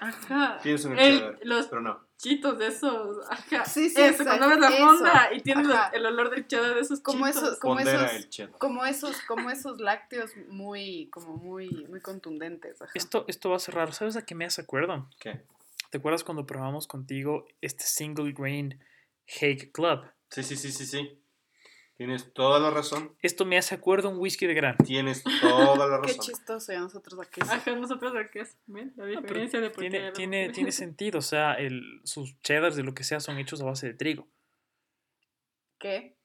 Ajá. 0.00 0.58
Pienso 0.62 0.88
en 0.88 0.98
el 0.98 1.04
El- 1.04 1.18
cheddar, 1.18 1.38
los 1.42 1.66
pero 1.66 1.80
no. 1.82 2.00
chitos 2.16 2.58
de 2.58 2.66
esos. 2.68 3.18
Ajá. 3.30 3.64
Sí, 3.64 3.90
sí, 3.90 4.00
Eso, 4.00 4.22
exacto, 4.22 4.24
cuando 4.24 4.44
abres 4.46 4.60
la 4.60 4.70
fonda 4.70 5.28
y 5.34 5.40
tienes 5.40 5.66
los- 5.66 5.78
el 5.92 6.06
olor 6.06 6.30
del 6.30 6.46
cheddar 6.46 6.74
de 6.74 6.80
esos 6.80 7.00
Como 7.00 7.26
chitos. 7.26 7.42
esos, 7.42 7.58
como 7.58 7.74
Pondera 7.76 8.04
esos, 8.06 8.16
el 8.16 8.28
cheddar. 8.30 8.58
como 8.58 8.84
esos, 8.84 9.20
como 9.22 9.50
esos 9.50 9.80
lácteos 9.80 10.30
muy, 10.48 11.08
como 11.10 11.36
muy, 11.36 11.68
muy 11.88 12.00
contundentes. 12.00 12.80
ajá. 12.80 12.92
Esto, 12.94 13.24
esto 13.28 13.50
va 13.50 13.56
a 13.56 13.60
ser 13.60 13.74
raro. 13.74 13.92
¿Sabes 13.92 14.16
a 14.16 14.24
qué 14.24 14.34
me 14.34 14.44
hace 14.44 14.62
acuerdo? 14.62 15.08
¿Qué? 15.18 15.42
¿Te 15.90 15.98
acuerdas 15.98 16.24
cuando 16.24 16.46
probamos 16.46 16.86
contigo 16.86 17.46
este 17.60 17.84
single 17.84 18.32
grain 18.32 18.80
Hague 19.40 19.70
Club? 19.72 20.00
Sí, 20.30 20.42
sí, 20.42 20.56
sí, 20.56 20.72
sí, 20.72 20.86
sí. 20.86 21.20
Tienes 21.96 22.32
toda 22.34 22.58
la 22.58 22.70
razón. 22.70 23.16
Esto 23.22 23.44
me 23.44 23.56
hace 23.56 23.74
acuerdo 23.74 24.08
a 24.08 24.10
un 24.10 24.18
whisky 24.18 24.46
de 24.46 24.54
gran. 24.54 24.76
Tienes 24.78 25.22
toda 25.40 25.76
la 25.88 26.00
Qué 26.02 26.08
razón. 26.08 26.24
chistoso 26.26 26.72
y 26.72 26.74
a 26.74 26.80
nosotros 26.80 27.20
aquí. 27.20 27.40
Ajá, 27.40 27.76
nosotros 27.76 28.12
de 28.14 28.28
qué 28.30 28.40
es. 28.40 28.56
¿Ven? 28.66 28.92
La 28.96 29.06
diferencia 29.06 29.60
de 29.60 29.70
por 29.70 29.84
qué 29.84 29.90
tiene, 29.90 29.98
éramos- 30.06 30.16
tiene, 30.18 30.48
tiene 30.50 30.72
sentido. 30.72 31.18
O 31.20 31.22
sea, 31.22 31.54
el, 31.54 32.00
sus 32.02 32.36
cheddars 32.40 32.74
de 32.74 32.82
lo 32.82 32.94
que 32.94 33.04
sea 33.04 33.20
son 33.20 33.38
hechos 33.38 33.60
a 33.60 33.64
base 33.66 33.86
de 33.86 33.94
trigo. 33.94 34.26
¿Qué? 35.78 36.16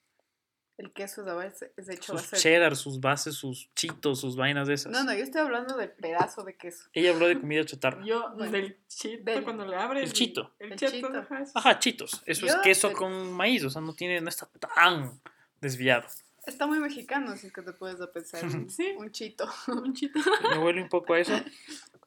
El 0.78 0.94
queso 0.94 1.22
es, 1.24 1.28
a 1.28 1.34
base- 1.34 1.74
es 1.76 1.90
hecho 1.90 2.14
a 2.14 2.18
Sus 2.20 2.32
base 2.32 2.42
cheddars, 2.42 2.80
sus 2.80 3.00
bases, 3.02 3.36
sus 3.36 3.70
chitos, 3.76 4.22
sus 4.22 4.38
vainas 4.38 4.68
de 4.70 4.76
esas. 4.76 4.92
No, 4.94 5.04
no, 5.04 5.14
yo 5.14 5.24
estoy 5.24 5.42
hablando 5.42 5.76
del 5.76 5.92
pedazo 5.92 6.44
de 6.46 6.56
queso. 6.56 6.90
Ella 6.94 7.12
habló 7.12 7.28
de 7.28 7.38
comida 7.40 7.66
chatarra. 7.66 8.02
Yo, 8.06 8.32
Bueno, 8.38 8.54
del 8.54 8.78
chito, 8.88 9.24
del- 9.24 9.44
cuando 9.44 9.66
le 9.66 9.76
abres. 9.76 10.04
el 10.06 10.14
chito. 10.14 10.56
El, 10.58 10.72
El 10.72 10.80
chito, 10.80 10.92
chito. 10.94 11.28
ajá, 11.54 11.80
chitos. 11.80 12.24
Eso 12.26 12.46
es 12.46 12.56
queso 12.64 12.88
del- 12.88 12.98
con 12.98 13.32
maíz. 13.34 13.66
O 13.66 13.70
sea, 13.70 13.82
no 13.82 13.94
tiene, 13.94 14.22
no 14.22 14.30
está 14.30 14.48
tan 14.48 15.20
desviado. 15.62 16.08
Está 16.46 16.66
muy 16.66 16.80
mexicano, 16.80 17.36
si 17.38 17.48
es 17.48 17.54
que 17.54 17.62
te 17.62 17.74
puedes 17.74 18.00
a 18.02 18.12
pensar. 18.12 18.44
Un, 18.46 18.70
Sí. 18.70 18.94
un 18.98 19.12
chito. 19.12 19.48
Un 19.68 19.94
chito. 19.94 20.20
Me 20.50 20.58
huele 20.60 20.82
un 20.82 20.90
poco 20.90 21.14
a 21.14 21.20
eso. 21.20 21.34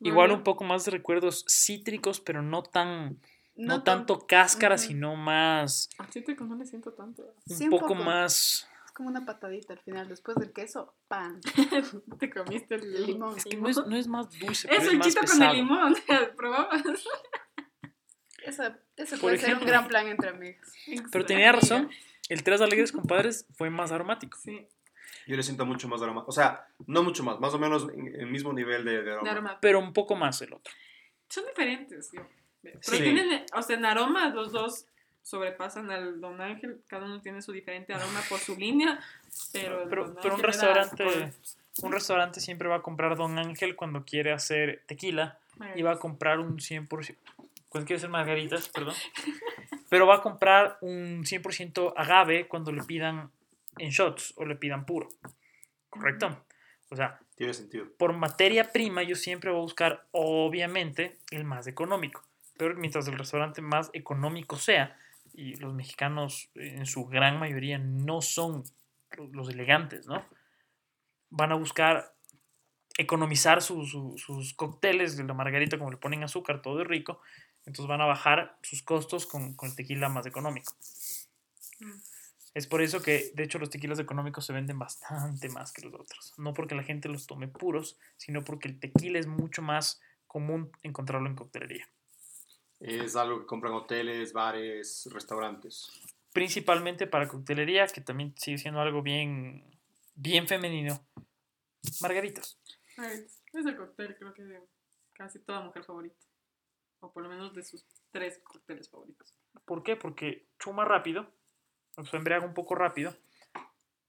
Igual 0.01 0.33
un 0.33 0.43
poco 0.43 0.65
más 0.65 0.85
de 0.85 0.91
recuerdos 0.91 1.45
cítricos, 1.49 2.19
pero 2.21 2.43
no 2.43 2.63
tan, 2.65 3.21
no, 3.55 3.83
tan- 3.85 3.99
tanto 3.99 4.27
cáscara, 4.27 4.77
sino 4.79 5.15
más, 5.15 5.89
Al 5.99 6.11
chito 6.11 6.35
que 6.35 6.43
no 6.45 6.57
le 6.57 6.65
siento 6.67 6.93
tanto. 6.93 7.35
un 7.49 7.57
Sí, 7.57 7.65
un 7.65 7.71
poco, 7.71 7.89
poco. 7.89 8.03
más. 8.03 8.67
Es 8.87 8.93
como 8.93 9.09
una 9.11 9.25
patadita 9.25 9.75
al 9.75 9.79
final. 9.79 10.09
Después 10.09 10.37
del 10.39 10.53
queso, 10.53 10.93
pan. 11.09 11.41
Te 12.19 12.29
comiste 12.31 12.75
el 12.75 13.07
Limón. 13.07 13.37
Es 13.39 13.45
que 13.45 13.57
no 13.57 13.69
es, 13.69 13.77
no 13.87 13.97
es 13.97 14.09
más 14.09 14.29
dulce, 14.41 14.67
pero 14.67 14.81
Es 14.81 14.87
es, 14.87 14.93
el 14.93 14.99
más 14.99 15.07
chito 15.07 15.21
con 15.25 15.43
el 15.43 15.53
limón. 15.57 15.95
Ese 18.45 19.17
Por 19.17 19.21
puede 19.21 19.39
ser 19.39 19.55
un 19.57 19.65
gran 19.65 19.87
plan 19.87 20.09
entre 20.09 20.31
amigas. 20.31 20.73
Pero 21.13 21.25
tenía 21.25 21.53
razón. 21.53 21.91
El 22.29 22.43
Tres 22.43 22.61
Alegres 22.61 22.93
Compadres 22.93 23.47
fue 23.55 23.71
más 23.71 23.93
aromático. 23.93 24.39
Sí, 24.39 24.67
Yo 25.27 25.37
le 25.37 25.43
siento 25.43 25.67
mucho 25.67 25.89
más 25.89 26.01
aroma. 26.03 26.25
O 26.27 26.33
sea, 26.33 26.67
no 26.87 27.03
mucho 27.03 27.23
más, 27.25 27.39
más 27.41 27.53
o 27.55 27.59
menos 27.59 27.89
en 27.93 28.09
el 28.21 28.27
mismo 28.27 28.53
nivel 28.53 28.85
de, 28.85 29.03
de 29.03 29.11
aroma. 29.13 29.25
de 29.25 29.31
aroma. 29.31 29.59
Pero 29.61 29.79
un 29.81 29.93
poco 29.93 30.15
más 30.17 30.41
el 30.43 30.53
otro. 30.55 30.73
Son 31.29 31.45
diferentes, 31.47 32.11
yo. 32.13 32.23
Pero 32.63 32.79
Sí. 32.81 32.99
tienen, 33.03 33.45
o 33.55 33.63
sea, 33.63 33.77
en 33.77 33.85
aroma 33.85 34.29
los 34.31 34.53
dos 34.53 34.87
sobrepasan 35.23 35.91
al 35.91 36.21
Don 36.21 36.41
Ángel. 36.41 36.81
Cada 36.87 37.05
uno 37.07 37.21
tiene 37.21 37.43
su 37.43 37.53
diferente 37.53 37.93
aroma 37.93 38.21
por 38.29 38.39
su 38.39 38.57
línea. 38.57 39.01
Pero, 39.53 39.89
Pero, 39.89 40.35
un 40.35 40.43
restaurante. 40.43 41.33
Un 41.83 41.93
restaurante 41.93 42.41
siempre 42.41 42.69
va 42.69 42.77
a 42.77 42.83
comprar 42.83 43.17
Don 43.17 43.39
Ángel 43.39 43.77
cuando 43.77 44.05
quiere 44.05 44.33
hacer 44.33 44.83
tequila 44.87 45.39
y 45.75 45.83
va 45.83 45.93
a 45.93 45.99
comprar 45.99 46.39
un 46.39 46.59
100%, 46.59 47.17
cuando 47.73 47.87
quiere 47.87 47.97
hacer 47.99 48.11
margaritas, 48.11 48.69
perdón, 48.69 48.95
pero 49.89 50.07
va 50.07 50.17
a 50.17 50.21
comprar 50.23 50.77
un 50.83 51.25
100% 51.25 51.95
agave 51.97 52.47
cuando 52.47 52.71
le 52.71 52.83
pidan 52.85 53.31
en 53.79 53.91
shots 53.91 54.35
o 54.37 54.45
le 54.45 54.57
pidan 54.57 54.85
puro, 54.85 55.09
¿correcto? 55.89 56.45
O 56.91 56.97
sea, 56.97 57.19
Tiene 57.35 57.55
sentido. 57.55 57.87
por 57.97 58.13
materia 58.13 58.71
prima 58.71 59.03
yo 59.03 59.17
siempre 59.17 59.51
voy 59.51 59.61
a 59.61 59.63
buscar, 59.63 60.07
obviamente, 60.11 61.17
el 61.31 61.45
más 61.45 61.67
económico, 61.67 62.23
pero 62.59 62.75
mientras 62.75 63.09
el 63.09 63.17
restaurante 63.17 63.63
más 63.63 63.89
económico 63.95 64.57
sea, 64.57 64.97
y 65.33 65.55
los 65.57 65.73
mexicanos 65.73 66.51
en 66.55 66.85
su 66.85 67.07
gran 67.07 67.39
mayoría 67.39 67.79
no 67.79 68.21
son 68.21 68.65
los- 69.33 69.49
elegantes, 69.49 70.07
¿no? 70.07 70.23
Van 71.31 71.53
a 71.53 71.55
buscar 71.55 72.13
economizar 72.99 73.63
su- 73.63 73.87
su- 73.87 74.19
sus 74.19 74.53
cócteles 74.53 75.17
de 75.17 75.25
la 75.25 75.33
margarita, 75.33 75.79
como 75.79 75.91
le 75.91 75.97
ponen 75.97 76.23
azúcar, 76.23 76.61
todo 76.61 76.83
es 76.83 76.87
rico, 76.87 77.23
entonces 77.67 77.87
van 77.87 78.01
a 78.01 78.07
bajar 78.07 78.59
sus 78.63 78.83
costos 78.83 79.27
con, 79.27 79.55
con 79.55 79.71
el 79.71 79.77
tequila 79.77 80.09
más 80.09 80.27
económico. 80.27 80.75
Mm. 81.81 82.01
Es 82.55 82.67
por 82.67 82.83
eso 82.83 83.01
que, 83.01 83.33
de 83.35 83.45
hecho, 83.45 83.59
los 83.59 83.71
tequilas 83.71 83.99
económicos 83.99 84.45
se 84.45 84.53
venden 84.53 84.79
bastante 84.79 85.49
más 85.49 85.73
que 85.73 85.83
los 85.83 85.95
otros. 85.95 86.35
No 86.37 86.53
porque 86.53 86.75
la 86.75 86.83
gente 86.83 87.09
los 87.09 87.27
tome 87.27 87.49
puros, 87.49 87.99
sino 88.19 88.45
porque 88.45 88.69
el 88.69 88.79
tequila 88.79 89.19
es 89.19 89.27
mucho 89.27 89.63
más 89.63 90.01
común 90.27 90.71
encontrarlo 90.83 91.29
en 91.29 91.37
coctelería. 91.37 91.89
Es 92.81 93.17
algo 93.17 93.41
que 93.41 93.47
compran 93.47 93.73
hoteles, 93.73 94.33
bares, 94.33 95.09
restaurantes. 95.13 95.89
Principalmente 96.33 97.07
para 97.07 97.29
coctelería, 97.29 97.87
que 97.87 98.01
también 98.01 98.35
sigue 98.37 98.59
siendo 98.59 98.81
algo 98.81 99.03
bien, 99.03 99.65
bien 100.15 100.47
femenino. 100.47 101.07
Margaritas. 102.01 102.59
Es 103.53 103.67
el 103.67 103.77
cóctel, 103.77 104.17
creo 104.17 104.35
que 104.35 104.43
de 104.43 104.61
casi 105.15 105.39
toda 105.39 105.61
mujer 105.61 105.85
favorita. 105.85 106.17
O 107.03 107.13
por 107.13 107.25
lo 107.25 107.29
menos 107.29 107.53
de 107.53 107.65
sus 107.65 107.85
tres 108.13 108.39
cócteles 108.45 108.89
favoritos. 108.89 109.35
¿Por 109.65 109.83
qué? 109.83 109.97
Porque 109.97 110.47
chuma 110.61 110.85
rápido, 110.85 111.27
o 111.97 112.05
sea, 112.05 112.19
embriaga 112.19 112.47
un 112.47 112.55
poco 112.55 112.77
rápido. 112.77 113.13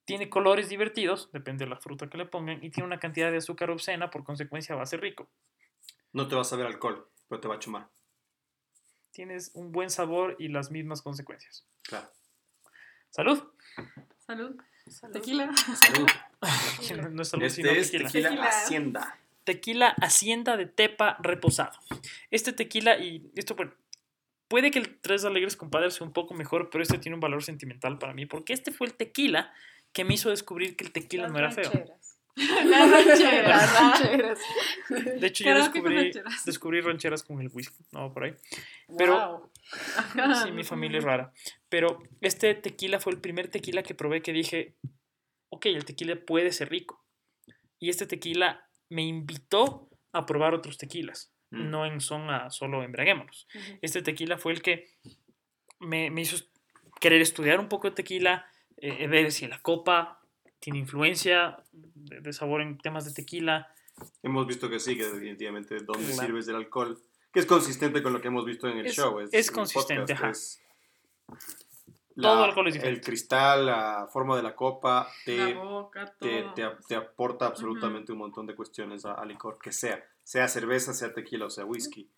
Tiene 0.06 0.30
colores 0.30 0.70
divertidos, 0.70 1.32
depende 1.32 1.66
de 1.66 1.72
la 1.72 1.78
fruta 1.78 2.08
que 2.08 2.18
le 2.20 2.26
pongan, 2.28 2.64
y 2.64 2.70
tiene 2.70 2.86
una 2.86 3.00
cantidad 3.00 3.32
de 3.32 3.38
azúcar 3.38 3.72
obscena, 3.72 4.12
por 4.12 4.24
consecuencia 4.24 4.76
va 4.76 4.84
a 4.84 4.86
ser 4.86 5.02
rico. 5.02 5.28
No 6.12 6.28
te 6.28 6.36
vas 6.36 6.54
a 6.54 6.56
ver 6.56 6.68
alcohol, 6.68 7.10
pero 7.28 7.42
te 7.42 7.48
va 7.48 7.56
a 7.56 7.60
chumar. 7.60 7.90
Tienes 9.12 9.52
un 9.56 9.72
buen 9.72 9.90
sabor 9.90 10.36
y 10.38 10.50
las 10.50 10.70
mismas 10.70 11.02
consecuencias. 11.02 11.66
Claro. 11.82 12.10
Salud. 13.10 13.44
Salud. 14.20 14.56
Salud. 14.88 15.14
Tequila. 15.14 15.52
Salud. 15.56 16.08
No, 16.98 17.10
no 17.10 17.22
es 17.22 17.30
salud, 17.30 17.48
sino 17.48 17.70
Este 17.70 17.80
es 17.80 17.92
tequila. 17.92 18.10
tequila, 18.10 18.30
Tequila. 18.30 18.50
Hacienda. 18.50 19.20
Tequila 19.44 19.90
Hacienda 20.02 20.58
de 20.58 20.66
Tepa 20.66 21.18
reposado. 21.22 21.78
Este 22.32 22.54
tequila, 22.54 22.98
y 22.98 23.30
esto 23.36 23.56
bueno, 23.56 23.74
puede 24.48 24.72
que 24.72 24.80
el 24.80 25.00
Tres 25.00 25.26
Alegres 25.26 25.56
Compadres 25.58 25.96
sea 25.96 26.08
un 26.08 26.14
poco 26.14 26.34
mejor, 26.34 26.70
pero 26.70 26.82
este 26.84 26.98
tiene 26.98 27.16
un 27.16 27.22
valor 27.22 27.44
sentimental 27.44 27.98
para 27.98 28.14
mí, 28.14 28.26
porque 28.26 28.54
este 28.54 28.72
fue 28.72 28.88
el 28.88 28.94
tequila 28.94 29.54
que 29.92 30.04
me 30.06 30.14
hizo 30.16 30.30
descubrir 30.30 30.76
que 30.76 30.86
el 30.86 30.92
tequila 30.92 31.24
Las 31.24 31.32
no 31.34 31.40
era 31.40 31.52
feo. 31.52 31.64
rancheras. 31.72 32.20
Las 32.66 32.90
rancheras. 32.92 33.48
Las 33.48 33.74
rancheras. 33.80 34.40
De 35.20 35.28
hecho, 35.28 35.44
yo 35.44 35.56
descubrí, 35.56 35.96
rancheras. 35.96 36.46
descubrí 36.46 36.82
rancheras 36.82 37.22
con 37.24 37.40
el 37.42 37.50
whisky, 37.54 37.84
no 37.92 38.12
por 38.14 38.24
ahí. 38.24 38.34
Pero- 38.98 39.14
Wow. 39.30 39.50
Sí, 40.44 40.52
mi 40.52 40.64
familia 40.64 40.98
es 41.00 41.04
rara. 41.04 41.32
Pero 41.70 42.02
este 42.22 42.54
tequila 42.56 43.00
fue 43.00 43.14
el 43.14 43.20
primer 43.20 43.48
tequila 43.50 43.82
que 43.84 43.96
probé 43.96 44.22
que 44.22 44.34
dije, 44.34 44.76
ok, 45.50 45.68
el 45.68 45.86
tequila 45.86 46.16
puede 46.26 46.52
ser 46.52 46.70
rico. 46.70 47.04
Y 47.80 47.90
este 47.90 48.06
tequila 48.06 48.68
me 48.94 49.04
invitó 49.04 49.90
a 50.12 50.26
probar 50.26 50.54
otros 50.54 50.78
tequilas. 50.78 51.32
Mm. 51.52 51.70
No 51.70 51.86
en 51.86 52.00
son 52.02 52.30
a 52.30 52.50
solo 52.50 52.84
embriaguémonos. 52.84 53.48
Este 53.82 54.02
tequila 54.02 54.38
fue 54.38 54.54
el 54.54 54.62
que 54.62 54.88
me, 55.80 56.10
me 56.12 56.22
hizo 56.22 56.38
querer 57.00 57.22
estudiar 57.22 57.60
un 57.60 57.68
poco 57.70 57.90
de 57.90 57.96
tequila, 57.96 58.46
eh, 58.78 59.08
ver 59.08 59.32
si 59.32 59.48
la 59.48 59.60
copa 59.62 60.20
tiene 60.60 60.80
influencia 60.80 61.58
de, 61.72 62.22
de 62.22 62.34
sabor 62.34 62.62
en 62.62 62.78
temas 62.78 63.06
de 63.06 63.14
tequila. 63.14 63.68
Hemos 64.24 64.48
visto 64.48 64.70
que 64.70 64.80
sí, 64.80 64.96
que 64.98 65.06
definitivamente 65.06 65.76
dónde 65.80 66.06
Claro. 66.14 66.22
sirves 66.28 66.46
del 66.46 66.56
alcohol, 66.56 67.00
que 67.34 67.40
es 67.40 67.46
consistente 67.46 68.02
con 68.02 68.14
lo 68.14 68.22
que 68.22 68.28
hemos 68.30 68.46
visto 68.46 68.68
en 68.68 68.78
el 68.78 68.86
Es- 68.88 68.96
show. 68.96 69.20
es 69.32 69.52
consistente, 69.52 70.14
ajá. 70.14 70.30
es 70.30 70.62
Todo 72.22 72.44
alcohol 72.44 72.68
es 72.68 72.76
El 72.76 72.80
diferente. 72.82 73.06
cristal, 73.06 73.66
la 73.66 74.08
forma 74.12 74.36
de 74.36 74.44
la 74.44 74.56
copa, 74.56 75.08
te, 75.26 75.54
La 75.54 75.60
boca, 75.64 76.06
todo. 76.06 76.30
te, 76.30 76.44
te, 76.56 76.64
te 76.88 76.96
aporta 76.96 77.46
absolutamente 77.48 78.12
un 78.12 78.20
montón 78.20 78.46
de 78.46 78.56
cuestiones 78.56 79.06
a- 79.06 79.14
al 79.14 79.28
licor, 79.30 79.58
que 79.60 79.72
sea, 79.72 80.04
sea 80.24 80.48
cerveza, 80.48 80.94
sea 80.94 81.14
tequila 81.14 81.46
o 81.46 81.50
sea 81.50 81.66
whisky. 81.66 82.10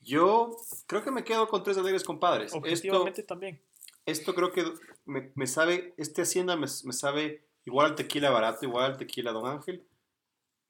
Yo 0.00 0.56
creo 0.86 1.02
que 1.02 1.10
me 1.10 1.24
quedo 1.24 1.48
con 1.48 1.62
tres 1.62 1.78
alegres 1.78 2.04
compadres. 2.04 2.46
Esto, 2.52 2.58
Objetivamente 2.58 3.22
también. 3.22 3.62
esto 4.06 4.34
creo 4.34 4.52
que 4.52 4.64
me, 5.04 5.32
me 5.34 5.46
sabe, 5.46 5.94
este 5.96 6.22
Hacienda 6.22 6.56
me, 6.56 6.66
me 6.84 6.92
sabe 6.92 7.46
igual 7.64 7.86
al 7.88 7.94
tequila 7.94 8.30
barato, 8.30 8.64
igual 8.66 8.84
al 8.92 8.96
tequila 8.98 9.32
Don 9.32 9.46
Ángel, 9.46 9.86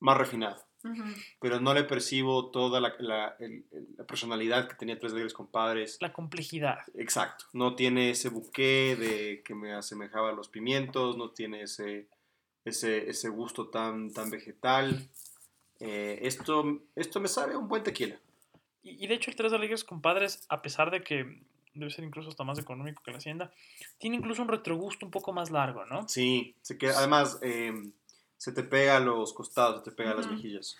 más 0.01 0.16
refinado. 0.18 0.62
Ujú. 0.85 1.03
Pero 1.41 1.61
no 1.61 1.72
le 1.74 1.85
percibo 1.85 2.51
toda 2.51 2.80
la, 2.80 2.95
la- 2.99 3.37
el- 3.41 3.64
el- 3.72 3.89
la 3.97 4.05
personalidad 4.05 4.68
que 4.68 4.74
tenía 4.76 4.99
Tres 4.99 5.12
Alegres 5.12 5.32
Compadres. 5.32 5.97
La 6.01 6.12
complejidad. 6.12 6.78
Exacto. 6.95 7.47
No 7.55 7.74
tiene 7.74 8.11
ese 8.11 8.28
buque 8.28 8.95
de 8.97 9.43
que 9.45 9.55
me 9.55 9.72
asemejaba 9.72 10.30
a 10.30 10.32
los 10.35 10.49
pimientos, 10.49 11.16
no 11.16 11.30
tiene 11.30 11.62
ese, 11.62 12.07
ese, 12.64 13.09
ese 13.11 13.28
gusto 13.30 13.68
tan, 13.68 14.12
tan 14.12 14.30
vegetal. 14.30 15.09
Eh, 15.80 16.18
esto, 16.22 16.82
esto 16.95 17.18
me 17.20 17.28
sabe 17.28 17.55
a 17.55 17.59
un 17.59 17.66
buen 17.68 17.82
tequila. 17.82 18.16
Y, 18.82 19.03
y 19.03 19.07
de 19.07 19.14
hecho 19.14 19.30
el 19.30 19.37
Tres 19.37 19.53
Alegres 19.53 19.85
Compadres, 19.85 20.45
a 20.49 20.61
pesar 20.62 20.91
de 20.91 21.03
que 21.03 21.41
debe 21.72 21.91
ser 21.91 22.05
incluso 22.05 22.28
hasta 22.28 22.45
más 22.45 22.59
económico 22.59 23.03
que 23.03 23.11
la 23.11 23.16
Hacienda, 23.18 23.51
tiene 23.99 24.16
incluso 24.16 24.43
un 24.43 24.49
retrogusto 24.49 25.05
un 25.07 25.11
poco 25.11 25.32
más 25.32 25.51
largo, 25.51 25.85
¿no? 25.87 26.07
Sí, 26.09 26.55
se 26.62 26.78
queda, 26.78 26.99
además 26.99 27.39
eh, 27.43 27.72
se 28.37 28.53
te 28.53 28.62
pega 28.62 28.97
a 28.97 29.01
los 29.01 29.32
costados, 29.32 29.82
se 29.85 29.91
te 29.91 29.97
pega 29.97 30.11
a 30.12 30.14
las 30.14 30.26
mejillas. 30.28 30.76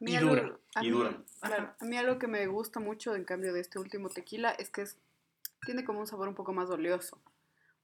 Y 0.00 0.16
dura, 0.16 0.56
a 0.74 0.82
y 0.84 0.90
mí- 0.90 0.96
dura. 0.96 1.22
Claro, 1.40 1.74
a 1.78 1.84
mí 1.84 1.96
algo 1.96 2.18
que 2.18 2.26
me 2.26 2.46
gusta 2.46 2.80
mucho 2.80 3.14
en 3.14 3.24
cambio 3.24 3.52
de 3.52 3.60
este 3.60 3.78
último 3.78 4.08
tequila 4.08 4.50
es 4.52 4.70
que 4.70 4.82
es, 4.82 4.96
tiene 5.64 5.84
como 5.84 6.00
un 6.00 6.06
sabor 6.06 6.28
un 6.28 6.34
poco 6.34 6.52
más 6.52 6.68
oleoso. 6.70 7.18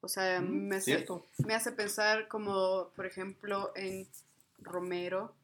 O 0.00 0.08
sea, 0.08 0.40
Mm, 0.40 0.68
me, 0.68 0.76
hace, 0.76 1.06
me 1.38 1.54
hace 1.54 1.72
pensar 1.72 2.28
como, 2.28 2.90
por 2.96 3.06
ejemplo, 3.06 3.72
en 3.74 4.06
romero. 4.58 5.34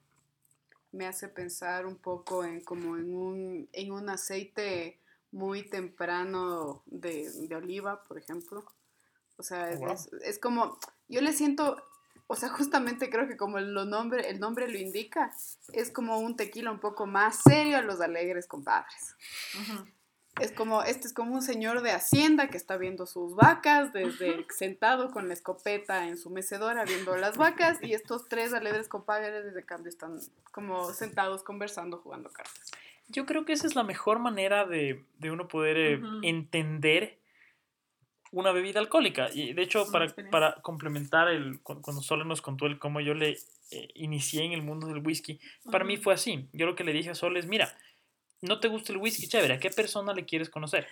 Me 0.93 1.07
hace 1.07 1.29
pensar 1.29 1.87
un 1.87 1.97
poco 1.97 2.45
en 2.45 2.61
como 2.63 2.97
en 2.97 3.15
un, 3.15 3.69
en 3.73 3.93
un 3.93 4.09
aceite 4.11 4.99
muy 5.31 5.63
temprano 5.63 6.83
de, 6.87 7.31
de 7.49 7.55
oliva, 7.57 8.05
por 8.05 8.19
ejemplo. 8.19 8.65
O 9.39 9.43
sea, 9.43 9.75
Wow. 9.77 9.93
es- 9.93 10.11
es 10.23 10.39
como, 10.39 10.79
yo 11.09 11.23
le 11.23 11.33
siento, 11.33 11.83
o 12.33 12.35
sea, 12.35 12.49
justamente 12.49 13.11
creo 13.11 13.29
que 13.29 13.37
como 13.37 13.59
el 13.59 13.75
nombre, 13.75 14.31
el 14.31 14.41
nombre 14.41 14.67
lo 14.67 14.79
indica, 14.79 15.31
es 15.75 15.91
como 15.91 16.19
un 16.19 16.35
tequila 16.35 16.71
un 16.71 16.81
poco 16.81 17.05
más 17.05 17.43
serio 17.43 17.77
a 17.77 17.83
los 17.83 18.01
alegres 18.01 18.47
compadres. 18.47 19.17
Ujú. 19.61 19.85
Es 20.41 20.51
como, 20.51 20.83
este 20.83 21.09
es 21.09 21.13
como 21.13 21.35
un 21.35 21.43
señor 21.43 21.83
de 21.83 21.91
hacienda 21.91 22.49
que 22.49 22.57
está 22.57 22.79
viendo 22.79 23.05
sus 23.05 23.35
vacas 23.35 23.93
desde 23.93 24.47
sentado 24.49 25.11
con 25.11 25.29
la 25.29 25.35
escopeta 25.35 26.09
en 26.09 26.17
su 26.17 26.31
mecedora 26.31 26.87
viendo 26.87 27.15
las 27.19 27.37
vacas 27.37 27.83
y 27.83 27.93
estos 27.93 28.27
tres 28.29 28.55
alegres 28.55 28.89
compadres 28.89 29.45
desde 29.45 29.67
cambio 29.67 29.91
están 29.91 30.19
como 30.53 30.91
sentados 30.95 31.43
conversando 31.43 31.99
jugando 31.99 32.31
cartas. 32.31 32.71
Yo 33.09 33.27
creo 33.27 33.45
que 33.45 33.53
esa 33.53 33.67
es 33.67 33.75
la 33.75 33.83
mejor 33.83 34.21
manera 34.21 34.65
de, 34.65 35.05
de 35.19 35.31
uno 35.31 35.49
poder 35.49 35.77
eh, 35.77 36.01
entender 36.23 37.19
una 38.33 38.51
bebida 38.53 38.81
alcohólica. 38.81 39.29
Y 39.33 39.53
de 39.53 39.63
hecho, 39.63 39.91
para, 39.93 40.09
para 40.31 40.55
complementar 40.63 41.29
el, 41.29 41.61
cu- 41.61 41.81
cuando 41.81 42.03
Sole 42.03 42.25
nos 42.25 42.43
contó 42.43 42.67
el 42.67 42.79
cómo 42.79 43.01
yo 43.01 43.15
le 43.15 43.39
eh, 43.71 43.89
inicié 43.95 44.43
en 44.45 44.53
el 44.53 44.63
mundo 44.63 44.87
del 44.89 44.99
whisky, 44.99 45.39
para 45.71 45.85
mí 45.85 45.97
fue 45.97 46.15
así. 46.15 46.49
Yo 46.53 46.67
lo 46.67 46.75
que 46.75 46.85
le 46.85 46.93
dije 46.93 47.11
a 47.11 47.15
Sol 47.15 47.37
es, 47.37 47.47
mira, 47.47 47.77
no 48.41 48.59
te 48.59 48.69
gusta 48.69 48.93
el 48.93 48.99
whisky, 48.99 49.29
chévere, 49.29 49.55
¿a 49.55 49.61
qué 49.61 49.71
persona 49.71 50.13
le 50.13 50.25
quieres 50.25 50.51
conocer? 50.51 50.87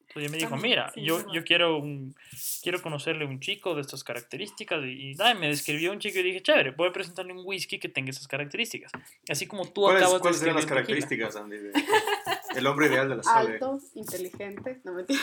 Entonces 0.00 0.22
ella 0.24 0.30
me 0.30 0.36
dijo, 0.36 0.56
mira, 0.58 0.92
sí, 0.94 1.02
yo, 1.02 1.20
es 1.20 1.26
yo 1.32 1.42
quiero, 1.42 1.78
un, 1.78 2.14
quiero 2.62 2.82
conocerle 2.82 3.24
a 3.24 3.28
un 3.28 3.40
chico 3.40 3.74
de 3.74 3.80
estas 3.80 4.04
características 4.04 4.84
y, 4.84 5.12
y 5.12 5.16
me 5.40 5.48
describió 5.48 5.90
un 5.90 6.00
chico 6.00 6.18
y 6.18 6.22
dije, 6.22 6.42
chévere, 6.42 6.72
voy 6.72 6.88
a 6.88 6.92
presentarle 6.92 7.32
un 7.32 7.40
whisky 7.44 7.78
que 7.78 7.88
tenga 7.88 8.10
esas 8.10 8.28
características. 8.28 8.92
Así 9.26 9.46
como 9.46 9.72
tú 9.72 9.80
¿Cuáles, 9.82 10.02
acabas 10.02 10.20
cuáles 10.20 10.40
de 10.40 10.52
serían 10.52 10.56
las 10.56 10.66
describir 10.66 11.02
el 11.02 11.08
tequila. 11.08 11.28
características, 11.30 11.36
Andy? 11.36 12.36
el 12.56 12.66
hombre 12.66 12.86
ideal 12.86 13.08
de 13.08 13.16
la 13.16 13.22
sala. 13.22 13.50
Alto, 13.50 13.78
inteligente, 13.94 14.80
no 14.84 14.92
mentira. 14.94 15.20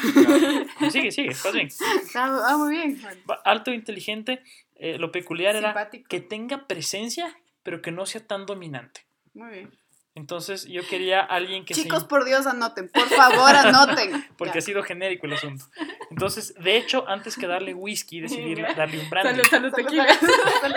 Sigue, 0.92 1.12
sigue, 1.12 1.30
estás 1.32 1.54
bien. 1.54 1.70
Ah, 2.16 2.40
ah, 2.48 2.58
muy 2.58 2.76
bien. 2.76 3.02
Alto, 3.46 3.72
inteligente, 3.72 4.42
eh, 4.76 4.98
lo 4.98 5.12
peculiar 5.12 5.56
era 5.56 5.70
Simpático. 5.70 6.08
que 6.10 6.20
tenga 6.22 6.68
presencia, 6.68 7.36
pero 7.64 7.82
que 7.82 7.92
no 7.92 8.06
sea 8.06 8.26
tan 8.26 8.46
dominante. 8.46 9.06
Muy 9.34 9.50
bien. 9.52 9.72
Entonces 10.16 10.66
yo 10.66 10.86
quería 10.86 11.22
alguien 11.22 11.64
que 11.64 11.74
Chicos, 11.74 12.02
se... 12.02 12.08
por 12.08 12.26
Dios, 12.26 12.46
anoten. 12.46 12.90
Por 12.90 13.08
favor, 13.08 13.56
anoten. 13.56 14.26
Porque 14.38 14.56
Ya. 14.56 14.60
ha 14.60 14.62
sido 14.62 14.84
genérico 14.84 15.28
el 15.28 15.34
asunto. 15.34 15.66
Entonces, 16.10 16.54
de 16.56 16.76
hecho, 16.78 17.08
antes 17.08 17.38
que 17.38 17.48
darle 17.48 17.74
whisky, 17.74 18.20
decidí 18.20 18.56
darle 18.56 19.00
un 19.00 19.10
brandy. 19.10 19.46
Salud, 19.46 19.72
salud, 19.72 19.72
salud, 20.62 20.76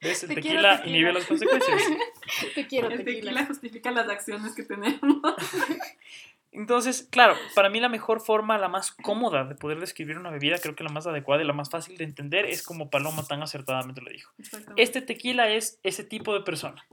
¿Ves? 0.00 0.22
El 0.22 0.30
Te 0.30 0.34
tequila 0.36 0.76
tequila. 0.78 0.88
inhibe 0.96 1.12
las 1.12 1.26
consecuencias. 1.26 1.82
Te 2.54 2.66
quiero, 2.66 2.88
El 2.88 2.98
tequila 3.04 3.20
tequila. 3.30 3.46
justifica 3.46 3.90
las 3.90 4.08
acciones 4.08 4.54
que 4.54 4.62
tenemos. 4.64 5.00
Entonces, 6.52 7.06
claro, 7.10 7.36
para 7.54 7.70
mí 7.70 7.78
la 7.78 7.88
mejor 7.88 8.20
forma, 8.20 8.58
la 8.58 8.68
más 8.68 8.90
cómoda 8.90 9.44
de 9.44 9.54
poder 9.54 9.78
describir 9.78 10.18
una 10.18 10.30
bebida, 10.30 10.58
creo 10.58 10.74
que 10.74 10.82
la 10.82 10.90
más 10.90 11.06
adecuada 11.06 11.42
y 11.42 11.46
la 11.46 11.52
más 11.52 11.70
fácil 11.70 11.96
de 11.96 12.02
entender 12.04 12.44
es 12.44 12.62
como 12.64 12.90
Paloma 12.90 13.24
tan 13.24 13.40
acertadamente 13.42 14.00
lo 14.00 14.10
dijo. 14.10 14.32
Este 14.76 15.00
tequila 15.00 15.48
es 15.48 15.78
ese 15.84 16.02
tipo 16.02 16.34
de 16.34 16.40
persona. 16.40 16.84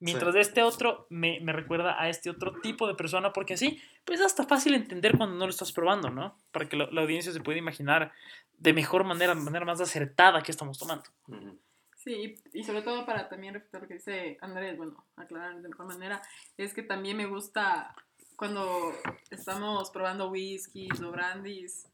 Mientras 0.00 0.34
Sí. 0.34 0.40
este 0.40 0.62
otro 0.62 1.06
me, 1.08 1.40
me 1.40 1.54
recuerda 1.54 1.98
a 1.98 2.10
este 2.10 2.28
otro 2.28 2.60
tipo 2.60 2.86
de 2.86 2.94
persona, 2.94 3.32
porque 3.32 3.54
así, 3.54 3.80
pues 4.04 4.20
hasta 4.20 4.44
fácil 4.46 4.74
entender 4.74 5.16
cuando 5.16 5.36
no 5.36 5.46
lo 5.46 5.50
estás 5.50 5.72
probando, 5.72 6.10
¿no? 6.10 6.36
Para 6.52 6.68
que 6.68 6.76
la, 6.76 6.86
la 6.92 7.00
audiencia 7.00 7.32
se 7.32 7.40
pueda 7.40 7.58
imaginar 7.58 8.12
de 8.58 8.74
mejor 8.74 9.04
manera, 9.04 9.34
de 9.34 9.40
manera 9.40 9.64
más 9.64 9.80
acertada 9.80 10.42
que 10.42 10.50
estamos 10.52 10.78
tomando. 10.78 11.04
Ujú. 11.28 11.58
Sí, 12.06 12.36
y 12.52 12.62
sobre 12.62 12.82
todo 12.82 13.04
para 13.04 13.28
también 13.28 13.54
refutar 13.54 13.82
lo 13.82 13.88
que 13.88 13.94
dice 13.94 14.38
Andrés, 14.40 14.76
bueno, 14.76 15.04
aclarar 15.16 15.60
de 15.60 15.68
mejor 15.68 15.86
manera, 15.86 16.22
es 16.56 16.72
que 16.72 16.84
también 16.84 17.16
me 17.16 17.26
gusta 17.26 17.96
cuando 18.36 18.94
estamos 19.32 19.90
probando 19.90 20.30
whiskies 20.30 21.00
o 21.00 21.10
brandies 21.10 21.88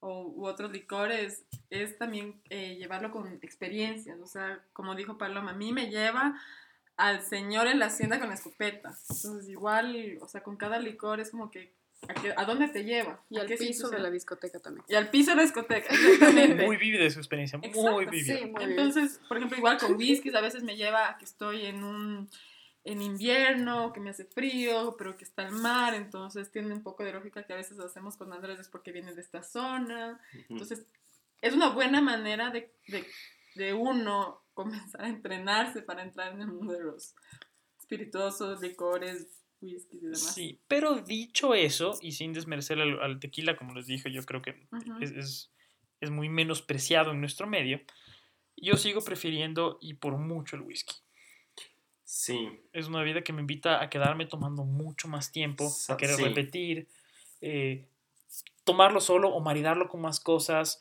o, 0.00 0.26
u 0.26 0.46
otros 0.46 0.70
licores, 0.70 1.46
es 1.70 1.96
también 1.96 2.42
eh, 2.50 2.76
llevarlo 2.76 3.10
con 3.10 3.38
experiencias, 3.40 4.20
o 4.20 4.26
sea, 4.26 4.62
como 4.74 4.94
dijo 4.94 5.16
Paloma, 5.16 5.52
a 5.52 5.56
mí 5.56 5.72
me 5.72 5.88
lleva 5.88 6.38
al 6.98 7.22
señor 7.22 7.68
en 7.68 7.78
la 7.78 7.86
hacienda 7.86 8.18
con 8.18 8.28
la 8.28 8.34
escopeta, 8.34 8.98
entonces 9.08 9.48
igual, 9.48 10.18
o 10.20 10.28
sea, 10.28 10.42
con 10.42 10.58
cada 10.58 10.78
licor 10.78 11.20
es 11.20 11.30
como 11.30 11.50
que, 11.50 11.72
¿a, 12.06 12.14
qué- 12.14 12.34
a 12.36 12.44
dónde 12.44 12.68
te 12.68 12.84
lleva? 12.84 13.20
Y 13.30 13.38
¿A 13.38 13.42
al 13.42 13.46
qué 13.48 13.56
piso 13.56 13.88
de 13.90 13.98
la 13.98 14.10
discoteca 14.10 14.60
también. 14.60 14.84
Y 14.88 14.94
al 14.94 15.10
piso 15.10 15.30
de 15.32 15.36
la 15.38 15.42
discoteca, 15.42 15.88
exactamente. 15.94 16.66
Muy 16.66 16.76
vívida 16.76 17.08
su 17.10 17.18
experiencia, 17.18 17.58
muy 17.58 17.68
Exacto, 17.68 18.10
vívida. 18.10 18.38
Sí, 18.38 18.44
muy 18.46 18.58
bien. 18.58 18.70
Entonces, 18.70 19.20
por 19.28 19.36
ejemplo, 19.38 19.58
igual 19.58 19.78
con 19.78 19.94
whiskies, 19.96 20.34
a 20.34 20.40
veces 20.40 20.62
me 20.62 20.76
lleva 20.76 21.08
a 21.08 21.18
que 21.18 21.24
estoy 21.24 21.66
en 21.66 21.82
un 21.82 22.30
en 22.84 23.02
invierno, 23.02 23.92
que 23.92 24.00
me 24.00 24.10
hace 24.10 24.24
frío, 24.24 24.94
pero 24.96 25.14
que 25.16 25.24
está 25.24 25.42
el 25.42 25.52
mar, 25.52 25.92
entonces 25.92 26.50
tiene 26.50 26.72
un 26.72 26.82
poco 26.82 27.04
de 27.04 27.12
lógica 27.12 27.42
que 27.42 27.52
a 27.52 27.56
veces 27.56 27.78
hacemos 27.80 28.16
con 28.16 28.32
Andrés 28.32 28.58
es 28.60 28.68
porque 28.68 28.92
viene 28.92 29.12
de 29.14 29.20
esta 29.20 29.42
zona. 29.42 30.18
Entonces, 30.48 30.86
es 31.42 31.52
una 31.52 31.68
buena 31.68 32.00
manera 32.00 32.48
de, 32.50 32.72
de, 32.86 33.04
de 33.56 33.74
uno 33.74 34.40
comenzar 34.54 35.02
a 35.02 35.08
entrenarse 35.08 35.82
para 35.82 36.02
entrar 36.02 36.32
en 36.32 36.40
el 36.40 36.46
mundo 36.46 36.72
de 36.72 36.80
los 36.84 37.14
espirituosos, 37.78 38.60
licores, 38.62 39.26
Sí, 40.14 40.60
pero 40.68 40.96
dicho 40.96 41.54
eso, 41.54 41.98
y 42.00 42.12
sin 42.12 42.32
desmerecer 42.32 42.80
al, 42.80 43.00
al 43.00 43.20
tequila, 43.20 43.56
como 43.56 43.74
les 43.74 43.86
dije, 43.86 44.10
yo 44.12 44.24
creo 44.24 44.40
que 44.42 44.54
es, 45.00 45.10
es- 45.12 45.50
es 46.00 46.10
muy 46.10 46.28
menospreciado 46.28 47.10
en 47.10 47.20
nuestro 47.20 47.46
medio, 47.48 47.80
yo 48.56 48.76
sigo 48.76 49.00
prefiriendo 49.02 49.78
y 49.80 49.94
por 49.94 50.16
mucho 50.16 50.56
el 50.56 50.62
whisky. 50.62 50.94
Sí, 52.04 52.48
Es 52.72 52.88
una 52.88 53.00
bebida 53.00 53.22
que 53.22 53.32
me 53.32 53.40
invita 53.42 53.82
a 53.82 53.90
quedarme 53.90 54.26
tomando 54.26 54.64
mucho 54.64 55.08
más 55.08 55.30
tiempo, 55.30 55.68
a 55.88 55.96
querer 55.96 56.16
sí. 56.16 56.22
repetir, 56.24 56.88
eh, 57.40 57.86
tomarlo 58.64 59.00
solo 59.00 59.28
o 59.30 59.40
maridarlo 59.40 59.88
con 59.88 60.00
más 60.00 60.20
cosas, 60.20 60.80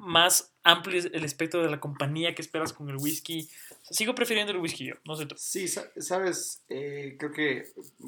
más 0.00 0.54
amplio 0.62 0.98
es 0.98 1.06
el 1.06 1.24
espectro 1.24 1.62
de 1.62 1.70
la 1.70 1.80
compañía 1.80 2.34
que 2.34 2.42
esperas 2.42 2.72
con 2.72 2.88
el 2.90 2.96
whisky. 2.96 3.48
Sigo 3.82 4.14
prefiriendo 4.14 4.52
el 4.52 4.58
whisky 4.58 4.86
yo, 4.86 4.94
no 5.04 5.16
sé 5.16 5.26
tú. 5.26 5.34
Sí, 5.38 5.68
sa- 5.68 5.90
sabes, 6.00 6.62
Eh, 6.68 7.16
creo 7.18 7.32
que, 7.32 7.64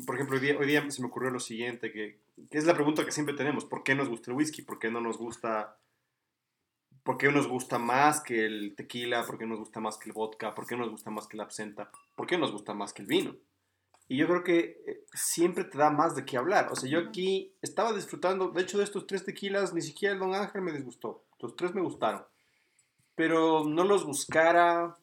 por 0.07 0.15
ejemplo, 0.17 0.37
hoy 0.37 0.43
día, 0.43 0.59
hoy 0.59 0.67
día 0.67 0.91
se 0.91 1.01
me 1.01 1.09
ocurrió 1.09 1.31
lo 1.31 1.41
siguiente, 1.41 1.91
que, 1.93 2.19
que 2.51 2.59
es 2.59 2.65
la 2.65 2.75
pregunta 2.75 3.05
que 3.05 3.13
siempre 3.13 3.35
tenemos, 3.35 3.65
¿por 3.65 3.83
qué 3.83 3.95
nos 3.95 4.09
gusta 4.09 4.31
el 4.31 4.37
whisky? 4.37 4.63
¿Por 4.63 4.79
qué 4.79 4.91
no 4.91 5.01
nos 5.01 5.17
gusta, 5.19 5.79
por 7.03 7.17
qué 7.19 7.31
nos 7.33 7.47
gusta 7.49 7.79
más 7.79 8.21
que 8.21 8.45
el 8.45 8.75
tequila? 8.77 9.25
¿Por 9.25 9.39
qué 9.39 9.47
nos 9.47 9.59
gusta 9.59 9.81
más 9.81 9.97
que 9.97 10.09
el 10.11 10.13
vodka? 10.13 10.55
¿Por 10.55 10.67
qué 10.67 10.77
nos 10.77 10.91
gusta 10.91 11.11
más 11.11 11.27
que 11.27 11.37
la 11.37 11.45
absenta? 11.45 11.91
¿Por 12.17 12.27
qué 12.27 12.37
nos 12.39 12.53
gusta 12.53 12.75
más 12.75 12.93
que 12.93 13.03
el 13.03 13.09
vino? 13.09 13.37
Y 14.09 14.17
yo 14.17 14.27
creo 14.27 14.43
que 14.43 14.83
eh, 14.87 15.05
siempre 15.15 15.65
te 15.65 15.79
da 15.79 15.91
más 15.91 16.17
de 16.17 16.25
qué 16.25 16.37
hablar. 16.37 16.69
O 16.73 16.77
sea, 16.77 16.91
yo 16.91 16.99
aquí 16.99 17.55
estaba 17.63 17.93
disfrutando, 17.93 18.49
de 18.51 18.63
hecho, 18.63 18.77
de 18.79 18.85
estos 18.85 19.07
tres 19.07 19.25
tequilas, 19.25 19.73
ni 19.73 19.83
siquiera 19.83 20.13
el 20.15 20.21
Don 20.21 20.35
Ángel 20.35 20.63
me 20.63 20.73
disgustó. 20.73 21.25
Los 21.41 21.57
tres 21.57 21.75
me 21.75 21.83
gustaron. 21.83 22.23
Pero 23.15 23.65
no 23.65 23.85
los 23.85 24.05
buscara, 24.05 24.97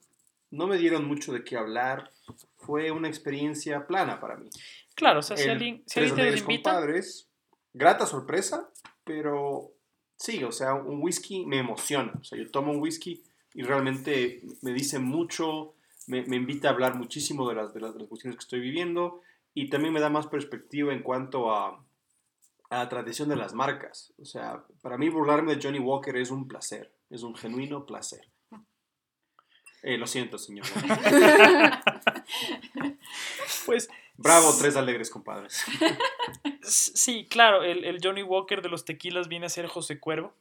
no 0.52 0.68
me 0.68 0.78
dieron 0.78 1.06
mucho 1.06 1.34
de 1.34 1.44
qué 1.44 1.58
hablar. 1.58 2.12
Fue 2.56 2.92
una 2.92 3.08
experiencia 3.08 3.86
plana 3.88 4.20
para 4.20 4.38
mí. 4.38 4.50
Claro, 4.96 5.20
o 5.20 5.22
sea, 5.22 5.38
si 5.38 5.44
El 5.44 5.50
alguien, 5.52 5.84
si 5.86 6.00
alguien 6.00 6.16
te 6.16 6.38
invita, 6.40 6.72
Compadres, 6.72 7.30
grata 7.74 8.06
sorpresa, 8.06 8.70
pero 9.04 9.74
sí, 10.16 10.44
o 10.44 10.52
sea, 10.52 10.74
un 10.74 11.02
whisky 11.02 11.46
me 11.46 11.60
emociona. 11.60 12.14
O 12.20 12.24
sea, 12.24 12.38
yo 12.38 12.50
tomo 12.50 12.72
un 12.72 12.82
whisky 12.82 13.24
y 13.54 13.64
realmente 13.64 14.42
me 14.62 14.74
dice 14.74 15.00
mucho, 15.00 15.76
me, 16.08 16.24
me 16.26 16.38
invita 16.38 16.70
a 16.70 16.72
hablar 16.72 16.96
muchísimo 16.96 17.48
de 17.50 17.56
las, 17.56 17.74
de, 17.74 17.82
las, 17.82 17.94
de 17.94 18.00
las 18.00 18.08
cuestiones 18.08 18.38
que 18.38 18.44
estoy 18.44 18.60
viviendo 18.60 19.22
y 19.54 19.70
también 19.70 19.94
me 19.94 20.00
da 20.00 20.10
más 20.10 20.28
perspectiva 20.28 20.94
en 20.94 21.04
cuanto 21.04 21.52
a, 21.52 21.84
a 22.70 22.78
la 22.80 22.90
tradición 22.90 23.30
de 23.30 23.36
las 23.36 23.54
marcas. 23.54 24.14
O 24.20 24.26
sea, 24.26 24.64
para 24.82 24.98
mí 24.98 25.10
burlarme 25.10 25.56
de 25.56 25.62
Johnny 25.62 25.80
Walker 25.80 26.16
es 26.18 26.32
un 26.32 26.48
placer, 26.48 26.92
es 27.10 27.24
un 27.24 27.36
genuino 27.36 27.86
placer. 27.86 28.28
Eh, 29.84 29.98
lo 29.98 30.08
siento, 30.08 30.38
señor. 30.38 30.66
pues 33.66 33.90
Bravo, 34.20 34.52
tres 34.58 34.76
alegres 34.76 35.12
compadres. 35.12 35.64
sí, 36.64 37.28
claro, 37.30 37.64
el, 37.64 37.86
el 37.86 38.00
Johnny 38.04 38.24
Walker 38.24 38.64
de 38.64 38.70
los 38.70 38.84
tequilas 38.84 39.28
viene 39.28 39.46
a 39.46 39.50
ser 39.50 39.68
José 39.68 40.00
Cuervo. 40.00 40.34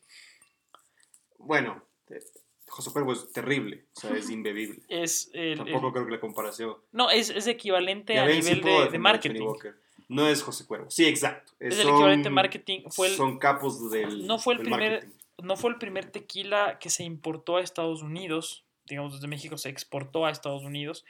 Bueno, 1.39 1.83
eh, 2.09 2.21
José 2.69 2.91
Cuervo 2.91 3.13
es 3.13 3.31
terrible, 3.33 3.85
o 3.95 4.01
sea, 4.01 4.17
es 4.17 4.31
imbebible. 4.31 4.83
Es 4.89 5.29
el, 5.35 5.59
Tampoco 5.59 5.89
el- 5.89 5.93
creo 5.93 6.07
que 6.07 6.13
la 6.13 6.21
comparación. 6.21 6.77
no, 6.93 7.11
es, 7.11 7.29
es 7.29 7.47
equivalente 7.47 8.19
a 8.19 8.25
nivel 8.27 8.63
de, 8.63 8.71
de 8.71 8.77
a 8.77 8.85
Johnny 8.87 8.99
marketing. 8.99 9.43
Walker. 9.43 9.79
No 10.09 10.29
es 10.29 10.43
José 10.43 10.67
Cuervo. 10.67 10.91
Sí, 10.91 11.05
exacto. 11.07 11.53
Es 11.59 11.77
Son- 11.77 11.87
el 11.89 11.93
equivalente 11.95 12.31
marketing. 12.31 12.81
Fue 12.91 13.09
el, 13.09 13.15
Son 13.15 13.39
capos 13.39 13.91
del. 13.91 14.27
No 14.27 14.39
fue 14.39 14.55
el 14.55 14.61
primer- 14.61 14.91
marketing. 14.93 15.13
no 15.43 15.57
fue 15.57 15.71
el 15.71 15.77
primer 15.79 16.11
tequila 16.11 16.79
que 16.79 16.91
se 16.91 17.03
importó 17.05 17.57
a 17.57 17.61
Estados 17.63 18.03
Unidos, 18.03 18.65
digamos 18.87 19.15
desde 19.15 19.27
México 19.27 19.59
se 19.59 19.69
exportó 19.69 20.25
a 20.27 20.31
Estados 20.31 20.63
Unidos, 20.63 21.05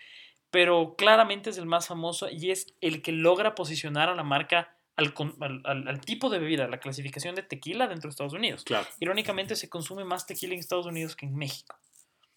pero 0.50 0.94
claramente 0.96 1.50
es 1.50 1.58
el 1.58 1.66
más 1.66 1.86
famoso 1.88 2.28
y 2.30 2.50
es 2.50 2.72
el 2.80 3.02
que 3.02 3.12
logra 3.12 3.54
posicionar 3.54 4.08
a 4.08 4.14
la 4.14 4.22
marca 4.22 4.72
al, 4.96 5.12
con- 5.12 5.36
al- 5.40 5.60
al- 5.64 5.86
al 5.88 6.00
tipo 6.00 6.30
de 6.30 6.38
bebida, 6.38 6.66
la 6.68 6.80
clasificación 6.80 7.34
de 7.34 7.42
tequila 7.42 7.86
dentro 7.86 8.08
de 8.08 8.12
Estados 8.12 8.32
Unidos. 8.32 8.64
Claro, 8.64 8.86
Irónicamente 8.98 9.54
se 9.54 9.68
consume 9.68 10.04
más 10.04 10.26
tequila 10.26 10.54
en 10.54 10.60
Estados 10.60 10.86
Unidos 10.86 11.14
que 11.14 11.26
en 11.26 11.36
México. 11.36 11.76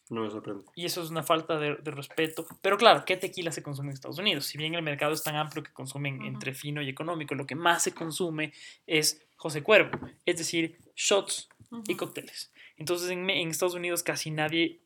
No 0.10 0.24
me 0.24 0.30
sorprende. 0.32 0.66
Y 0.76 0.86
eso 0.86 1.02
es 1.04 1.10
una 1.12 1.24
falta 1.24 1.58
de, 1.60 1.76
de 1.76 1.92
respeto. 1.92 2.46
Pero 2.62 2.78
claro, 2.78 3.06
¿qué 3.06 3.16
tequila 3.18 3.52
se 3.52 3.62
consume 3.64 3.90
en 3.90 3.94
Estados 3.94 4.18
Unidos? 4.20 4.46
Si 4.46 4.58
bien 4.58 4.74
el 4.76 4.82
mercado 4.82 5.14
es 5.14 5.24
tan 5.24 5.36
amplio 5.36 5.64
que 5.64 5.72
consumen 5.72 6.24
entre 6.24 6.54
fino 6.54 6.82
y 6.82 6.90
económico, 6.90 7.36
lo 7.36 7.46
que 7.46 7.56
más 7.56 7.84
se 7.84 7.94
consume 7.94 8.52
es 8.88 9.26
José 9.36 9.62
Cuervo, 9.64 9.98
es 10.26 10.38
decir, 10.38 10.78
shots 10.96 11.48
y 11.88 11.96
cócteles. 11.96 12.52
Entonces 12.78 13.10
en, 13.12 13.30
en 13.30 13.50
Estados 13.50 13.76
Unidos 13.76 14.02
casi 14.04 14.32
nadie 14.32 14.82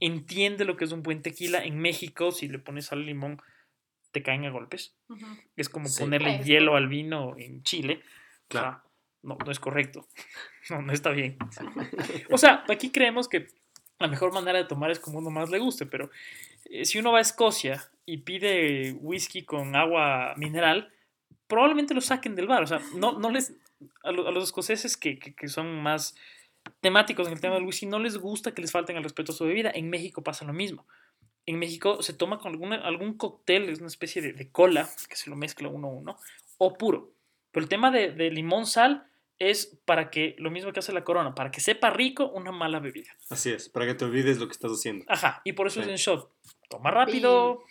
entiende 0.00 0.64
lo 0.64 0.76
que 0.76 0.84
es 0.84 0.92
un 0.92 1.02
buen 1.02 1.22
tequila. 1.22 1.64
En 1.64 1.78
México, 1.78 2.30
si 2.30 2.46
le 2.46 2.58
pones 2.60 2.86
sal 2.86 3.00
y 3.00 3.06
limón, 3.06 3.42
te 4.12 4.22
caen 4.22 4.44
a 4.44 4.50
golpes. 4.50 4.94
Es 5.56 5.68
como 5.68 5.88
Sí. 5.88 6.00
ponerle 6.02 6.36
Es 6.36 6.46
hielo 6.46 6.76
al 6.76 6.88
vino 6.88 7.34
en 7.36 7.62
Chile. 7.64 8.00
Claro. 8.46 8.68
O 8.68 8.70
sea, 8.70 8.82
no, 9.22 9.36
no 9.44 9.50
es 9.50 9.58
correcto. 9.58 10.06
No, 10.70 10.82
no 10.82 10.92
está 10.92 11.08
bien. 11.12 11.38
O 12.30 12.36
sea, 12.36 12.62
aquí 12.68 12.90
creemos 12.92 13.26
que 13.26 13.48
la 13.98 14.08
mejor 14.08 14.32
manera 14.32 14.58
de 14.58 14.64
tomar 14.64 14.90
es 14.90 14.98
como 15.00 15.18
uno 15.18 15.30
más 15.30 15.50
le 15.50 15.58
guste, 15.58 15.86
pero 15.86 16.10
eh, 16.66 16.84
si 16.84 16.98
uno 16.98 17.12
va 17.12 17.18
a 17.18 17.22
Escocia 17.22 17.88
y 18.06 18.18
pide 18.18 18.92
whisky 19.00 19.42
con 19.42 19.74
agua 19.76 20.34
mineral, 20.36 20.92
probablemente 21.46 21.94
lo 21.94 22.00
saquen 22.00 22.34
del 22.36 22.46
bar. 22.46 22.62
O 22.62 22.66
sea, 22.66 22.80
no, 22.94 23.18
no 23.18 23.30
les, 23.30 23.54
a, 24.04 24.12
lo- 24.12 24.28
a 24.28 24.30
los 24.30 24.44
escoceses 24.44 24.96
que, 24.96 25.18
que- 25.18 25.48
son 25.48 25.82
más 25.82 26.14
temáticos 26.80 27.26
en 27.26 27.32
el 27.32 27.40
tema 27.40 27.54
del 27.56 27.64
whisky, 27.64 27.86
no 27.86 27.98
les 27.98 28.18
gusta 28.18 28.52
que 28.54 28.60
les 28.62 28.70
falten 28.72 28.96
al 28.96 29.02
respeto 29.02 29.32
a 29.32 29.34
su 29.34 29.44
bebida. 29.44 29.70
En 29.74 29.90
México 29.90 30.22
pasa 30.22 30.44
lo 30.44 30.52
mismo. 30.52 30.86
En 31.46 31.58
México 31.58 32.02
se 32.02 32.12
toma 32.12 32.38
con 32.38 32.52
alguna, 32.52 32.76
algún 32.76 33.14
cóctel, 33.14 33.68
es 33.70 33.78
una 33.78 33.88
especie 33.88 34.20
de, 34.20 34.32
de 34.34 34.50
cola 34.50 34.88
que 35.08 35.16
se 35.16 35.30
lo 35.30 35.36
mezcla 35.36 35.68
uno 35.68 35.88
a 35.88 35.90
uno, 35.90 36.18
o 36.58 36.74
puro. 36.74 37.10
Pero 37.50 37.64
el 37.64 37.68
tema 37.70 37.90
de 37.90 38.30
limón 38.30 38.66
sal 38.66 39.06
es 39.38 39.78
para 39.84 40.10
que, 40.10 40.34
lo 40.38 40.50
mismo 40.50 40.72
que 40.72 40.80
hace 40.80 40.92
la 40.92 41.04
corona, 41.04 41.34
para 41.34 41.50
que 41.50 41.60
sepa 41.60 41.90
rico 41.90 42.28
una 42.28 42.52
mala 42.52 42.80
bebida. 42.80 43.10
Así 43.30 43.50
es, 43.50 43.68
para 43.68 43.86
que 43.86 43.94
te 43.94 44.04
olvides 44.04 44.38
lo 44.38 44.46
que 44.46 44.52
estás 44.52 44.72
haciendo. 44.72 45.04
Ajá, 45.08 45.40
y 45.44 45.52
por 45.52 45.66
eso 45.66 45.80
es 45.80 45.88
en 45.88 45.96
shot. 45.96 46.30
Toma 46.68 46.90
rápido. 46.90 47.62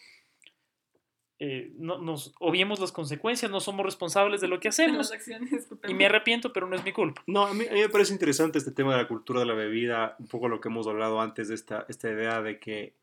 eh, 1.39 1.71
no, 1.77 1.97
nos 1.99 2.33
obviemos 2.39 2.79
las 2.79 2.91
consecuencias, 2.91 3.51
no 3.51 3.59
somos 3.59 3.85
responsables 3.85 4.41
de 4.41 4.47
lo 4.47 4.59
que 4.59 4.69
hacemos. 4.69 5.11
acciones. 5.11 5.67
Y 5.87 5.93
me 5.93 6.05
arrepiento, 6.05 6.53
pero 6.53 6.67
no 6.67 6.75
es 6.75 6.83
mi 6.83 6.93
culpa. 6.93 7.21
No, 7.27 7.45
a 7.45 7.53
mí, 7.53 7.65
a 7.69 7.73
mí 7.73 7.81
me 7.81 7.89
parece 7.89 8.13
interesante 8.13 8.57
este 8.57 8.71
tema 8.71 8.95
de 8.95 9.01
la 9.03 9.07
cultura 9.07 9.41
de 9.41 9.45
la 9.45 9.53
bebida, 9.53 10.15
un 10.19 10.27
poco 10.27 10.47
lo 10.47 10.61
que 10.61 10.69
hemos 10.69 10.87
hablado 10.87 11.21
antes 11.21 11.49
de 11.49 11.55
esta, 11.55 11.85
esta 11.89 12.09
idea 12.09 12.41
de 12.41 12.59
que 12.59 12.93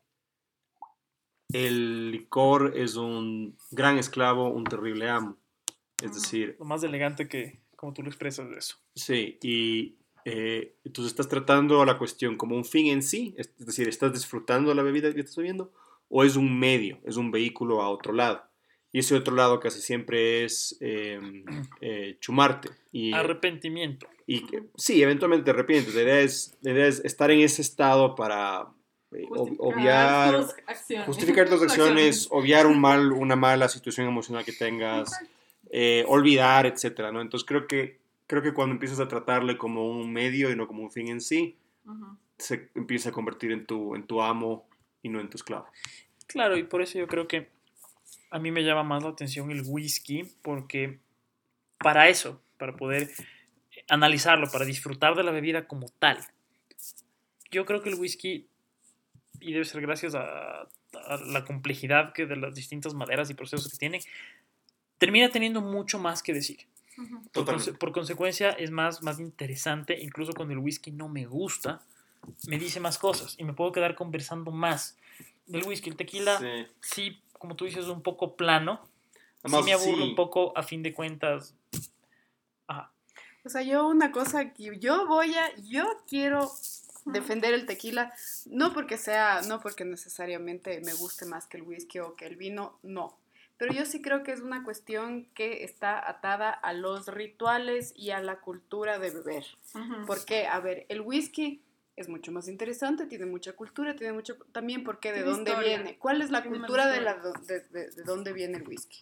el 1.53 2.11
licor 2.11 2.73
es 2.75 2.95
un 2.95 3.55
gran 3.71 3.97
esclavo, 3.97 4.49
un 4.49 4.63
terrible 4.63 5.09
amo. 5.09 5.37
Es 6.03 6.13
decir, 6.13 6.57
Lo 6.59 6.65
más 6.65 6.83
elegante 6.83 7.29
que, 7.29 7.59
como 7.85 7.93
tú 7.93 8.01
lo 8.01 8.09
expresas 8.09 8.49
de 8.49 8.57
eso. 8.57 8.77
sí, 8.95 9.37
y 9.43 9.93
eh, 10.25 10.73
entonces 10.83 11.11
estás 11.11 11.29
tratando 11.29 11.83
a 11.83 11.85
la 11.85 11.99
cuestión 11.99 12.35
como 12.35 12.55
un 12.55 12.65
fin 12.65 12.87
en 12.87 13.03
sí, 13.03 13.35
es 13.37 13.55
decir, 13.59 13.87
estás 13.87 14.11
disfrutando 14.11 14.73
la 14.73 14.81
bebida 14.81 15.13
que 15.13 15.19
estás 15.19 15.35
bebiendo, 15.35 15.71
o 16.09 16.23
es 16.23 16.35
un 16.35 16.57
medio, 16.57 16.97
es 17.05 17.15
un 17.17 17.29
vehículo 17.29 17.83
a 17.83 17.89
otro 17.89 18.11
lado. 18.11 18.41
Y 18.91 18.99
ese 18.99 19.13
otro 19.15 19.35
lado 19.35 19.59
casi 19.59 19.81
siempre 19.81 20.45
es 20.45 20.77
eh, 20.79 21.19
eh, 21.81 22.17
chumarte. 22.21 22.69
Y, 22.91 23.13
Arrepentimiento. 23.13 24.07
y 24.25 24.47
que- 24.47 24.63
sí, 24.75 25.03
eventualmente 25.03 25.45
te 25.45 25.51
arrepientes. 25.51 25.93
La 25.93 26.01
idea 26.01 26.21
es, 26.21 26.57
la 26.61 26.71
idea 26.71 26.87
es 26.87 27.05
estar 27.05 27.29
en 27.29 27.41
ese 27.41 27.61
estado 27.61 28.15
para 28.15 28.67
eh, 29.11 29.27
obviar, 29.59 30.41
tus 30.41 30.55
acciones. 30.65 31.05
justificar 31.05 31.47
tus 31.49 31.61
acciones, 31.67 32.27
obviar 32.31 32.65
un 32.65 32.81
mal, 32.81 33.11
una 33.11 33.35
mala 33.35 33.69
situación 33.69 34.07
emocional 34.07 34.43
que 34.43 34.53
tengas, 34.53 35.11
eh, 35.71 36.03
olvidar, 36.07 36.65
etcétera, 36.65 37.11
¿no? 37.11 37.21
Entonces 37.21 37.47
creo 37.47 37.67
que, 37.67 37.99
creo 38.27 38.41
que 38.41 38.53
cuando 38.53 38.73
empiezas 38.73 38.99
a 38.99 39.07
tratarle 39.07 39.57
como 39.57 39.89
un 39.89 40.11
medio 40.11 40.51
y 40.51 40.55
no 40.55 40.67
como 40.67 40.83
un 40.83 40.91
fin 40.91 41.07
en 41.07 41.21
sí, 41.21 41.57
Ujú. 41.85 42.17
se 42.37 42.69
empieza 42.75 43.09
a 43.09 43.11
convertir 43.11 43.51
en 43.51 43.65
tu, 43.65 43.95
en 43.95 44.05
tu 44.05 44.21
amo 44.21 44.67
y 45.01 45.09
no 45.09 45.19
en 45.19 45.29
tu 45.29 45.37
esclavo. 45.37 45.67
Claro, 46.27 46.57
y 46.57 46.63
por 46.63 46.81
eso 46.81 46.97
yo 46.97 47.07
creo 47.07 47.27
que 47.27 47.49
a 48.31 48.39
mí 48.39 48.51
me 48.51 48.63
llama 48.63 48.83
más 48.83 49.03
la 49.03 49.09
atención 49.09 49.51
el 49.51 49.63
whisky, 49.65 50.23
porque 50.41 50.99
para 51.77 52.09
eso, 52.09 52.41
para 52.57 52.75
poder 52.75 53.09
analizarlo, 53.87 54.47
para 54.51 54.65
disfrutar 54.65 55.15
de 55.15 55.23
la 55.23 55.31
bebida 55.31 55.67
como 55.67 55.87
tal, 55.99 56.17
yo 57.51 57.65
creo 57.65 57.81
que 57.81 57.89
el 57.89 57.95
whisky, 57.95 58.47
y 59.39 59.53
debe 59.53 59.65
ser 59.65 59.81
gracias 59.81 60.15
a, 60.15 60.61
a 60.61 61.17
la 61.27 61.45
complejidad 61.45 62.13
que 62.13 62.25
de 62.25 62.35
las 62.35 62.55
distintas 62.55 62.93
maderas 62.93 63.29
y 63.29 63.33
procesos 63.33 63.71
que 63.71 63.77
tiene, 63.77 63.99
termina 64.97 65.29
teniendo 65.29 65.61
mucho 65.61 65.99
más 65.99 66.21
que 66.23 66.33
decir. 66.33 66.59
Por, 67.33 67.45
conse- 67.45 67.77
por 67.77 67.91
consecuencia 67.91 68.51
es 68.51 68.71
más, 68.71 69.03
más 69.03 69.19
interesante, 69.19 69.99
incluso 70.01 70.31
cuando 70.33 70.53
el 70.53 70.59
whisky 70.59 70.91
no 70.91 71.09
me 71.09 71.25
gusta, 71.25 71.81
me 72.47 72.57
dice 72.57 72.79
más 72.79 72.97
cosas 72.97 73.35
y 73.37 73.43
me 73.43 73.53
puedo 73.53 73.71
quedar 73.73 73.95
conversando 73.95 74.51
más 74.51 74.97
del 75.45 75.65
whisky. 75.67 75.89
El 75.89 75.97
tequila, 75.97 76.39
Sí. 76.39 76.67
sí, 76.81 77.21
como 77.37 77.55
tú 77.55 77.65
dices, 77.65 77.83
es 77.83 77.89
un 77.89 78.01
poco 78.01 78.35
plano. 78.35 78.87
Además, 79.43 79.59
sí 79.61 79.65
me 79.65 79.73
aburre 79.73 79.95
sí. 80.03 80.09
un 80.09 80.15
poco 80.15 80.57
a 80.57 80.63
fin 80.63 80.81
de 80.83 80.93
cuentas. 80.93 81.53
Ajá. 82.67 82.91
O 83.43 83.49
sea, 83.49 83.61
yo 83.61 83.85
una 83.87 84.11
cosa 84.11 84.53
que 84.53 84.79
yo 84.79 85.05
voy 85.05 85.35
a, 85.35 85.55
yo 85.57 85.85
quiero 86.07 86.49
defender 87.05 87.53
el 87.53 87.67
tequila, 87.67 88.11
no 88.47 88.73
porque 88.73 88.97
sea, 88.97 89.41
no 89.47 89.59
porque 89.61 89.85
necesariamente 89.85 90.81
me 90.83 90.93
guste 90.93 91.25
más 91.25 91.45
que 91.45 91.57
el 91.57 91.63
whisky 91.63 91.99
o 91.99 92.15
que 92.15 92.25
el 92.25 92.37
vino, 92.37 92.79
no. 92.81 93.15
Pero 93.57 93.73
yo 93.73 93.85
sí 93.85 94.01
creo 94.01 94.23
que 94.23 94.31
es 94.33 94.41
una 94.41 94.63
cuestión 94.63 95.25
que 95.33 95.63
está 95.63 96.09
atada 96.09 96.49
a 96.49 96.73
los 96.73 97.07
rituales 97.07 97.93
y 97.95 98.11
a 98.11 98.21
la 98.21 98.39
cultura 98.41 98.99
de 98.99 99.11
beber. 99.11 99.45
Porque, 100.05 100.45
a 100.47 100.59
ver, 100.59 100.85
el 100.89 101.01
whisky 101.01 101.61
es 101.95 102.09
mucho 102.09 102.31
más 102.33 102.49
interesante, 102.49 103.05
tiene 103.05 103.25
mucha 103.25 103.53
cultura, 103.53 103.95
tiene 103.95 104.11
mucho 104.11 104.35
también 104.51 104.83
porque 104.83 105.13
de 105.13 105.23
dónde 105.23 105.51
historia. 105.51 105.77
viene, 105.77 105.97
cuál 105.97 106.21
es 106.21 106.31
la 106.31 106.41
Tiene 106.41 106.57
cultura 106.57 106.87
de, 106.87 106.99
la, 107.01 107.15
de, 107.47 107.59
de- 107.69 107.91
de 107.91 108.03
dónde 108.03 108.33
viene 108.33 108.57
el 108.57 108.67
whisky. 108.67 108.99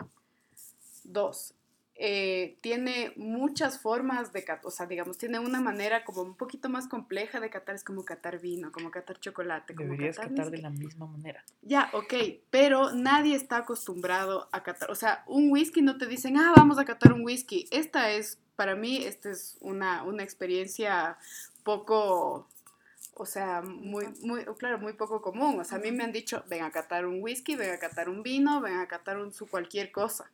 Dos, 1.04 1.54
eh, 1.96 2.58
tiene 2.62 3.14
muchas 3.18 3.80
formas 3.80 4.34
de 4.34 4.44
catar, 4.44 4.66
o 4.66 4.72
sea, 4.72 4.88
digamos, 4.88 5.20
tiene 5.20 5.38
una 5.38 5.62
manera 5.62 6.04
como 6.04 6.24
un 6.24 6.36
poquito 6.36 6.68
más 6.68 6.88
compleja 6.88 7.40
de 7.40 7.52
catar, 7.52 7.76
es 7.76 7.84
como 7.84 8.04
catar 8.04 8.40
vino, 8.40 8.72
como 8.72 8.90
catar 8.90 9.20
chocolate, 9.20 9.76
como 9.76 9.92
Deberías 9.92 10.18
catar 10.18 10.32
catar 10.32 10.52
de 10.52 10.58
la 10.58 10.72
misma 10.72 11.06
manera. 11.06 11.44
Ya, 11.62 11.92
ok, 11.94 12.14
pero 12.50 12.94
nadie 12.94 13.36
está 13.36 13.58
acostumbrado 13.58 14.50
a 14.52 14.64
catar. 14.64 14.90
O 14.90 14.96
sea, 14.96 15.24
un 15.28 15.52
whisky 15.52 15.84
no 15.84 15.98
te 15.98 16.08
dicen, 16.08 16.38
ah, 16.38 16.54
vamos 16.56 16.80
a 16.80 16.86
catar 16.86 17.14
un 17.14 17.24
whisky. 17.24 17.68
Esta 17.72 18.10
es, 18.10 18.40
para 18.56 18.76
mí, 18.76 18.98
esta 18.98 19.30
es 19.30 19.58
una, 19.62 20.04
una 20.04 20.24
experiencia 20.24 21.18
poco, 21.64 22.48
o 23.14 23.26
sea, 23.28 23.62
muy, 23.62 24.08
muy, 24.24 24.46
claro, 24.58 24.80
muy 24.80 24.94
poco 24.94 25.22
común. 25.22 25.60
O 25.60 25.64
sea, 25.64 25.78
a 25.78 25.82
mí 25.82 25.92
me 25.92 26.04
han 26.04 26.12
dicho, 26.12 26.44
ven 26.50 26.64
a 26.64 26.72
catar 26.72 27.06
un 27.06 27.22
whisky, 27.22 27.56
ven 27.56 27.70
a 27.70 27.78
catar 27.78 28.10
un 28.10 28.24
vino, 28.24 28.62
ven 28.62 28.80
a 28.80 28.88
catar 28.88 29.20
un, 29.20 29.32
su 29.32 29.46
cualquier 29.48 29.92
cosa. 29.92 30.32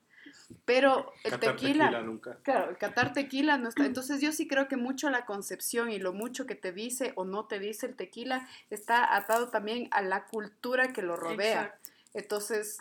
Pero 0.65 1.13
el 1.23 1.31
Catar 1.31 1.55
tequila, 1.55 2.01
nunca. 2.01 2.37
Claro, 2.43 2.69
el 2.71 2.77
catar 2.77 3.13
tequila 3.13 3.57
no 3.57 3.69
está. 3.69 3.85
Entonces 3.85 4.19
yo 4.21 4.31
sí 4.31 4.47
creo 4.47 4.67
que 4.67 4.77
mucho 4.77 5.09
la 5.09 5.25
concepción 5.25 5.91
y 5.91 5.99
lo 5.99 6.11
mucho 6.13 6.45
que 6.45 6.55
te 6.55 6.71
dice 6.71 7.13
o 7.15 7.25
no 7.25 7.45
te 7.45 7.59
dice 7.59 7.85
el 7.85 7.95
tequila 7.95 8.47
está 8.69 9.15
atado 9.15 9.49
también 9.49 9.87
a 9.91 10.01
la 10.01 10.25
cultura 10.25 10.91
que 10.91 11.01
lo 11.01 11.15
rodea. 11.15 11.63
Exacto. 11.63 11.89
Entonces, 12.15 12.79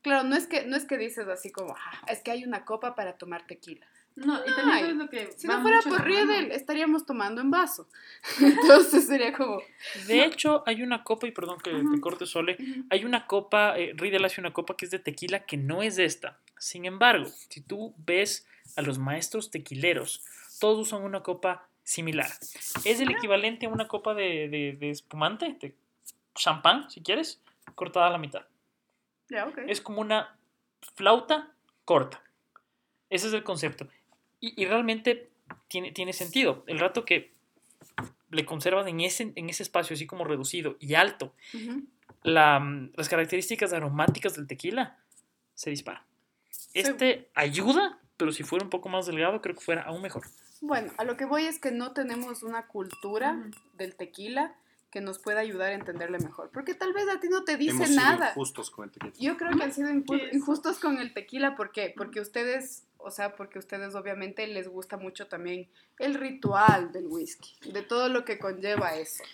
claro, 0.00 0.24
no 0.26 0.34
es 0.34 0.46
que 0.46 0.64
no 0.64 0.76
es 0.76 0.86
que 0.86 0.96
dices 0.96 1.28
así 1.28 1.50
como, 1.52 1.74
"Ah, 1.76 2.02
es 2.08 2.20
que 2.22 2.30
hay 2.30 2.44
una 2.44 2.64
copa 2.64 2.94
para 2.94 3.14
tomar 3.18 3.46
tequila. 3.46 3.86
No, 4.14 4.38
y 4.46 4.54
también 4.54 4.86
es 4.86 4.96
lo 4.96 5.08
que. 5.08 5.32
Si 5.36 5.46
no 5.46 5.60
fuera 5.62 5.80
por. 5.80 6.04
Riedel, 6.04 6.52
estaríamos 6.52 7.06
tomando 7.06 7.40
en 7.40 7.50
vaso. 7.50 7.88
Entonces 8.40 9.06
sería 9.06 9.32
como, 9.32 9.62
De 10.06 10.24
hecho, 10.24 10.62
hay 10.66 10.82
una 10.82 11.02
copa, 11.02 11.26
y 11.26 11.32
perdón 11.32 11.58
que 11.60 11.70
te 11.70 12.00
corte 12.00 12.26
Sole, 12.26 12.58
hay 12.90 13.04
una 13.06 13.26
copa, 13.26 13.78
eh, 13.78 13.92
Riedel 13.96 14.24
hace 14.24 14.40
una 14.40 14.52
copa 14.52 14.76
que 14.76 14.84
es 14.84 14.90
de 14.90 14.98
tequila 14.98 15.44
que 15.46 15.56
no 15.56 15.82
es 15.82 15.98
esta. 15.98 16.38
Sin 16.62 16.84
embargo, 16.84 17.26
si 17.48 17.60
tú 17.60 17.92
ves 17.98 18.46
a 18.76 18.82
los 18.82 18.98
maestros 18.98 19.50
tequileros, 19.50 20.24
todos 20.60 20.78
usan 20.78 21.02
una 21.02 21.20
copa 21.22 21.66
similar. 21.82 22.30
Es 22.84 23.00
el 23.00 23.10
equivalente 23.10 23.66
a 23.66 23.68
una 23.68 23.88
copa 23.88 24.14
de, 24.14 24.48
de- 24.48 24.76
de 24.78 24.90
espumante, 24.90 25.56
de 25.60 25.74
champán, 26.36 26.88
si 26.88 27.00
quieres, 27.02 27.40
cortada 27.74 28.06
a 28.06 28.10
la 28.10 28.18
mitad. 28.18 28.42
ya, 29.28 29.46
ok. 29.46 29.58
Es 29.66 29.80
como 29.80 30.00
una 30.00 30.36
flauta 30.94 31.52
corta. 31.84 32.22
Ese 33.10 33.26
es 33.26 33.32
el 33.34 33.42
concepto. 33.42 33.88
Y, 34.40 34.60
y 34.62 34.66
realmente 34.66 35.30
tiene, 35.68 35.90
tiene 35.90 36.12
sentido. 36.12 36.62
El 36.68 36.78
rato 36.78 37.04
que 37.04 37.32
le 38.30 38.44
conservas 38.46 38.86
en 38.86 39.00
ese, 39.00 39.32
en 39.34 39.50
ese 39.50 39.64
espacio 39.64 39.94
así 39.94 40.06
como 40.06 40.24
reducido 40.24 40.76
y 40.78 40.94
alto, 40.94 41.34
la, 42.22 42.60
mm, 42.60 42.92
las 42.94 43.08
características 43.08 43.72
aromáticas 43.72 44.36
del 44.36 44.46
tequila 44.46 44.98
se 45.54 45.70
disparan. 45.70 46.04
Este 46.74 47.28
ayuda, 47.34 47.98
pero 48.16 48.32
si 48.32 48.42
fuera 48.42 48.64
un 48.64 48.70
poco 48.70 48.88
más 48.88 49.06
delgado, 49.06 49.40
creo 49.40 49.54
que 49.54 49.60
fuera 49.60 49.82
aún 49.82 50.02
mejor. 50.02 50.24
Bueno, 50.60 50.92
a 50.96 51.04
lo 51.04 51.16
que 51.16 51.24
voy 51.24 51.44
es 51.44 51.58
que 51.58 51.72
no 51.72 51.92
tenemos 51.92 52.42
una 52.42 52.66
cultura 52.68 53.36
del 53.74 53.96
tequila 53.96 54.54
que 54.92 55.00
nos 55.00 55.18
pueda 55.18 55.40
ayudar 55.40 55.72
a 55.72 55.74
entenderle 55.74 56.18
mejor. 56.18 56.50
Porque 56.52 56.74
tal 56.74 56.92
vez 56.92 57.08
a 57.08 57.18
ti 57.18 57.28
no 57.28 57.44
te 57.44 57.56
dice 57.56 57.72
Hemos 57.76 57.88
sido 57.88 58.00
nada. 58.00 58.28
injustos 58.28 58.70
con 58.70 58.84
el 58.84 58.90
tequila. 58.90 59.14
Yo 59.18 59.36
creo 59.38 59.56
que 59.56 59.64
han 59.64 59.72
sido 59.72 59.90
injustos 59.90 60.78
con 60.78 60.98
el 60.98 61.14
tequila, 61.14 61.56
¿por 61.56 61.72
qué? 61.72 61.94
Porque 61.96 62.20
ustedes, 62.20 62.84
o 62.98 63.10
sea, 63.10 63.34
porque 63.34 63.58
ustedes 63.58 63.94
obviamente 63.94 64.46
les 64.46 64.68
gusta 64.68 64.98
mucho 64.98 65.26
también 65.28 65.68
el 65.98 66.14
ritual 66.14 66.92
del 66.92 67.06
whisky, 67.06 67.72
de 67.72 67.82
todo 67.82 68.10
lo 68.10 68.26
que 68.26 68.38
conlleva 68.38 68.96
eso. 68.96 69.24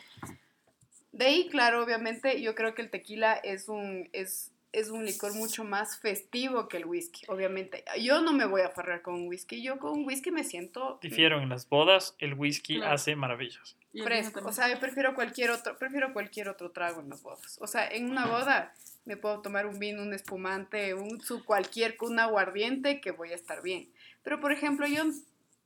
De 1.10 1.26
ahí, 1.26 1.48
claro, 1.48 1.82
obviamente, 1.82 2.40
yo 2.40 2.54
creo 2.54 2.76
que 2.76 2.82
el 2.82 2.90
tequila 2.90 3.34
es 3.34 3.68
un, 3.68 4.08
es, 4.12 4.52
es 4.72 4.90
un 4.90 5.04
licor 5.04 5.34
mucho 5.34 5.64
más 5.64 5.98
festivo 5.98 6.68
que 6.68 6.76
el 6.76 6.86
whisky, 6.86 7.24
obviamente. 7.28 7.84
Yo 8.00 8.20
no 8.20 8.32
me 8.32 8.44
voy 8.44 8.60
a 8.60 8.66
aferrar 8.66 9.02
con 9.02 9.14
un 9.14 9.28
whisky, 9.28 9.62
yo 9.62 9.78
con 9.78 9.92
un 9.92 10.06
whisky 10.06 10.30
me 10.30 10.44
siento 10.44 10.98
Difiero 11.02 11.40
en 11.40 11.48
las 11.48 11.68
bodas, 11.68 12.14
el 12.18 12.34
whisky 12.34 12.76
Claro. 12.76 12.92
hace 12.94 13.16
maravillas. 13.16 13.76
Fresco. 14.04 14.40
O 14.44 14.52
sea, 14.52 14.68
yo 14.72 14.78
prefiero 14.78 15.14
cualquier 15.14 15.50
otro, 15.50 15.76
prefiero 15.78 16.12
cualquier 16.12 16.48
otro 16.48 16.70
trago 16.70 17.00
en 17.00 17.08
las 17.08 17.22
bodas. 17.22 17.58
O 17.60 17.66
sea, 17.66 17.88
en 17.88 18.10
una 18.10 18.26
boda 18.26 18.74
me 19.06 19.16
puedo 19.16 19.40
tomar 19.40 19.66
un 19.66 19.78
vino, 19.78 20.02
un 20.02 20.12
espumante, 20.12 20.94
un 20.94 21.20
su 21.20 21.44
cualquier, 21.44 21.96
un 22.00 22.18
aguardiente 22.18 23.00
que 23.00 23.10
voy 23.10 23.32
a 23.32 23.34
estar 23.34 23.62
bien. 23.62 23.90
Pero 24.22 24.38
por 24.40 24.52
ejemplo, 24.52 24.86
yo 24.86 25.04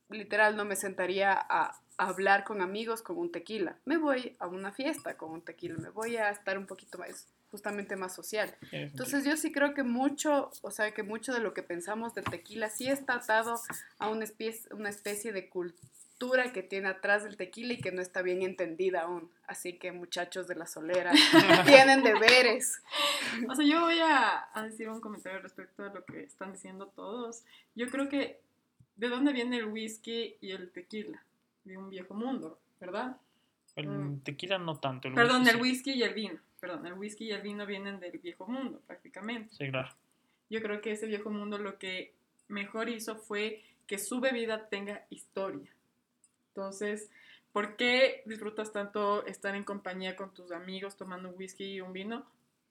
literal 0.09 0.55
no 0.55 0.63
me 0.65 0.75
sentaría 0.75 1.33
a 1.33 1.79
hablar 1.97 2.43
con 2.43 2.61
amigos 2.61 3.01
con 3.01 3.17
un 3.17 3.31
tequila. 3.31 3.77
Me 3.85 3.97
voy 3.97 4.35
a 4.39 4.47
una 4.47 4.71
fiesta 4.71 5.17
con 5.17 5.31
un 5.31 5.41
tequila, 5.41 5.77
me 5.77 5.89
voy 5.89 6.17
a 6.17 6.29
estar 6.29 6.57
un 6.57 6.65
poquito 6.65 6.97
más 6.97 7.27
justamente 7.53 7.95
más 7.95 8.15
social. 8.15 8.55
Entonces 8.71 9.25
yo 9.25 9.37
sí 9.37 9.51
creo 9.51 9.75
que 9.75 9.83
mucho, 9.83 10.49
o 10.63 10.71
sea, 10.71 10.91
que 10.91 11.03
mucho 11.03 11.31
de 11.33 11.39
lo 11.39 11.53
que 11.53 11.61
pensamos 11.61 12.15
del 12.15 12.25
tequila 12.25 12.71
sí 12.71 12.87
está 12.87 13.13
atado 13.13 13.61
a 13.99 14.09
una 14.09 14.23
especie, 14.23 14.73
una 14.73 14.89
especie 14.89 15.31
de 15.31 15.49
cultura 15.49 16.51
que 16.51 16.63
tiene 16.63 16.87
atrás 16.87 17.23
del 17.23 17.37
tequila 17.37 17.73
y 17.73 17.79
que 17.79 17.91
no 17.91 18.01
está 18.01 18.23
bien 18.23 18.41
entendida 18.41 19.01
aún. 19.01 19.29
Así 19.45 19.77
que 19.77 19.91
muchachos 19.91 20.47
de 20.47 20.55
la 20.55 20.65
solera 20.65 21.11
tienen 21.67 22.01
deberes. 22.01 22.81
O 23.47 23.53
sea, 23.53 23.63
yo 23.63 23.81
voy 23.81 23.99
a, 23.99 24.47
a 24.51 24.63
decir 24.63 24.89
un 24.89 24.99
comentario 24.99 25.39
respecto 25.39 25.83
a 25.83 25.93
lo 25.93 26.03
que 26.05 26.23
están 26.23 26.53
diciendo 26.53 26.87
todos. 26.87 27.43
Yo 27.75 27.87
creo 27.91 28.09
que, 28.09 28.39
¿de 28.95 29.09
dónde 29.09 29.31
viene 29.31 29.57
el 29.57 29.65
whisky 29.65 30.37
y 30.41 30.53
el 30.53 30.71
tequila? 30.71 31.23
De 31.63 31.77
un 31.77 31.89
viejo 31.89 32.13
mundo, 32.13 32.59
¿verdad? 32.79 33.17
el 33.75 33.87
Mm. 33.87 34.19
tequila 34.19 34.57
no 34.59 34.79
tanto. 34.79 35.07
El 35.07 35.15
Perdón, 35.15 35.41
whisky 35.41 35.49
el 35.49 35.55
sí. 35.55 35.61
whisky 35.61 35.91
y 35.93 36.03
el 36.03 36.13
vino. 36.13 36.39
Perdón, 36.59 36.85
el 36.85 36.93
whisky 36.93 37.25
y 37.25 37.31
el 37.31 37.41
vino 37.41 37.65
vienen 37.65 37.99
del 37.99 38.19
viejo 38.19 38.45
mundo, 38.45 38.79
prácticamente. 38.85 39.53
Sí, 39.55 39.69
claro. 39.69 39.89
Yo 40.49 40.61
creo 40.61 40.79
que 40.81 40.91
ese 40.91 41.07
viejo 41.07 41.29
mundo 41.31 41.57
lo 41.57 41.79
que 41.79 42.13
mejor 42.49 42.89
hizo 42.89 43.15
fue 43.15 43.63
que 43.87 43.97
su 43.97 44.19
bebida 44.19 44.69
tenga 44.69 45.05
historia. 45.09 45.73
Entonces, 46.49 47.09
¿por 47.51 47.75
qué 47.75 48.21
disfrutas 48.25 48.71
tanto 48.71 49.25
estar 49.25 49.55
en 49.55 49.63
compañía 49.63 50.15
con 50.15 50.33
tus 50.33 50.51
amigos 50.51 50.95
tomando 50.95 51.29
un 51.29 51.35
whisky 51.35 51.63
y 51.73 51.81
un 51.81 51.93
vino? 51.93 52.25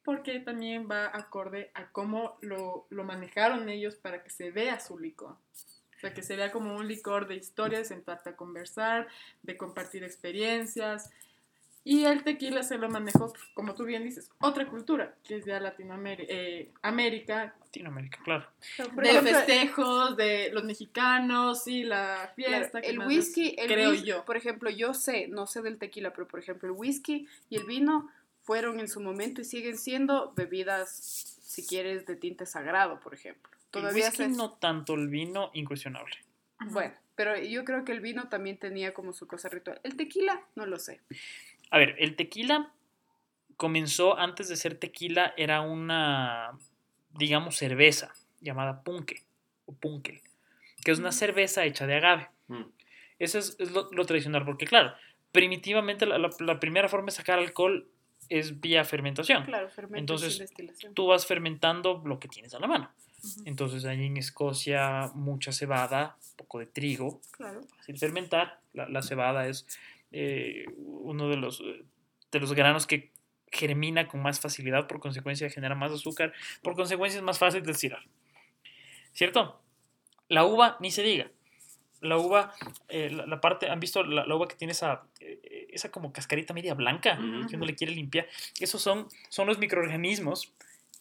Porque 0.04 0.38
también 0.40 0.88
va 0.90 1.06
acorde 1.06 1.70
a 1.74 1.90
cómo 1.90 2.38
lo, 2.42 2.86
lo 2.90 3.04
manejaron 3.04 3.68
ellos 3.68 3.96
para 3.96 4.22
que 4.22 4.30
se 4.30 4.50
vea 4.52 4.78
su 4.78 4.98
licor. 4.98 5.36
O 6.02 6.04
sea, 6.04 6.14
que 6.14 6.24
se 6.24 6.34
vea 6.34 6.50
como 6.50 6.74
un 6.74 6.88
licor 6.88 7.28
de 7.28 7.36
historia, 7.36 7.78
de 7.78 7.84
sentarte 7.84 8.30
a 8.30 8.34
conversar, 8.36 9.06
de 9.44 9.56
compartir 9.56 10.02
experiencias. 10.02 11.12
Y 11.84 12.06
el 12.06 12.24
tequila 12.24 12.64
se 12.64 12.76
lo 12.76 12.88
manejó, 12.90 13.32
como 13.54 13.76
tú 13.76 13.84
bien 13.84 14.02
dices, 14.02 14.28
otra 14.40 14.66
cultura, 14.66 15.14
que 15.22 15.36
es 15.36 15.44
ya 15.44 15.60
Latinoamérica, 15.60 16.32
eh, 16.32 16.72
América, 16.82 17.54
Latinoamérica, 17.60 18.18
claro. 18.24 18.48
Por 18.92 19.04
de 19.04 19.10
ejemplo, 19.10 19.32
festejos, 19.32 20.16
de 20.16 20.50
los 20.52 20.64
mexicanos 20.64 21.68
y 21.68 21.84
la 21.84 22.32
Claro, 22.34 22.52
fiesta. 22.56 22.80
que 22.80 22.88
el 22.90 22.98
más 22.98 23.06
whisky, 23.06 23.54
el 23.56 23.68
creo 23.68 23.94
yo. 23.94 24.24
por 24.24 24.36
ejemplo, 24.36 24.70
yo 24.70 24.94
sé, 24.94 25.28
no 25.28 25.46
sé 25.46 25.62
del 25.62 25.78
tequila, 25.78 26.12
pero 26.12 26.26
por 26.26 26.40
ejemplo, 26.40 26.68
el 26.68 26.74
whisky 26.76 27.28
y 27.48 27.56
el 27.58 27.64
vino 27.64 28.10
fueron 28.42 28.80
en 28.80 28.88
su 28.88 29.00
momento 29.00 29.40
y 29.40 29.44
siguen 29.44 29.78
siendo 29.78 30.32
bebidas, 30.34 30.90
si 31.44 31.64
quieres, 31.64 32.06
de 32.06 32.16
tinte 32.16 32.44
sagrado, 32.44 32.98
por 32.98 33.14
ejemplo. 33.14 33.52
Todavía 33.72 34.06
el 34.06 34.10
whisky 34.12 34.24
se- 34.24 34.36
no 34.38 34.52
tanto, 34.52 34.94
el 34.94 35.08
vino 35.08 35.50
incuestionable. 35.54 36.14
Bueno, 36.70 36.94
pero 37.16 37.36
yo 37.36 37.64
creo 37.64 37.84
que 37.84 37.92
el 37.92 38.00
vino 38.00 38.28
también 38.28 38.56
tenía 38.58 38.94
como 38.94 39.12
su 39.12 39.26
cosa 39.26 39.48
ritual. 39.48 39.80
El 39.82 39.96
tequila, 39.96 40.40
no 40.54 40.66
lo 40.66 40.78
sé. 40.78 41.00
A 41.70 41.78
ver, 41.78 41.96
el 41.98 42.14
tequila 42.14 42.72
comenzó 43.56 44.18
antes 44.18 44.48
de 44.48 44.56
ser 44.56 44.76
tequila, 44.76 45.34
era 45.36 45.60
una, 45.62 46.52
digamos, 47.10 47.56
cerveza 47.56 48.12
llamada 48.40 48.82
punque 48.82 49.22
o 49.66 49.72
punkel, 49.74 50.20
que 50.84 50.90
es 50.90 50.98
una 50.98 51.12
cerveza 51.12 51.64
hecha 51.64 51.86
de 51.86 51.94
agave. 51.96 52.28
Mm. 52.48 52.62
Eso 53.18 53.38
es, 53.38 53.56
es 53.58 53.70
lo, 53.70 53.88
lo 53.92 54.04
tradicional, 54.04 54.44
porque 54.44 54.66
claro, 54.66 54.92
primitivamente 55.30 56.06
la, 56.06 56.18
la- 56.18 56.30
la 56.40 56.60
primera 56.60 56.88
forma 56.88 57.06
de 57.06 57.12
sacar 57.12 57.38
alcohol 57.38 57.88
es 58.28 58.60
vía 58.60 58.84
fermentación. 58.84 59.44
Claro, 59.44 59.68
fermento 59.70 59.98
Entonces, 60.14 60.38
destilación. 60.38 60.94
Tú 60.94 61.06
vas 61.06 61.26
fermentando 61.26 62.02
lo 62.04 62.18
que 62.18 62.28
tienes 62.28 62.52
a 62.54 62.58
la 62.58 62.66
mano. 62.66 62.90
Entonces, 63.44 63.84
ahí 63.84 64.04
en 64.06 64.16
Escocia, 64.16 65.10
mucha 65.14 65.52
cebada, 65.52 66.16
poco 66.36 66.58
de 66.58 66.66
trigo, 66.66 67.20
Claro. 67.30 67.62
fácil 67.76 67.98
fermentar. 67.98 68.60
La, 68.72 68.88
la 68.88 69.02
cebada 69.02 69.46
es 69.48 69.66
eh, 70.12 70.64
uno 70.76 71.28
de 71.28 71.36
los, 71.36 71.60
eh, 71.60 71.84
de 72.30 72.40
los 72.40 72.52
granos 72.54 72.86
que 72.86 73.10
germina 73.50 74.08
con 74.08 74.22
más 74.22 74.40
facilidad, 74.40 74.86
por 74.86 74.98
consecuencia 74.98 75.48
genera 75.50 75.74
más 75.74 75.92
azúcar, 75.92 76.32
por 76.62 76.74
consecuencia 76.74 77.18
es 77.18 77.24
más 77.24 77.38
fácil 77.38 77.62
de 77.62 77.68
destilar. 77.68 78.02
¿Cierto? 79.12 79.60
La 80.28 80.44
uva, 80.44 80.76
ni 80.80 80.90
se 80.90 81.02
diga. 81.02 81.30
La 82.00 82.16
uva, 82.16 82.52
eh, 82.88 83.10
la, 83.10 83.26
la 83.26 83.40
parte, 83.40 83.68
¿han 83.70 83.78
visto 83.78 84.02
la, 84.02 84.26
la 84.26 84.34
uva 84.34 84.48
que 84.48 84.56
tiene 84.56 84.72
esa, 84.72 85.02
eh, 85.20 85.68
esa 85.70 85.90
como 85.90 86.12
cascarita 86.12 86.52
media 86.54 86.74
blanca 86.74 87.18
Ujú. 87.20 87.46
que 87.48 87.56
uno 87.56 87.66
le 87.66 87.76
quiere 87.76 87.92
limpiar? 87.94 88.26
Esos 88.58 88.82
son, 88.82 89.06
son 89.28 89.46
los 89.46 89.58
microorganismos 89.58 90.52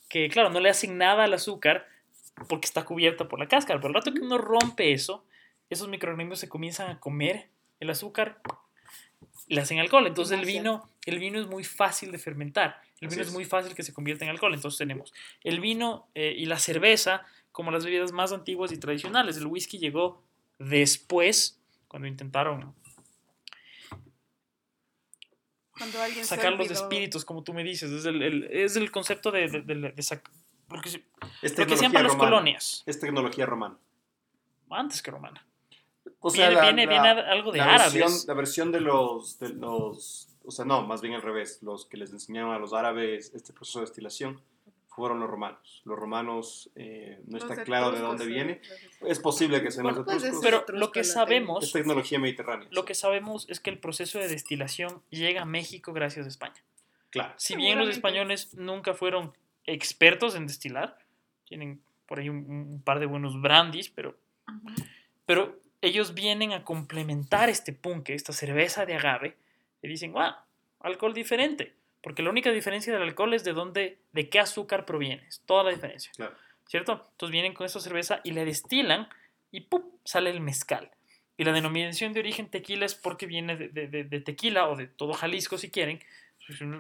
que, 0.10 0.28
claro, 0.30 0.50
no 0.50 0.60
le 0.60 0.70
hacen 0.70 0.98
nada 0.98 1.24
al 1.24 1.34
azúcar 1.34 1.88
porque 2.48 2.66
está 2.68 2.84
cubierta 2.86 3.28
por 3.28 3.40
la 3.40 3.48
cáscara. 3.48 3.80
Pero 3.80 3.90
el 3.90 3.96
rato 3.96 4.14
que 4.14 4.20
uno 4.22 4.38
rompe 4.38 4.92
eso, 4.94 5.26
esos 5.70 5.88
microorganismos 5.88 6.40
se 6.40 6.50
comienzan 6.50 6.90
a 6.92 7.00
comer 7.00 7.48
el 7.80 7.90
azúcar 7.90 8.42
y 9.48 9.56
le 9.56 9.62
hacen 9.62 9.80
alcohol. 9.80 10.08
Entonces 10.08 10.38
el 10.40 10.46
vino, 10.46 10.90
el 11.06 11.20
vino 11.20 11.40
es 11.40 11.48
muy 11.48 11.64
fácil 11.64 12.12
de 12.12 12.18
fermentar. 12.18 12.82
El 13.00 13.08
vino 13.10 13.22
es. 13.22 13.28
es. 13.30 13.34
muy 13.34 13.46
fácil 13.46 13.74
que 13.76 13.84
se 13.84 13.94
convierta 13.94 14.26
en 14.26 14.32
alcohol. 14.32 14.54
Entonces 14.54 14.78
tenemos 14.78 15.14
el 15.44 15.60
vino 15.60 16.08
eh, 16.16 16.34
y 16.38 16.46
la 16.46 16.60
cerveza 16.60 17.26
como 17.52 17.72
las 17.72 17.84
bebidas 17.86 18.12
más 18.12 18.32
antiguas 18.32 18.72
y 18.72 18.78
tradicionales. 18.78 19.38
El 19.38 19.48
whisky 19.48 19.78
llegó 19.78 20.22
después, 20.60 21.60
cuando 21.88 22.08
intentaron 22.08 22.74
Cuando 25.78 25.98
sacar 26.24 26.54
los 26.54 26.70
espíritus, 26.70 27.26
como 27.26 27.44
tú 27.44 27.54
me 27.54 27.64
dices. 27.64 27.92
Es 27.92 28.06
el, 28.06 28.22
el- 28.22 28.44
es 28.52 28.76
el 28.76 28.92
concepto 28.92 29.32
de, 29.32 29.48
de- 29.48 29.62
de- 29.62 29.76
de 29.92 30.02
sac- 30.04 30.30
porque 30.72 30.90
se- 30.90 31.04
Es 31.42 31.58
lo 31.58 31.66
que 31.66 31.76
para 31.76 31.80
tecnología 31.80 32.04
las 32.04 32.16
colonias, 32.16 32.84
Es 32.86 33.00
tecnología 33.00 33.46
romana. 33.46 33.78
antes 34.70 35.02
que 35.02 35.12
romana. 35.12 35.46
O 36.20 36.32
Viene- 36.32 36.56
la- 36.56 36.62
viene- 36.62 36.86
la- 36.86 36.92
viene 36.92 37.10
algo 37.10 37.52
de 37.52 37.58
la 37.60 37.68
versión- 37.68 38.04
árabes. 38.04 38.26
la 38.28 38.34
versión 38.34 38.72
de 38.72 38.82
los, 38.82 39.38
de 39.40 39.50
los, 39.50 40.30
o 40.46 40.52
sea, 40.52 40.66
no, 40.66 40.82
más 40.84 41.02
bien 41.02 41.14
al 41.16 41.22
revés, 41.22 41.60
los 41.62 41.86
que 41.86 41.98
les 41.98 42.12
enseñaron 42.12 42.54
a 42.54 42.60
los 42.60 42.74
árabes 42.74 43.32
este 43.36 43.54
proceso 43.54 43.80
de 43.80 43.86
destilación 43.86 44.42
fueron 44.88 45.20
los 45.20 45.30
romanos. 45.30 45.82
Los 45.86 45.98
romanos, 45.98 46.70
eh, 46.76 47.22
no 47.26 47.40
Los 47.40 47.50
está 47.50 47.64
claro 47.64 47.92
de 47.92 48.00
dónde 48.00 48.26
viene. 48.26 48.62
Es 49.02 49.20
posible 49.20 49.62
que 49.64 49.72
sean 49.72 49.88
los 49.88 50.00
pues, 50.04 50.18
etruscos. 50.24 50.42
Pero 50.44 50.66
lo 50.78 50.92
que 50.92 51.04
sabemos, 51.04 51.64
es 51.64 51.72
tecnología 51.72 52.20
mediterránea. 52.20 52.68
lo 52.72 52.84
que 52.86 52.94
sabemos 52.94 53.46
es 53.50 53.60
que 53.60 53.70
el 53.70 53.80
proceso 53.80 54.20
de 54.20 54.28
destilación 54.28 55.02
llega 55.10 55.44
a 55.44 55.46
México 55.46 55.94
gracias 55.94 56.26
a 56.26 56.30
España. 56.30 56.62
Claro. 57.10 57.34
Si 57.38 57.56
bien 57.56 57.78
los 57.80 57.90
españoles 57.90 58.54
nunca 58.54 58.94
fueron 58.94 59.34
expertos 59.66 60.36
en 60.36 60.48
destilar, 60.48 60.98
tienen 61.46 61.82
por 62.08 62.20
ahí 62.20 62.30
un, 62.30 62.38
un 62.50 62.82
par 62.84 63.00
de 63.00 63.06
buenos 63.06 63.40
brandies, 63.42 63.90
pero, 63.90 64.18
pero 65.26 65.60
ellos 65.82 66.14
vienen 66.14 66.52
a 66.54 66.64
complementar 66.64 67.50
este 67.50 67.74
punque, 67.74 68.14
esta 68.14 68.34
cerveza 68.34 68.86
de 68.86 68.96
agave, 68.96 69.38
y 69.82 69.88
dicen, 69.88 70.12
¡guau! 70.12 70.34
Alcohol 70.82 71.14
diferente. 71.14 71.74
Porque 72.02 72.24
la 72.24 72.30
única 72.32 72.52
diferencia 72.52 72.92
del 72.92 73.04
alcohol 73.04 73.34
es 73.34 73.44
de 73.44 73.54
dónde, 73.54 74.00
de 74.12 74.30
qué 74.30 74.40
azúcar 74.40 74.86
proviene. 74.86 75.24
Es 75.28 75.42
toda 75.46 75.64
la 75.64 75.70
diferencia. 75.72 76.12
Claro. 76.16 76.36
¿Cierto? 76.68 76.94
Entonces 77.12 77.32
vienen 77.32 77.54
con 77.54 77.66
esta 77.66 77.80
cerveza 77.80 78.22
y 78.24 78.32
la 78.32 78.44
destilan 78.46 79.08
y 79.52 79.62
¡pum! 79.62 79.84
sale 80.04 80.32
el 80.32 80.40
mezcal. 80.40 80.90
Y 81.38 81.44
la 81.44 81.52
denominación 81.52 82.14
de 82.14 82.20
origen 82.20 82.50
tequila 82.50 82.86
es 82.86 82.96
porque 82.96 83.26
viene 83.28 83.56
de, 83.56 83.70
de- 83.70 83.88
de- 83.88 84.04
de 84.04 84.20
tequila 84.20 84.68
o 84.70 84.76
de 84.76 84.88
todo 84.88 85.14
Jalisco 85.14 85.58
si 85.60 85.70
quieren. 85.70 86.00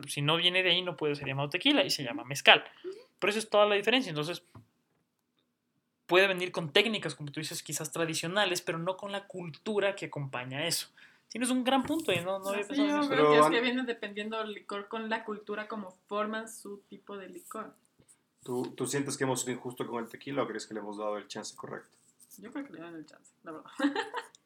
Si 0.07 0.21
no- 0.21 0.37
viene 0.37 0.63
de 0.63 0.71
ahí 0.71 0.81
no 0.81 0.97
puede 0.97 1.15
ser 1.15 1.27
llamado 1.27 1.49
tequila 1.49 1.83
y 1.83 1.89
se 1.89 2.03
llama 2.03 2.23
mezcal. 2.23 2.63
Por 3.19 3.29
eso 3.29 3.39
es 3.39 3.49
toda 3.49 3.65
la 3.65 3.75
diferencia. 3.75 4.09
Entonces 4.09 4.43
puede 6.07 6.27
venir 6.27 6.51
con 6.51 6.73
técnicas, 6.73 7.15
como 7.15 7.31
tú 7.31 7.39
dices, 7.39 7.63
quizás 7.63 7.91
tradicionales, 7.91 8.61
pero 8.61 8.77
no 8.77 8.97
con 8.97 9.11
la 9.11 9.27
cultura 9.27 9.95
que 9.95 10.07
acompaña 10.07 10.59
a 10.59 10.67
eso. 10.67 10.87
Tienes 11.29 11.49
un 11.49 11.63
gran 11.63 11.83
punto 11.83 12.11
y 12.11 12.19
no, 12.19 12.39
no 12.39 12.49
había 12.49 12.67
pensado 12.67 12.89
en 12.89 12.95
yo 12.95 12.99
eso. 12.99 13.09
Pero 13.09 13.31
que 13.31 13.39
es 13.39 13.49
que 13.49 13.61
viene 13.61 13.83
dependiendo 13.83 14.37
del 14.39 14.53
licor 14.53 14.89
con 14.89 15.09
la 15.09 15.23
cultura, 15.23 15.69
como 15.69 15.91
forman 16.07 16.51
su 16.51 16.79
tipo 16.89 17.17
de 17.17 17.29
licor. 17.29 17.73
¿Tú, 18.43 18.73
¿Tú 18.75 18.85
sientes 18.87 19.15
que 19.17 19.23
hemos 19.23 19.41
sido 19.41 19.53
injustos 19.53 19.87
con 19.87 20.03
el 20.03 20.09
tequila 20.09 20.43
o 20.43 20.47
crees 20.47 20.67
que 20.67 20.73
le 20.73 20.81
hemos 20.81 20.97
dado 20.97 21.17
el 21.17 21.27
chance 21.27 21.55
correcto? 21.55 21.95
Yo 22.39 22.51
creo 22.51 22.65
que 22.65 22.73
le 22.73 22.79
dan 22.81 22.95
el 22.95 23.05
chance, 23.05 23.31
la 23.43 23.51
verdad. 23.53 23.71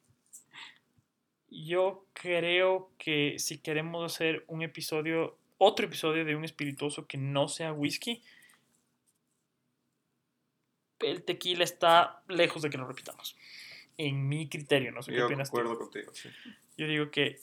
Yo 1.49 2.05
creo 2.13 2.91
que 2.97 3.35
si 3.39 3.59
queremos 3.59 4.11
hacer 4.13 4.43
un 4.47 4.61
episodio, 4.61 5.37
otro 5.57 5.85
episodio 5.85 6.25
de 6.25 6.35
un 6.35 6.43
espirituoso 6.43 7.07
que 7.07 7.17
no 7.17 7.47
sea 7.47 7.71
whisky, 7.71 8.21
el 10.99 11.23
tequila 11.23 11.63
está 11.63 12.23
lejos 12.27 12.61
de 12.61 12.69
que 12.69 12.77
lo 12.77 12.87
repitamos. 12.87 13.35
En 13.97 14.27
mi 14.27 14.49
criterio, 14.49 14.91
no 14.91 15.01
sé 15.01 15.11
qué 15.11 15.17
Yo 15.17 15.25
opinas 15.27 15.49
tú. 15.49 15.57
concuerdo 15.57 15.79
contigo. 15.79 16.11
sí. 16.13 16.29
Yo 16.77 16.87
digo 16.87 17.09
que 17.09 17.39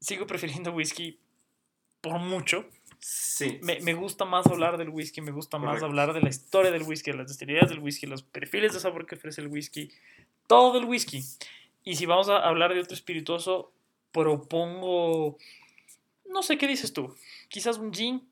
sigo 0.00 0.26
prefiriendo 0.26 0.72
whisky 0.72 1.18
por 2.02 2.18
mucho. 2.18 2.68
Sí. 2.98 3.58
Me, 3.62 3.80
me 3.80 3.94
gusta 3.94 4.24
más 4.24 4.46
hablar 4.46 4.76
del 4.76 4.90
whisky, 4.90 5.20
me 5.22 5.30
gusta 5.30 5.58
más 5.58 5.82
hablar 5.82 6.12
de 6.12 6.20
la 6.20 6.28
historia 6.28 6.70
del 6.70 6.82
whisky, 6.82 7.12
de 7.12 7.16
las 7.18 7.28
destilerías 7.28 7.70
del 7.70 7.78
whisky, 7.78 8.06
los 8.06 8.22
perfiles 8.22 8.74
de 8.74 8.80
sabor 8.80 9.06
que 9.06 9.14
ofrece 9.14 9.40
el 9.40 9.46
whisky, 9.46 9.90
todo 10.46 10.74
del 10.74 10.84
whisky. 10.84 11.22
Y 11.84 11.96
si 11.96 12.06
vamos 12.06 12.28
a 12.28 12.38
hablar 12.38 12.74
de 12.74 12.80
otro 12.80 12.94
espirituoso, 12.94 13.72
propongo, 14.12 15.36
no 16.28 16.42
sé 16.42 16.58
qué 16.58 16.66
dices 16.66 16.92
tú, 16.92 17.14
quizás 17.48 17.78
un 17.78 17.92
gin. 17.92 18.28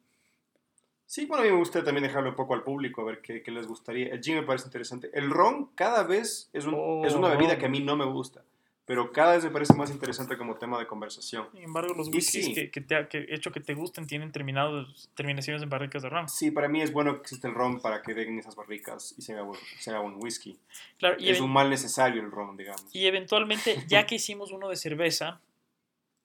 Sí, 1.07 1.24
bueno, 1.26 1.42
a 1.42 1.47
mí 1.47 1.53
me 1.53 1.59
gusta 1.59 1.84
también 1.84 2.03
dejarlo 2.03 2.30
un 2.30 2.36
poco 2.36 2.55
al 2.55 2.64
público, 2.64 3.01
a 3.03 3.05
ver 3.05 3.22
qué, 3.22 3.42
qué 3.42 3.51
les 3.53 3.66
gustaría. 3.66 4.09
El 4.09 4.20
gin 4.22 4.34
me 4.36 4.42
parece 4.42 4.66
interesante. 4.66 5.09
El 5.14 5.30
ron 5.30 5.66
cada 5.76 6.03
vez 6.03 6.51
es, 6.53 6.64
un- 6.66 6.74
es 7.05 7.14
una 7.14 7.28
Oh, 7.28 7.30
bebida 7.30 7.59
que 7.59 7.66
a 7.66 7.68
mí 7.68 7.80
no 7.80 7.97
me 7.97 8.05
gusta, 8.05 8.42
pero 8.87 9.12
cada 9.12 9.34
vez 9.34 9.45
me 9.45 9.51
parece 9.51 9.74
más 9.74 9.91
interesante 9.91 10.39
como 10.39 10.55
tema 10.57 10.78
de 10.78 10.87
conversación. 10.87 11.49
Sin 11.53 11.64
embargo, 11.64 11.93
los 11.95 12.09
Y 12.09 12.12
whiskies 12.12 12.47
sí. 12.47 12.55
que, 12.55 12.70
que 12.70 12.80
te 12.80 13.09
que 13.09 13.26
hecho 13.30 13.51
que 13.53 13.61
te 13.61 13.74
gusten 13.74 14.07
tienen 14.07 14.32
terminados, 14.32 15.11
terminaciones 15.14 15.62
en 15.62 15.68
barricas 15.68 16.03
de 16.03 16.09
ron. 16.09 16.28
Sí, 16.28 16.51
para 16.53 16.68
mí 16.68 16.80
es 16.80 16.93
bueno 16.93 17.14
que 17.16 17.20
existe 17.22 17.49
el 17.49 17.55
ron 17.55 17.80
para 17.80 18.01
que 18.03 18.14
den 18.14 18.39
esas 18.39 18.55
barricas 18.57 19.14
y 19.18 19.22
se 19.22 19.32
haga, 19.34 19.43
buen- 19.43 19.61
se 19.80 19.91
haga 19.91 20.01
buen 20.01 20.14
whisky. 20.22 20.57
Claro, 20.99 21.16
y, 21.18 21.28
es 21.30 21.41
un 21.41 21.53
mal 21.53 21.68
necesario 21.68 22.22
el 22.22 22.30
ron, 22.30 22.57
digamos. 22.57 22.82
y 22.95 23.07
eventualmente, 23.07 23.76
ya 23.89 24.07
que 24.07 24.14
hicimos 24.14 24.53
uno 24.53 24.68
de 24.68 24.76
cerveza, 24.76 25.41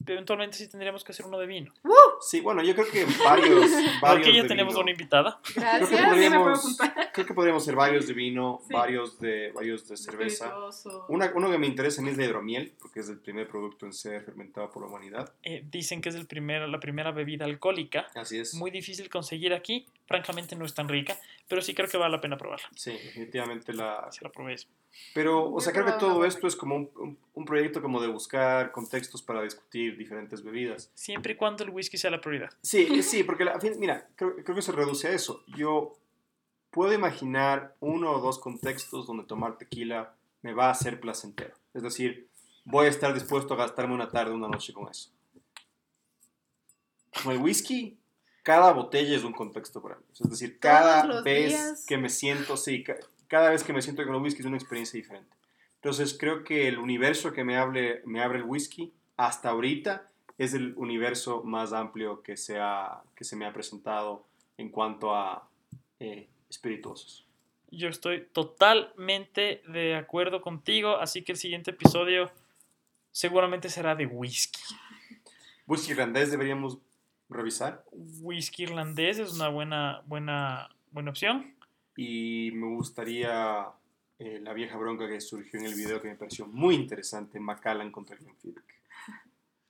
eventualmente 0.08 0.58
sí 0.58 0.68
tendríamos 0.68 1.04
que 1.04 1.12
hacer 1.12 1.26
uno 1.26 1.38
de 1.39 1.45
vino. 1.47 1.74
Sí, 2.22 2.39
bueno, 2.41 2.62
yo 2.64 2.74
creo 2.76 2.88
que 2.89 3.06
varios, 3.24 3.72
varios 4.02 4.02
Porque 4.02 4.34
ya 4.34 4.43
de 4.43 4.47
tenemos 4.47 4.74
vino. 4.74 4.82
una 4.84 4.91
invitada. 4.91 5.39
Creo 5.43 5.56
que 5.56 5.62
Gracias. 5.62 5.91
me 5.91 5.97
puedo 5.97 6.10
podríamos, 6.12 6.60
apuntar. 6.60 7.12
creo 7.14 7.26
que 7.28 7.34
podríamos 7.34 7.64
hacer 7.64 7.76
varios 7.76 8.08
de 8.08 8.14
vino, 8.14 8.60
Sí. 8.68 8.74
varios 8.74 9.20
de 9.20 9.52
varios 9.54 9.88
de 9.88 9.97
cerveza. 9.97 10.54
Una, 11.10 11.32
uno 11.36 11.49
que 11.52 11.58
me 11.58 11.68
interesa 11.68 12.02
a 12.02 12.04
mí 12.04 12.12
es 12.12 12.18
la 12.18 12.26
hidromiel, 12.26 12.74
porque 12.80 12.99
es 12.99 13.10
el 13.10 13.18
primer 13.20 13.47
producto 13.47 13.86
en 13.86 13.93
ser 13.93 14.24
fermentado 14.24 14.70
por 14.72 14.84
la 14.84 14.89
humanidad. 14.89 15.34
Eh, 15.43 15.64
dicen 15.72 16.02
que 16.02 16.10
es 16.10 16.16
el 16.16 16.28
primer, 16.28 16.68
la 16.70 16.80
primera 16.80 17.12
bebida 17.12 17.45
alcohólica. 17.45 18.08
Así 18.16 18.39
es. 18.39 18.54
Muy 18.54 18.72
difícil 18.72 19.10
conseguir 19.10 19.54
aquí. 19.54 19.86
Francamente 20.08 20.56
no 20.56 20.66
es 20.66 20.74
tan 20.74 20.89
rica, 20.89 21.18
pero 21.47 21.62
sí 21.62 21.74
creo 21.74 21.88
que 21.89 21.97
vale 21.97 22.12
la 22.16 22.22
pena 22.22 22.38
probarla. 22.38 22.68
Sí, 22.76 22.91
definitivamente 22.91 23.74
la... 23.74 24.08
Si 24.12 24.24
la 24.24 24.30
probéis. 24.32 24.68
Pero, 25.14 25.52
o 25.52 25.60
sea, 25.62 25.74
creo 25.74 25.86
que 25.86 25.94
todo 25.94 26.26
esto 26.26 26.48
es 26.48 26.56
como 26.56 26.76
un, 26.76 26.89
un- 26.96 27.18
un 27.34 27.46
proyecto 27.46 27.82
como 27.82 28.02
de 28.02 28.08
buscar 28.08 28.72
contextos 28.72 29.22
para 29.22 29.42
discutir 29.42 29.98
diferentes 29.98 30.44
bebidas. 30.44 30.92
Siempre 30.94 31.34
y 31.34 31.36
cuando 31.36 31.64
el 31.64 31.70
whisky 31.70 31.98
sea 31.98 32.12
la 32.12 32.22
prioridad. 32.22 32.52
Sí, 32.62 32.88
eh, 32.92 33.04
sí, 33.04 33.24
porque 33.24 33.46
la, 33.46 33.58
mira, 33.78 34.08
creo, 34.16 34.36
creo 34.44 34.56
que 34.56 34.62
se 34.62 34.72
reduce 34.72 35.08
a 35.08 35.12
eso. 35.12 35.44
Yo 35.58 35.94
puedo 36.72 36.94
imaginar 36.94 37.76
uno 37.80 38.12
o 38.12 38.20
dos 38.22 38.38
contextos 38.39 39.08
donde 39.08 39.24
tomar 39.24 39.58
tequila 39.58 40.14
me 40.42 40.54
va 40.54 40.70
a 40.70 40.76
ser 40.76 41.00
placentero. 41.00 41.54
Es 41.74 41.84
decir, 41.84 42.28
voy 42.66 42.86
a 42.86 42.89
estar 42.89 43.14
dispuesto 43.14 43.54
a 43.54 43.58
gastarme 43.58 43.94
una 43.94 44.10
tarde, 44.10 44.34
una 44.34 44.48
noche 44.48 44.72
con 44.74 44.89
eso. 44.89 45.10
Con 47.24 47.34
el 47.34 47.39
whisky, 47.39 47.98
cada 48.44 48.72
botella 48.72 49.16
es 49.16 49.24
un 49.24 49.34
contexto 49.34 49.82
para 49.82 49.96
mí. 49.96 50.04
Es 50.14 50.30
decir, 50.30 50.60
cada 50.60 51.22
vez 51.22 51.50
días. 51.52 51.86
que 51.86 51.98
me 51.98 52.10
siento, 52.10 52.58
sí, 52.58 52.84
cada 53.32 53.50
vez 53.50 53.64
que 53.64 53.72
me 53.72 53.82
siento 53.82 54.04
con 54.06 54.14
el 54.14 54.22
whisky 54.22 54.42
es 54.42 54.46
una 54.46 54.58
experiencia 54.58 54.98
diferente. 54.98 55.34
Entonces 55.76 56.18
creo 56.20 56.44
que 56.44 56.68
el 56.68 56.78
universo 56.78 57.32
que 57.32 57.46
me, 57.46 57.56
hable, 57.56 58.02
me 58.06 58.22
abre 58.22 58.40
el 58.40 58.44
whisky 58.44 58.92
hasta 59.16 59.50
ahorita 59.52 60.10
es 60.38 60.54
el 60.54 60.74
universo 60.76 61.42
más 61.44 61.72
amplio 61.72 62.22
que 62.24 62.36
se, 62.36 62.60
ha- 62.60 63.02
que 63.16 63.24
se 63.24 63.38
me 63.38 63.46
ha 63.46 63.54
presentado 63.54 64.26
en 64.58 64.68
cuanto 64.70 65.16
a 65.16 65.48
eh, 66.02 66.28
espirituosos. 66.50 67.26
Yo 67.70 67.88
estoy 67.88 68.28
totalmente 68.34 69.64
de 69.70 69.96
acuerdo 69.96 70.42
contigo, 70.42 70.98
así 70.98 71.22
que 71.22 71.32
el 71.32 71.38
siguiente 71.38 71.72
episodio 71.72 72.30
seguramente 73.14 73.70
será 73.70 73.96
de 73.96 74.08
whisky. 74.08 74.60
Whisky 75.68 75.92
irlandés 75.94 76.32
deberíamos 76.32 76.80
revisar 77.30 77.86
Whisky 77.94 78.64
irlandés 78.64 79.20
es 79.20 79.32
una 79.34 79.48
buena, 79.48 80.02
buena, 80.06 80.70
buena 80.92 81.12
opción. 81.12 81.56
Y 81.96 82.52
me 82.54 82.68
gustaría 82.76 83.68
eh, 84.20 84.39
la 84.42 84.54
vieja 84.54 84.78
bronca 84.78 85.08
que 85.08 85.20
surgió 85.22 85.60
en 85.60 85.66
el 85.66 85.76
video 85.76 86.02
que 86.02 86.08
me 86.10 86.16
pareció 86.16 86.46
muy 86.48 86.76
interesante, 86.76 87.39
Macallan 87.39 87.92
contra 87.92 88.16
Glenfiddich. 88.16 88.64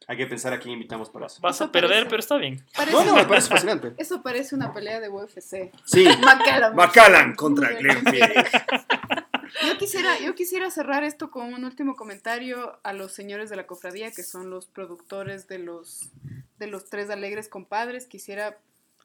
Hay 0.07 0.17
que 0.17 0.25
pensar 0.25 0.51
a 0.51 0.59
quién 0.59 0.73
invitamos 0.73 1.09
para 1.09 1.27
eso. 1.27 1.39
Vas 1.41 1.61
a 1.61 1.71
perder, 1.71 1.89
parece- 1.91 2.09
pero 2.09 2.19
está 2.19 2.37
bien. 2.37 2.65
Parece- 2.75 2.97
No, 2.97 3.05
no, 3.05 3.15
me 3.15 3.25
parece 3.25 3.49
fascinante. 3.49 3.93
Eso 3.97 4.21
parece 4.23 4.55
una 4.55 4.73
pelea 4.73 4.99
de 4.99 5.09
UFC. 5.09 5.71
Sí, 5.85 6.05
Macallan. 6.25 6.75
Macallan 6.75 7.35
contra 7.35 7.69
Glenfiddich. 7.69 8.25
Yo 9.67 9.77
quisiera, 9.77 10.17
yo 10.19 10.33
quisiera 10.33 10.71
cerrar 10.71 11.03
esto 11.03 11.29
con 11.29 11.53
un 11.53 11.65
último 11.65 11.95
comentario 11.97 12.79
a 12.83 12.93
los 12.93 13.11
señores 13.11 13.49
de 13.49 13.57
la 13.57 13.67
cofradía, 13.67 14.09
que 14.11 14.23
son 14.23 14.49
los 14.49 14.65
productores 14.65 15.47
de 15.49 15.59
los, 15.59 16.09
de 16.57 16.67
los 16.67 16.85
Tres 16.89 17.09
Alegres 17.09 17.49
Compadres. 17.49 18.07
Quisiera 18.07 18.57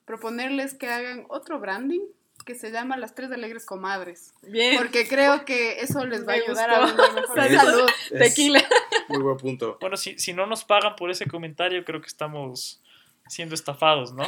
proponerles 0.04 0.74
que 0.74 0.88
hagan 0.88 1.24
otro 1.28 1.58
branding 1.58 2.00
que 2.46 2.54
se 2.54 2.70
llama 2.70 2.96
Las 2.96 3.14
Tres 3.14 3.30
Alegres 3.32 3.66
Comadres. 3.66 4.32
Bien. 4.42 4.78
Porque 4.78 5.06
creo 5.06 5.44
que 5.44 5.80
eso 5.80 6.06
les 6.06 6.26
va 6.26 6.32
a 6.32 6.36
ayudar 6.36 6.70
a 6.70 6.80
una 6.86 7.12
mejor 7.12 7.38
Es- 7.40 7.60
salud. 7.60 7.90
Tequila. 8.16 8.64
Muy 9.08 9.20
buen 9.22 9.36
punto. 9.36 9.76
Bueno, 9.80 9.96
si, 9.98 10.18
si 10.18 10.32
no 10.32 10.46
nos 10.46 10.64
pagan 10.64 10.96
por 10.96 11.10
ese 11.10 11.26
comentario, 11.26 11.84
creo 11.84 12.00
que 12.00 12.06
estamos 12.06 12.80
siendo 13.28 13.54
estafados, 13.54 14.12
¿no? 14.14 14.26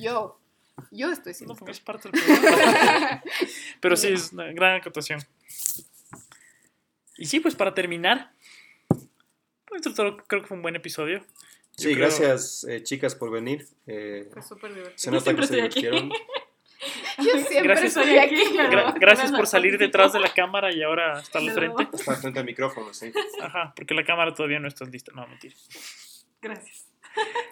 Yo, 0.00 0.40
yo 0.90 1.12
estoy 1.12 1.32
No, 1.32 1.36
siendo. 1.36 1.54
porque 1.56 1.72
es 1.72 1.80
parte 1.80 2.10
del 2.10 2.20
programa. 2.22 3.22
Pero 3.80 3.96
sí, 3.96 4.08
es 4.08 4.32
una 4.32 4.46
gran 4.52 4.76
acotación. 4.80 5.20
Y 7.18 7.26
sí, 7.26 7.38
pues 7.40 7.54
para 7.54 7.74
terminar, 7.74 8.32
pues, 9.66 9.82
creo 9.94 10.16
que 10.42 10.46
fue 10.46 10.56
un 10.56 10.62
buen 10.62 10.74
episodio. 10.76 11.18
Yo 11.76 11.88
Sí, 11.88 11.94
creo- 11.94 11.98
gracias 12.08 12.64
eh, 12.64 12.82
chicas 12.82 13.14
por 13.14 13.30
venir. 13.30 13.66
Eh, 13.86 14.28
Fue 14.32 14.42
súper 14.42 14.70
divertido. 14.74 14.98
se 14.98 15.10
nota 15.10 15.34
que 15.36 15.46
se 15.46 15.56
divirtieron. 15.56 16.10
Yo 17.24 17.38
siempre 17.38 17.62
Gracias. 17.62 17.96
estoy 17.96 18.18
aquí. 18.18 18.36
pero- 18.56 18.70
Gra- 18.70 18.94
gracias 18.98 19.32
por 19.32 19.46
salir 19.46 19.78
detrás 19.78 20.12
de 20.12 20.20
la 20.20 20.32
cámara 20.32 20.72
y 20.74 20.82
ahora 20.82 21.20
está 21.20 21.38
al 21.38 21.50
frente. 21.50 21.88
Está 21.92 22.16
frente 22.16 22.38
al 22.40 22.44
micrófono, 22.44 22.92
sí. 22.94 23.12
Ajá, 23.40 23.72
porque 23.76 23.94
la 23.94 24.04
cámara 24.04 24.34
todavía 24.34 24.58
no 24.60 24.68
está 24.68 24.84
lista. 24.84 25.12
No, 25.14 25.26
mentira. 25.26 25.54
Gracias. 26.42 26.88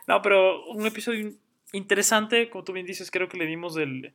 No, 0.06 0.22
pero 0.22 0.64
un 0.66 0.86
episodio 0.86 1.32
interesante, 1.72 2.48
como 2.50 2.64
tú 2.64 2.72
bien 2.72 2.86
dices, 2.86 3.10
creo 3.10 3.28
que 3.28 3.36
le 3.36 3.46
dimos 3.46 3.76
el- 3.76 4.14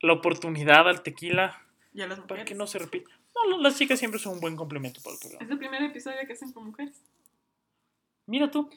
la 0.00 0.12
oportunidad 0.12 0.88
al 0.88 1.02
tequila 1.02 1.62
Y 1.92 2.02
a 2.02 2.06
las 2.06 2.20
para 2.20 2.44
que 2.44 2.54
no 2.54 2.66
se 2.66 2.78
repita. 2.78 3.10
No, 3.34 3.58
las 3.60 3.76
chicas 3.76 3.98
siempre 3.98 4.18
son 4.20 4.34
un 4.34 4.40
buen 4.40 4.56
complemento 4.56 5.00
para 5.02 5.14
el 5.14 5.20
programa. 5.20 5.44
Es 5.44 5.50
el 5.50 5.58
primer 5.58 5.82
episodio 5.82 6.18
que 6.26 6.32
hacen 6.34 6.52
con 6.52 6.66
mujeres. 6.66 7.02
Mira 8.26 8.50
tú. 8.50 8.70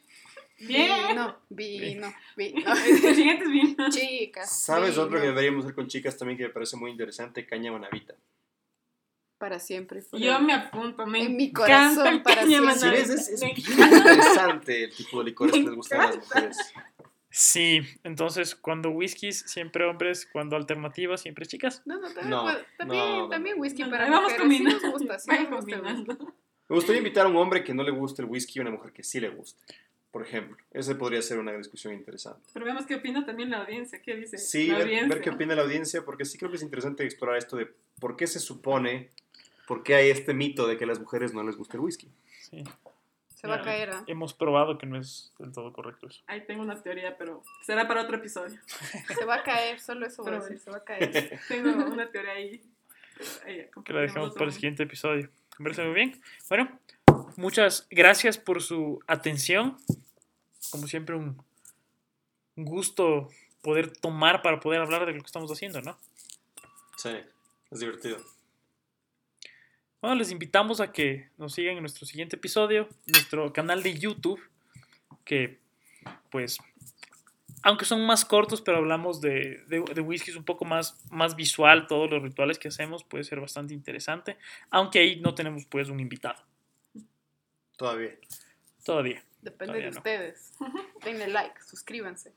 Bien. 0.60 1.08
Vino, 1.10 1.38
vino, 1.50 2.14
vino. 2.36 2.74
El 2.86 3.16
siguiente 3.16 3.46
es 3.46 3.52
bien. 3.52 3.76
Chicas. 3.90 4.62
¿Sabes 4.62 4.92
vino. 4.92 5.04
otro 5.04 5.20
que 5.22 5.28
deberíamos 5.28 5.66
hacer 5.66 5.76
con 5.76 5.88
chicas 5.88 6.18
también 6.18 6.38
que 6.38 6.46
me 6.46 6.50
parece 6.50 6.78
muy 6.78 6.92
interesante? 6.92 7.46
Caña 7.46 7.72
manavita. 7.72 8.16
Para 9.38 9.60
siempre. 9.60 10.02
Yo 10.14 10.40
me 10.40 10.54
apunto. 10.54 11.06
Me 11.06 11.22
En 11.24 11.38
mi 11.38 11.52
corazón 11.54 12.08
el 12.08 12.24
para 12.24 12.42
caña 12.42 12.74
siempre. 12.74 12.90
Ves, 13.02 13.10
es, 13.10 13.30
es 13.30 13.42
bien 13.42 13.54
interesante 13.58 14.84
el 14.86 14.96
tipo 14.96 15.20
de 15.20 15.26
licores 15.26 15.54
que 15.54 15.62
les 15.62 15.76
gustan 15.76 16.02
a 16.02 16.06
las 16.08 16.18
mujeres. 16.18 16.58
Sí, 17.30 17.82
entonces 18.04 18.56
cuando 18.56 18.90
whiskies, 18.90 19.42
siempre 19.46 19.86
hombres, 19.86 20.28
cuando 20.32 20.56
alternativas, 20.56 21.22
siempre 21.22 21.46
chicas. 21.46 21.84
No, 21.86 22.00
no, 22.00 22.08
también, 22.08 22.30
No, 22.32 22.42
puede- 22.44 22.66
también, 22.80 23.06
no, 23.20 23.30
también 23.30 23.60
whisky 23.60 23.84
No, 23.84 23.92
para 23.92 24.10
vamos 24.10 24.32
mujeres. 24.34 24.58
Sí 24.58 24.64
nos 24.64 24.74
combinando. 24.82 24.92
gusta, 24.92 25.20
sí 25.20 25.30
nos 25.30 25.50
gusta 25.52 25.76
el 25.76 25.82
combinando. 25.82 26.36
Me 26.70 26.76
gustaría 26.76 26.98
invitar 26.98 27.26
a 27.28 27.30
un 27.30 27.36
hombre 27.38 27.64
que 27.64 27.74
no 27.76 27.84
le 27.84 27.92
guste 27.92 28.24
el 28.24 28.28
whisky 28.28 28.54
y 28.58 28.60
a 28.60 28.62
una 28.64 28.72
mujer 28.72 28.92
que 28.92 29.04
sí 29.04 29.20
le 29.20 29.30
guste. 29.30 29.62
Por 30.18 30.26
ejemplo, 30.26 30.58
ese 30.72 30.96
podría 30.96 31.22
ser 31.22 31.38
una 31.38 31.54
discusión 31.54 31.94
interesante. 31.94 32.50
Pero 32.52 32.66
vemos 32.66 32.88
qué 32.88 32.96
opina 32.96 33.24
también 33.24 33.52
la 33.52 33.60
audiencia. 33.60 34.02
¿Qué 34.02 34.16
dice? 34.16 34.40
Sí, 34.40 34.66
la 34.66 34.80
ver, 34.80 35.08
ver 35.08 35.22
qué 35.22 35.30
opina 35.30 35.54
la 35.54 35.62
audiencia, 35.62 36.04
porque 36.04 36.26
sí 36.26 36.40
creo 36.40 36.50
que 36.50 36.58
es 36.58 36.64
interesante 36.64 37.04
explorar 37.04 37.38
esto 37.38 37.56
de 37.56 37.72
por 38.00 38.16
qué 38.16 38.26
se 38.26 38.40
supone, 38.40 39.12
por 39.68 39.84
qué 39.84 39.94
hay 39.94 40.10
este 40.10 40.34
mito 40.34 40.66
de 40.66 40.76
que 40.76 40.86
a 40.86 40.88
las 40.88 41.00
mujeres 41.00 41.36
no 41.36 41.44
les 41.44 41.56
gusta 41.56 41.78
el 41.78 41.82
whisky. 41.82 42.10
Sí. 42.40 42.64
Se 43.36 43.48
va 43.48 43.58
a 43.58 43.62
caer. 43.62 43.92
¿ah? 43.92 44.04
Hemos 44.08 44.34
probado 44.34 44.80
que 44.80 44.88
no 44.88 44.98
es 44.98 45.36
del 45.38 45.52
todo 45.52 45.72
correcto 45.72 46.08
eso. 46.08 46.24
Ahí 46.26 46.42
tengo 46.48 46.64
una 46.64 46.82
teoría, 46.82 47.16
pero 47.16 47.44
será 47.64 47.88
para 47.88 48.02
otro 48.02 48.18
episodio. 48.18 48.60
Se 49.16 49.24
va 49.24 49.36
a 49.36 49.44
caer, 49.44 49.80
solo 49.80 50.08
eso 50.08 50.24
voy 50.24 50.34
a 50.34 50.40
decir, 50.40 50.58
se 50.58 50.72
va 50.72 50.78
a 50.78 50.84
caer. 50.84 51.40
Tengo 51.48 51.70
una 51.86 52.10
teoría 52.10 52.32
ahí. 52.32 52.60
ahí 53.46 53.68
Que 53.86 53.94
la 53.94 54.02
dejamos 54.02 54.34
para 54.34 54.46
el 54.46 54.52
siguiente 54.52 54.82
episodio. 54.82 55.30
Me 55.60 55.66
parece 55.66 55.86
muy 55.86 55.94
bien. 55.94 56.20
Bueno, 56.50 56.80
muchas 57.36 57.86
gracias 57.92 58.40
por 58.40 58.64
su 58.64 59.00
atención. 59.06 59.78
Como 60.72 60.88
siempre, 60.88 61.16
un 61.16 61.38
gusto 62.56 63.30
poder 63.62 63.92
tomar 63.92 64.42
para 64.42 64.60
poder 64.60 64.82
hablar 64.82 65.06
de 65.06 65.14
lo 65.14 65.20
que 65.20 65.26
estamos 65.26 65.52
haciendo, 65.52 65.82
¿no? 65.82 65.98
Sí, 66.98 67.12
es 67.70 67.80
divertido. 67.80 68.18
Bueno, 70.02 70.16
les 70.16 70.32
invitamos 70.32 70.80
a 70.80 70.92
que 70.92 71.30
nos 71.38 71.54
sigan 71.54 71.76
en 71.76 71.82
nuestro 71.82 72.06
siguiente 72.06 72.36
episodio, 72.36 72.88
nuestro 73.08 73.52
canal 73.52 73.84
de 73.84 73.98
YouTube, 73.98 74.40
que 75.26 75.60
pues, 76.30 76.60
aunque 77.64 77.86
son 77.86 78.06
más 78.06 78.24
cortos, 78.24 78.62
pero 78.62 78.78
hablamos 78.78 79.22
de, 79.22 79.64
de, 79.68 79.82
de 79.82 80.02
whisky, 80.02 80.32
es 80.32 80.38
un 80.38 80.46
poco 80.46 80.66
más, 80.66 81.00
más 81.10 81.36
visual, 81.36 81.88
todos 81.88 82.10
los 82.10 82.22
rituales 82.22 82.60
que 82.60 82.68
hacemos 82.68 83.04
puede 83.04 83.24
ser 83.24 83.40
bastante 83.42 83.74
interesante, 83.74 84.38
aunque 84.70 85.00
ahí 85.00 85.20
no 85.20 85.34
tenemos 85.36 85.66
pues 85.66 85.90
un 85.90 86.00
invitado, 86.00 86.42
Todavía. 87.76 88.16
todavía. 88.84 89.24
Depende 89.50 89.66
Todavía 89.80 89.86
de 89.88 89.92
no. 89.92 89.98
ustedes. 90.00 90.54
Denle 91.06 91.28
like, 91.28 91.62
suscríbanse. 91.64 92.34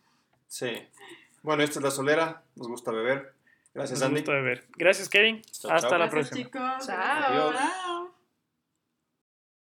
Sí. 0.46 0.86
Bueno, 1.42 1.62
esta 1.62 1.78
es 1.80 1.84
la 1.84 1.90
solera. 1.90 2.42
Nos 2.54 2.68
gusta 2.68 2.90
beber. 2.92 3.32
Gracias, 3.74 3.98
Nos 4.00 4.08
Andy. 4.08 4.20
gusta 4.20 4.32
beber. 4.32 4.64
Gracias, 4.76 5.08
Kevin. 5.08 5.42
Chao, 5.42 5.72
Hasta 5.72 5.88
chao. 5.88 5.98
la 5.98 6.06
Gracias, 6.08 6.30
próxima. 6.30 6.44
chicos. 6.76 6.86
Chao. 6.86 7.50
Adiós. 7.50 7.89